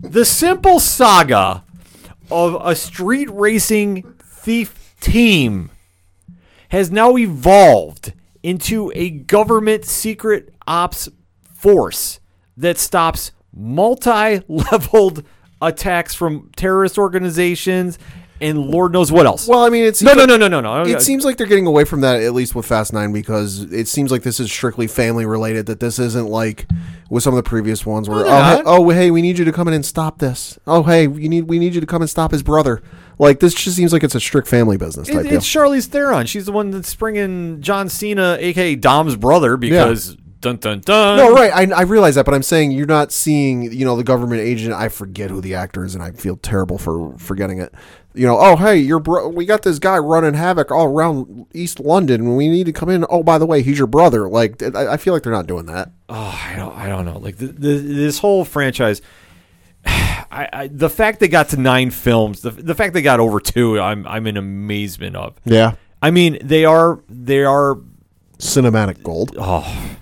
[0.00, 1.62] The simple saga
[2.30, 5.70] of a street racing thief team
[6.70, 8.12] has now evolved
[8.46, 11.08] into a government secret ops
[11.52, 12.20] force
[12.56, 15.24] that stops multi-leveled
[15.60, 17.98] attacks from terrorist organizations
[18.40, 19.48] and Lord knows what else.
[19.48, 20.82] Well, I mean, it's no, no, no, no, no, no.
[20.82, 23.62] It uh, seems like they're getting away from that at least with Fast Nine because
[23.72, 25.66] it seems like this is strictly family related.
[25.66, 26.68] That this isn't like
[27.08, 29.52] with some of the previous ones where oh, hey, oh hey we need you to
[29.52, 30.58] come in and stop this.
[30.66, 32.82] Oh hey we need we need you to come and stop his brother.
[33.18, 35.34] Like this just seems like it's a strict family business type It, deal.
[35.38, 36.26] it's Charlize Theron.
[36.26, 41.16] She's the one that's bringing John Cena, aka Dom's brother, because dun dun dun.
[41.16, 41.50] No, right.
[41.50, 44.74] I, I realize that, but I'm saying you're not seeing, you know, the government agent.
[44.74, 47.72] I forget who the actor is, and I feel terrible for forgetting it.
[48.12, 51.80] You know, oh hey, your bro- we got this guy running havoc all around East
[51.80, 53.04] London, and we need to come in.
[53.10, 54.28] Oh, by the way, he's your brother.
[54.28, 55.90] Like, I, I feel like they're not doing that.
[56.08, 57.18] Oh, I don't, I don't know.
[57.18, 59.02] Like the, the, this whole franchise,
[60.30, 63.40] I, I, the fact they got to nine films, the, the fact they got over
[63.40, 65.34] two, I'm, I'm in amazement of.
[65.44, 65.74] Yeah.
[66.02, 67.78] I mean, they are, they are
[68.38, 69.34] cinematic gold.
[69.38, 69.96] Oh,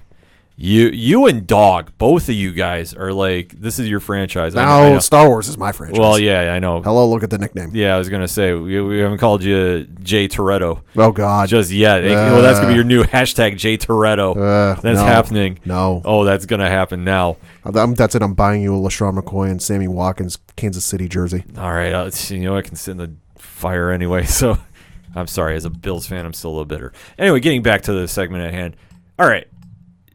[0.56, 4.55] you, you and Dog, both of you guys are like, this is your franchise.
[4.55, 4.98] I know- Now, I know.
[5.01, 5.98] Star Wars is my franchise.
[5.98, 6.81] Well, yeah, I know.
[6.81, 7.70] Hello, look at the nickname.
[7.74, 10.82] Yeah, I was gonna say we, we haven't called you Jay Toretto.
[10.97, 12.05] Oh God, just yet.
[12.05, 14.36] well, that's gonna be your new hashtag Jay Toretto.
[14.36, 15.05] Uh, that's no.
[15.05, 15.59] happening.
[15.64, 16.02] No.
[16.05, 17.36] Oh, that's gonna happen now.
[17.64, 18.22] I'm, that's it.
[18.22, 21.44] I'm buying you a LeSean McCoy and Sammy Watkins Kansas City jersey.
[21.59, 24.24] All right, uh, you know I can sit in the fire anyway.
[24.35, 24.56] So
[25.16, 26.93] I'm sorry, as a Bills fan, I'm still a little bitter.
[27.18, 28.76] Anyway, getting back to the segment at hand.
[29.18, 29.47] All right,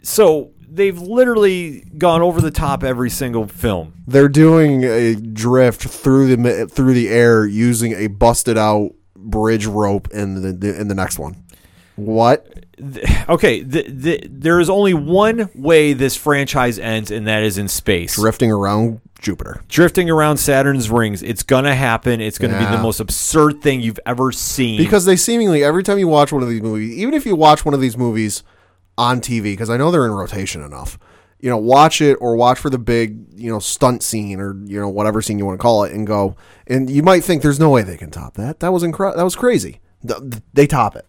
[0.01, 3.93] so they've literally gone over the top every single film.
[4.07, 10.09] They're doing a drift through the through the air using a busted out bridge rope
[10.11, 11.43] in the in the next one.
[11.95, 12.47] What?
[13.27, 17.67] Okay, the, the, there is only one way this franchise ends, and that is in
[17.67, 18.15] space.
[18.15, 19.61] Drifting around Jupiter.
[19.67, 21.21] Drifting around Saturn's rings.
[21.21, 22.21] It's gonna happen.
[22.21, 24.77] It's gonna be the most absurd thing you've ever seen.
[24.77, 27.65] Because they seemingly every time you watch one of these movies, even if you watch
[27.65, 28.43] one of these movies
[28.99, 30.99] on TV, because I know they're in rotation enough,
[31.39, 34.79] you know, watch it or watch for the big, you know, stunt scene or you
[34.79, 36.35] know whatever scene you want to call it, and go,
[36.67, 38.59] and you might think there's no way they can top that.
[38.59, 39.17] That was incredible.
[39.17, 39.79] That was crazy.
[40.07, 40.19] Th-
[40.53, 41.05] They top it.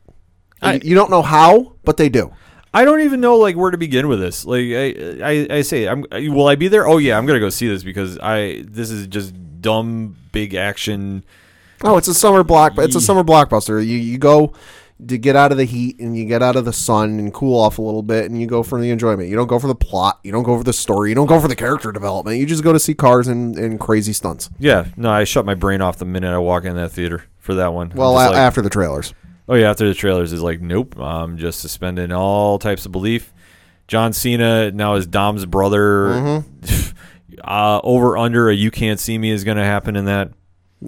[0.62, 2.32] I- you don't know how, but they do.
[2.72, 4.44] I don't even know like where to begin with this.
[4.44, 6.04] Like I, I, I say, I'm.
[6.12, 6.86] Will I be there?
[6.86, 8.62] Oh yeah, I'm gonna go see this because I.
[8.64, 11.24] This is just dumb big action.
[11.82, 12.78] Oh, it's a summer block.
[12.78, 13.84] It's a summer blockbuster.
[13.84, 14.52] You you go
[15.08, 17.58] to get out of the heat and you get out of the sun and cool
[17.60, 19.28] off a little bit, and you go for the enjoyment.
[19.28, 20.20] You don't go for the plot.
[20.22, 21.08] You don't go for the story.
[21.10, 22.38] You don't go for the character development.
[22.38, 24.50] You just go to see cars and, and crazy stunts.
[24.58, 27.54] Yeah, no, I shut my brain off the minute I walk in that theater for
[27.54, 27.92] that one.
[27.94, 29.14] Well, a- like, after the trailers.
[29.48, 33.32] Oh yeah, after the trailers is like, nope, I'm just suspending all types of belief.
[33.88, 36.44] John Cena now is Dom's brother.
[37.44, 40.30] uh, over under a you can't see me is going to happen in that.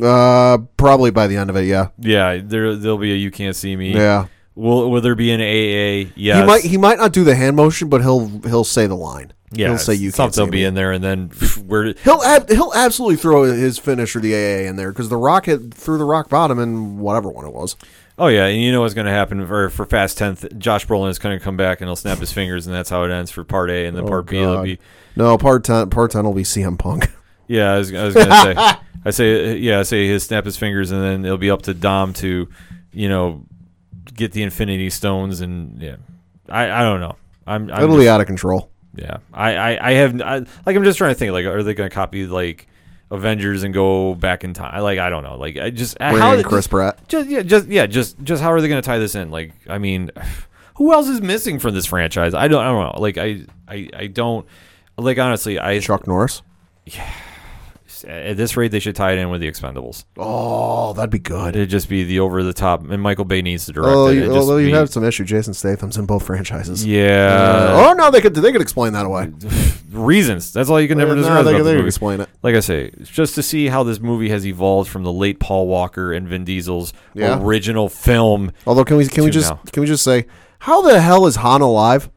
[0.01, 1.89] Uh, probably by the end of it, yeah.
[1.99, 3.93] Yeah, there there'll be a you can't see me.
[3.95, 4.27] Yeah.
[4.55, 6.11] Will will there be an AA?
[6.15, 6.39] Yes.
[6.41, 9.33] He might he might not do the hand motion, but he'll he'll say the line.
[9.55, 10.65] Yeah, he'll say you can't see will be me.
[10.65, 11.29] in there, and then
[11.67, 15.45] where He'll ab- he'll absolutely throw his finisher the AA in there because the Rock
[15.45, 17.77] hit through the Rock bottom and whatever one it was.
[18.19, 20.47] Oh yeah, and you know what's going to happen for for Fast Tenth?
[20.59, 23.05] Josh Brolin is going to come back and he'll snap his fingers, and that's how
[23.05, 24.79] it ends for Part A, and then Oh, Part B will be.
[25.17, 25.91] no part ten.
[25.91, 27.11] Part ten will be CM Punk.
[27.53, 28.55] Yeah, I was, I was going to say.
[29.05, 31.75] I say yeah, I say he'll snap his fingers, and then it'll be up to
[31.75, 32.49] Dom to,
[32.93, 33.45] you know,
[34.15, 35.97] get the Infinity Stones, and yeah,
[36.49, 37.17] I I don't know.
[37.47, 38.71] I'm, I'm It'll just- out of control.
[38.95, 41.75] Yeah, I I, I have I, like I'm just trying to think like are they
[41.75, 42.69] going to copy like
[43.11, 44.83] Avengers and go back in time?
[44.83, 45.37] Like I don't know.
[45.37, 47.09] Like I just Bring how in Chris Pratt.
[47.09, 49.31] Just yeah, just yeah, just just how are they going to tie this in?
[49.31, 50.11] Like I mean,
[50.77, 52.35] who else is missing from this franchise?
[52.35, 53.01] I don't I don't know.
[53.01, 54.47] Like I I I don't
[54.97, 55.59] like honestly.
[55.59, 56.43] I Chuck Norris.
[58.05, 60.05] At this rate they should tie it in with the Expendables.
[60.17, 61.55] Oh, that'd be good.
[61.57, 64.15] It'd just be the over the top, and Michael Bay needs to direct Oh, it.
[64.15, 65.25] you, It'd although you be- have some issue.
[65.25, 66.85] Jason Statham's in both franchises.
[66.85, 67.73] Yeah.
[67.75, 69.31] Uh, oh no, they could they could explain that away.
[69.91, 70.53] reasons.
[70.53, 72.29] That's all you can never No, describe they about they could explain it.
[72.43, 75.69] Like I say, just to see how this movie has evolved from the late Paul
[75.69, 77.41] Walker and Vin Diesel's Yeah.
[77.43, 78.53] original film.
[78.67, 79.61] Although can we can we just now.
[79.73, 80.27] can we just say
[80.61, 82.11] how the hell is Han alive?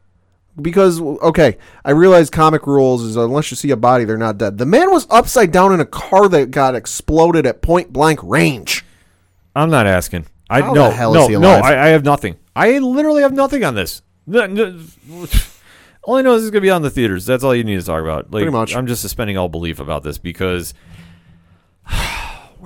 [0.60, 4.56] Because okay, I realize comic rules is unless you see a body, they're not dead.
[4.56, 8.84] The man was upside down in a car that got exploded at point blank range.
[9.54, 10.26] I'm not asking.
[10.48, 11.50] I How no the hell no is he no.
[11.50, 12.36] I, I have nothing.
[12.54, 14.02] I literally have nothing on this.
[16.02, 17.26] All I know is it's gonna be on the theaters.
[17.26, 18.30] That's all you need to talk about.
[18.30, 18.76] Like, Pretty much.
[18.76, 20.72] I'm just suspending all belief about this because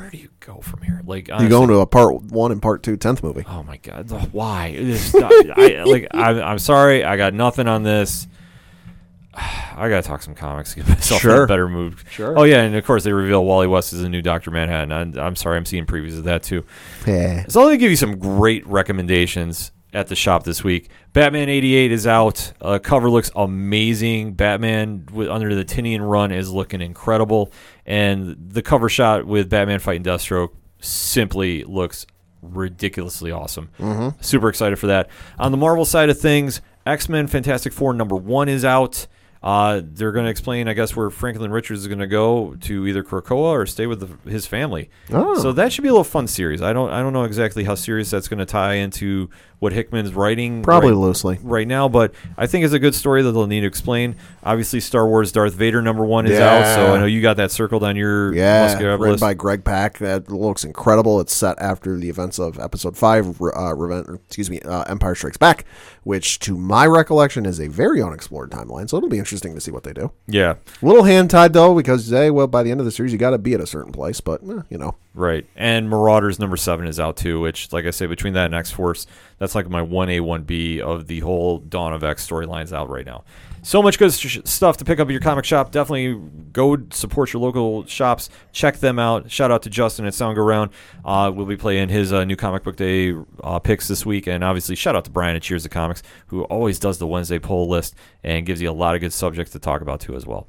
[0.01, 1.03] where do you go from here?
[1.05, 3.45] Like You honestly- go into a part one and part two tenth movie.
[3.47, 4.69] Oh my god, the- why?
[4.69, 8.27] It is not- I, like I'm, I'm sorry, I got nothing on this.
[9.35, 11.45] I gotta talk some comics, to get myself in Sure.
[11.45, 11.97] a better mood.
[12.11, 12.39] Sure.
[12.39, 14.93] Oh yeah, and of course they reveal Wally West is a new Doctor Manhattan.
[14.93, 16.65] I'm, I'm sorry, I'm seeing previews of that too.
[17.07, 17.45] Yeah.
[17.49, 20.89] So let me give you some great recommendations at the shop this week.
[21.13, 22.53] Batman 88 is out.
[22.61, 24.35] Uh, cover looks amazing.
[24.35, 27.53] Batman with under the Tynion run is looking incredible,
[27.87, 30.51] and the cover shot with Batman fighting Deathstroke
[30.81, 32.07] simply looks
[32.43, 33.69] ridiculously awesome.
[33.79, 34.15] Mhm.
[34.25, 35.09] Super excited for that.
[35.39, 39.07] On the Marvel side of things, X Men Fantastic Four number one is out.
[39.43, 42.87] Uh, they're going to explain, I guess, where Franklin Richards is going to go to
[42.87, 44.91] either Krakoa or stay with the, his family.
[45.11, 45.41] Oh.
[45.41, 46.61] So that should be a little fun series.
[46.61, 49.31] I don't, I don't know exactly how serious that's going to tie into
[49.61, 50.63] what Hickman's writing.
[50.63, 51.39] Probably right, loosely.
[51.43, 54.17] right now, but I think it's a good story that they'll need to explain.
[54.43, 57.51] Obviously, Star Wars Darth Vader number one is out, so I know you got that
[57.51, 59.21] circled on your Yeah, written list.
[59.21, 59.99] by Greg Pak.
[59.99, 61.21] That looks incredible.
[61.21, 65.37] It's set after the events of Episode Five, uh, Reven- excuse me, uh, Empire Strikes
[65.37, 65.67] Back,
[66.05, 68.89] which, to my recollection, is a very unexplored timeline.
[68.89, 70.11] So it'll be interesting to see what they do.
[70.27, 70.55] Yeah.
[70.83, 73.19] a little hand tied though, because hey, well, by the end of the series, you
[73.19, 74.23] got to be at a certain place.
[74.23, 75.45] But eh, you know, Right.
[75.57, 78.71] And Marauders number seven is out too, which, like I say, between that and X
[78.71, 79.07] Force,
[79.41, 83.25] that's like my 1A, 1B of the whole Dawn of X storylines out right now.
[83.63, 85.71] So much good sh- stuff to pick up at your comic shop.
[85.71, 86.21] Definitely
[86.53, 88.29] go support your local shops.
[88.53, 89.31] Check them out.
[89.31, 90.71] Shout out to Justin at Sound Go Round.
[91.07, 94.27] Uh, we'll be playing his uh, new comic book day uh, picks this week.
[94.27, 97.39] And obviously, shout out to Brian at Cheers to Comics, who always does the Wednesday
[97.39, 100.27] poll list and gives you a lot of good subjects to talk about too as
[100.27, 100.49] well.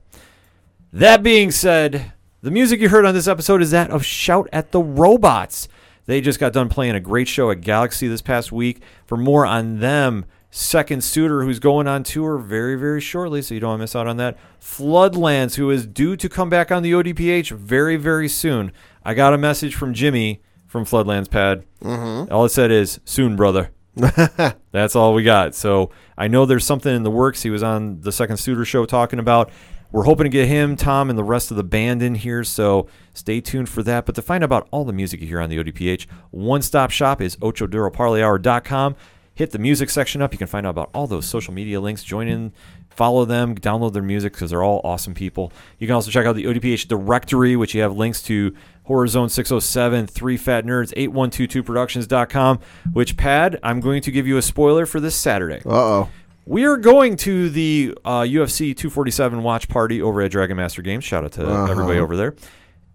[0.92, 2.12] That being said,
[2.42, 5.70] the music you heard on this episode is that of Shout at the Robots.
[6.12, 8.82] They just got done playing a great show at Galaxy this past week.
[9.06, 13.62] For more on them, Second Suitor, who's going on tour very, very shortly, so you
[13.62, 14.38] don't want to miss out on that.
[14.60, 18.74] Floodlands, who is due to come back on the ODPH very, very soon.
[19.06, 21.64] I got a message from Jimmy from Floodlands Pad.
[21.82, 22.30] Mhm.
[22.30, 23.72] All it said is, soon, brother.
[24.74, 25.56] That's all we got.
[25.56, 27.42] So I know there's something in the works.
[27.42, 29.50] He was on the Second Suitor show talking about.
[29.92, 32.44] We're hoping to get him, Tom, and the rest of the band in here.
[32.44, 34.06] So stay tuned for that.
[34.06, 36.92] But to find out about all the music you hear on the ODPH, one stop
[36.92, 38.96] shop is ochoduroparleyhour.com.
[39.34, 40.32] Hit the music section up.
[40.34, 42.04] You can find out about all those social media links.
[42.04, 42.52] Join in,
[42.90, 45.52] follow them, download their music because they're all awesome people.
[45.80, 48.54] You can also check out the ODPH directory, which you have links to
[48.84, 52.60] Horror Zone 607, Three Fat Nerds, 8122productions.com,
[52.94, 55.62] which, Pad, I'm going to give you a spoiler for this Saturday.
[55.66, 56.10] uh oh,
[56.46, 61.04] We are going to the uh, UFC 247 watch party over at Dragon Master Games.
[61.04, 61.72] Shout out to Uh-huh.
[61.72, 62.36] everybody over there.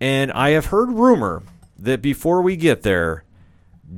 [0.00, 1.42] And I have heard rumor
[1.78, 3.24] that before we get there,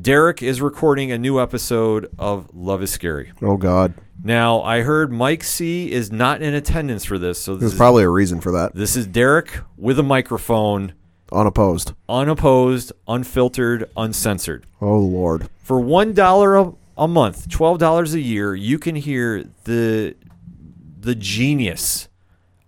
[0.01, 3.33] Derek is recording a new episode of Love is Scary.
[3.43, 7.61] oh god, Now, I heard Mike C is not in attendance for this, so this
[7.61, 8.75] there's is probably a reason for that.
[8.75, 10.93] this is Derek with a microphone
[11.33, 11.93] Unopposed.
[12.09, 14.67] unopposed, unfiltered, uncensored.
[14.81, 15.49] Oh Lord.
[15.59, 20.15] For one dollar a month, twelve dollars a year, you can hear the
[21.01, 22.09] the genius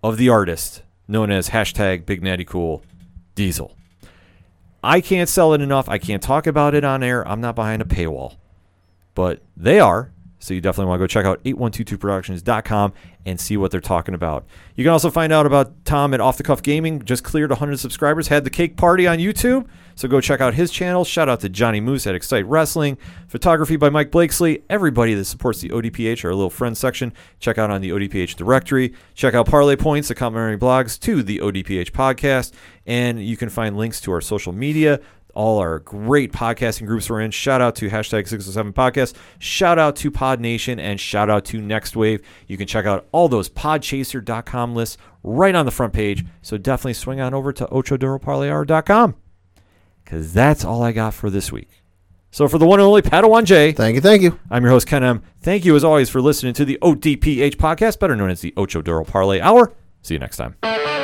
[0.01, 2.83] of the artist known as hashtag Big Natty Cool
[3.35, 3.75] Diesel.
[4.83, 5.87] I can't sell it enough.
[5.89, 7.27] I can't talk about it on air.
[7.27, 8.37] I'm not behind a paywall,
[9.13, 10.11] but they are.
[10.39, 12.93] So you definitely want to go check out 8122productions.com
[13.27, 14.45] and see what they're talking about.
[14.75, 17.03] You can also find out about Tom at Off the Cuff Gaming.
[17.05, 18.29] Just cleared 100 subscribers.
[18.29, 19.67] Had the cake party on YouTube.
[19.95, 21.05] So go check out his channel.
[21.05, 22.97] Shout out to Johnny Moose at Excite Wrestling.
[23.27, 24.63] Photography by Mike Blakesley.
[24.69, 28.93] Everybody that supports the ODPH, our little friends section, check out on the ODPH directory.
[29.15, 32.53] Check out Parlay Points, the complimentary blogs to the ODPH podcast.
[32.85, 34.99] And you can find links to our social media
[35.33, 37.31] all our great podcasting groups we're in.
[37.31, 39.15] Shout out to hashtag 607 podcast.
[39.39, 42.21] Shout out to Pod Nation and shout out to Next Wave.
[42.47, 46.25] You can check out all those podchaser.com lists right on the front page.
[46.41, 49.15] So definitely swing on over to ochodoroparlayhour.com
[50.11, 51.69] because that's all I got for this week.
[52.31, 54.37] So for the one and only Padawan J, Thank you, thank you.
[54.49, 55.23] I'm your host Ken M.
[55.39, 58.81] Thank you as always for listening to the ODPH podcast, better known as the Ocho
[58.81, 59.71] Duro Parlay Hour.
[60.01, 61.00] See you next time.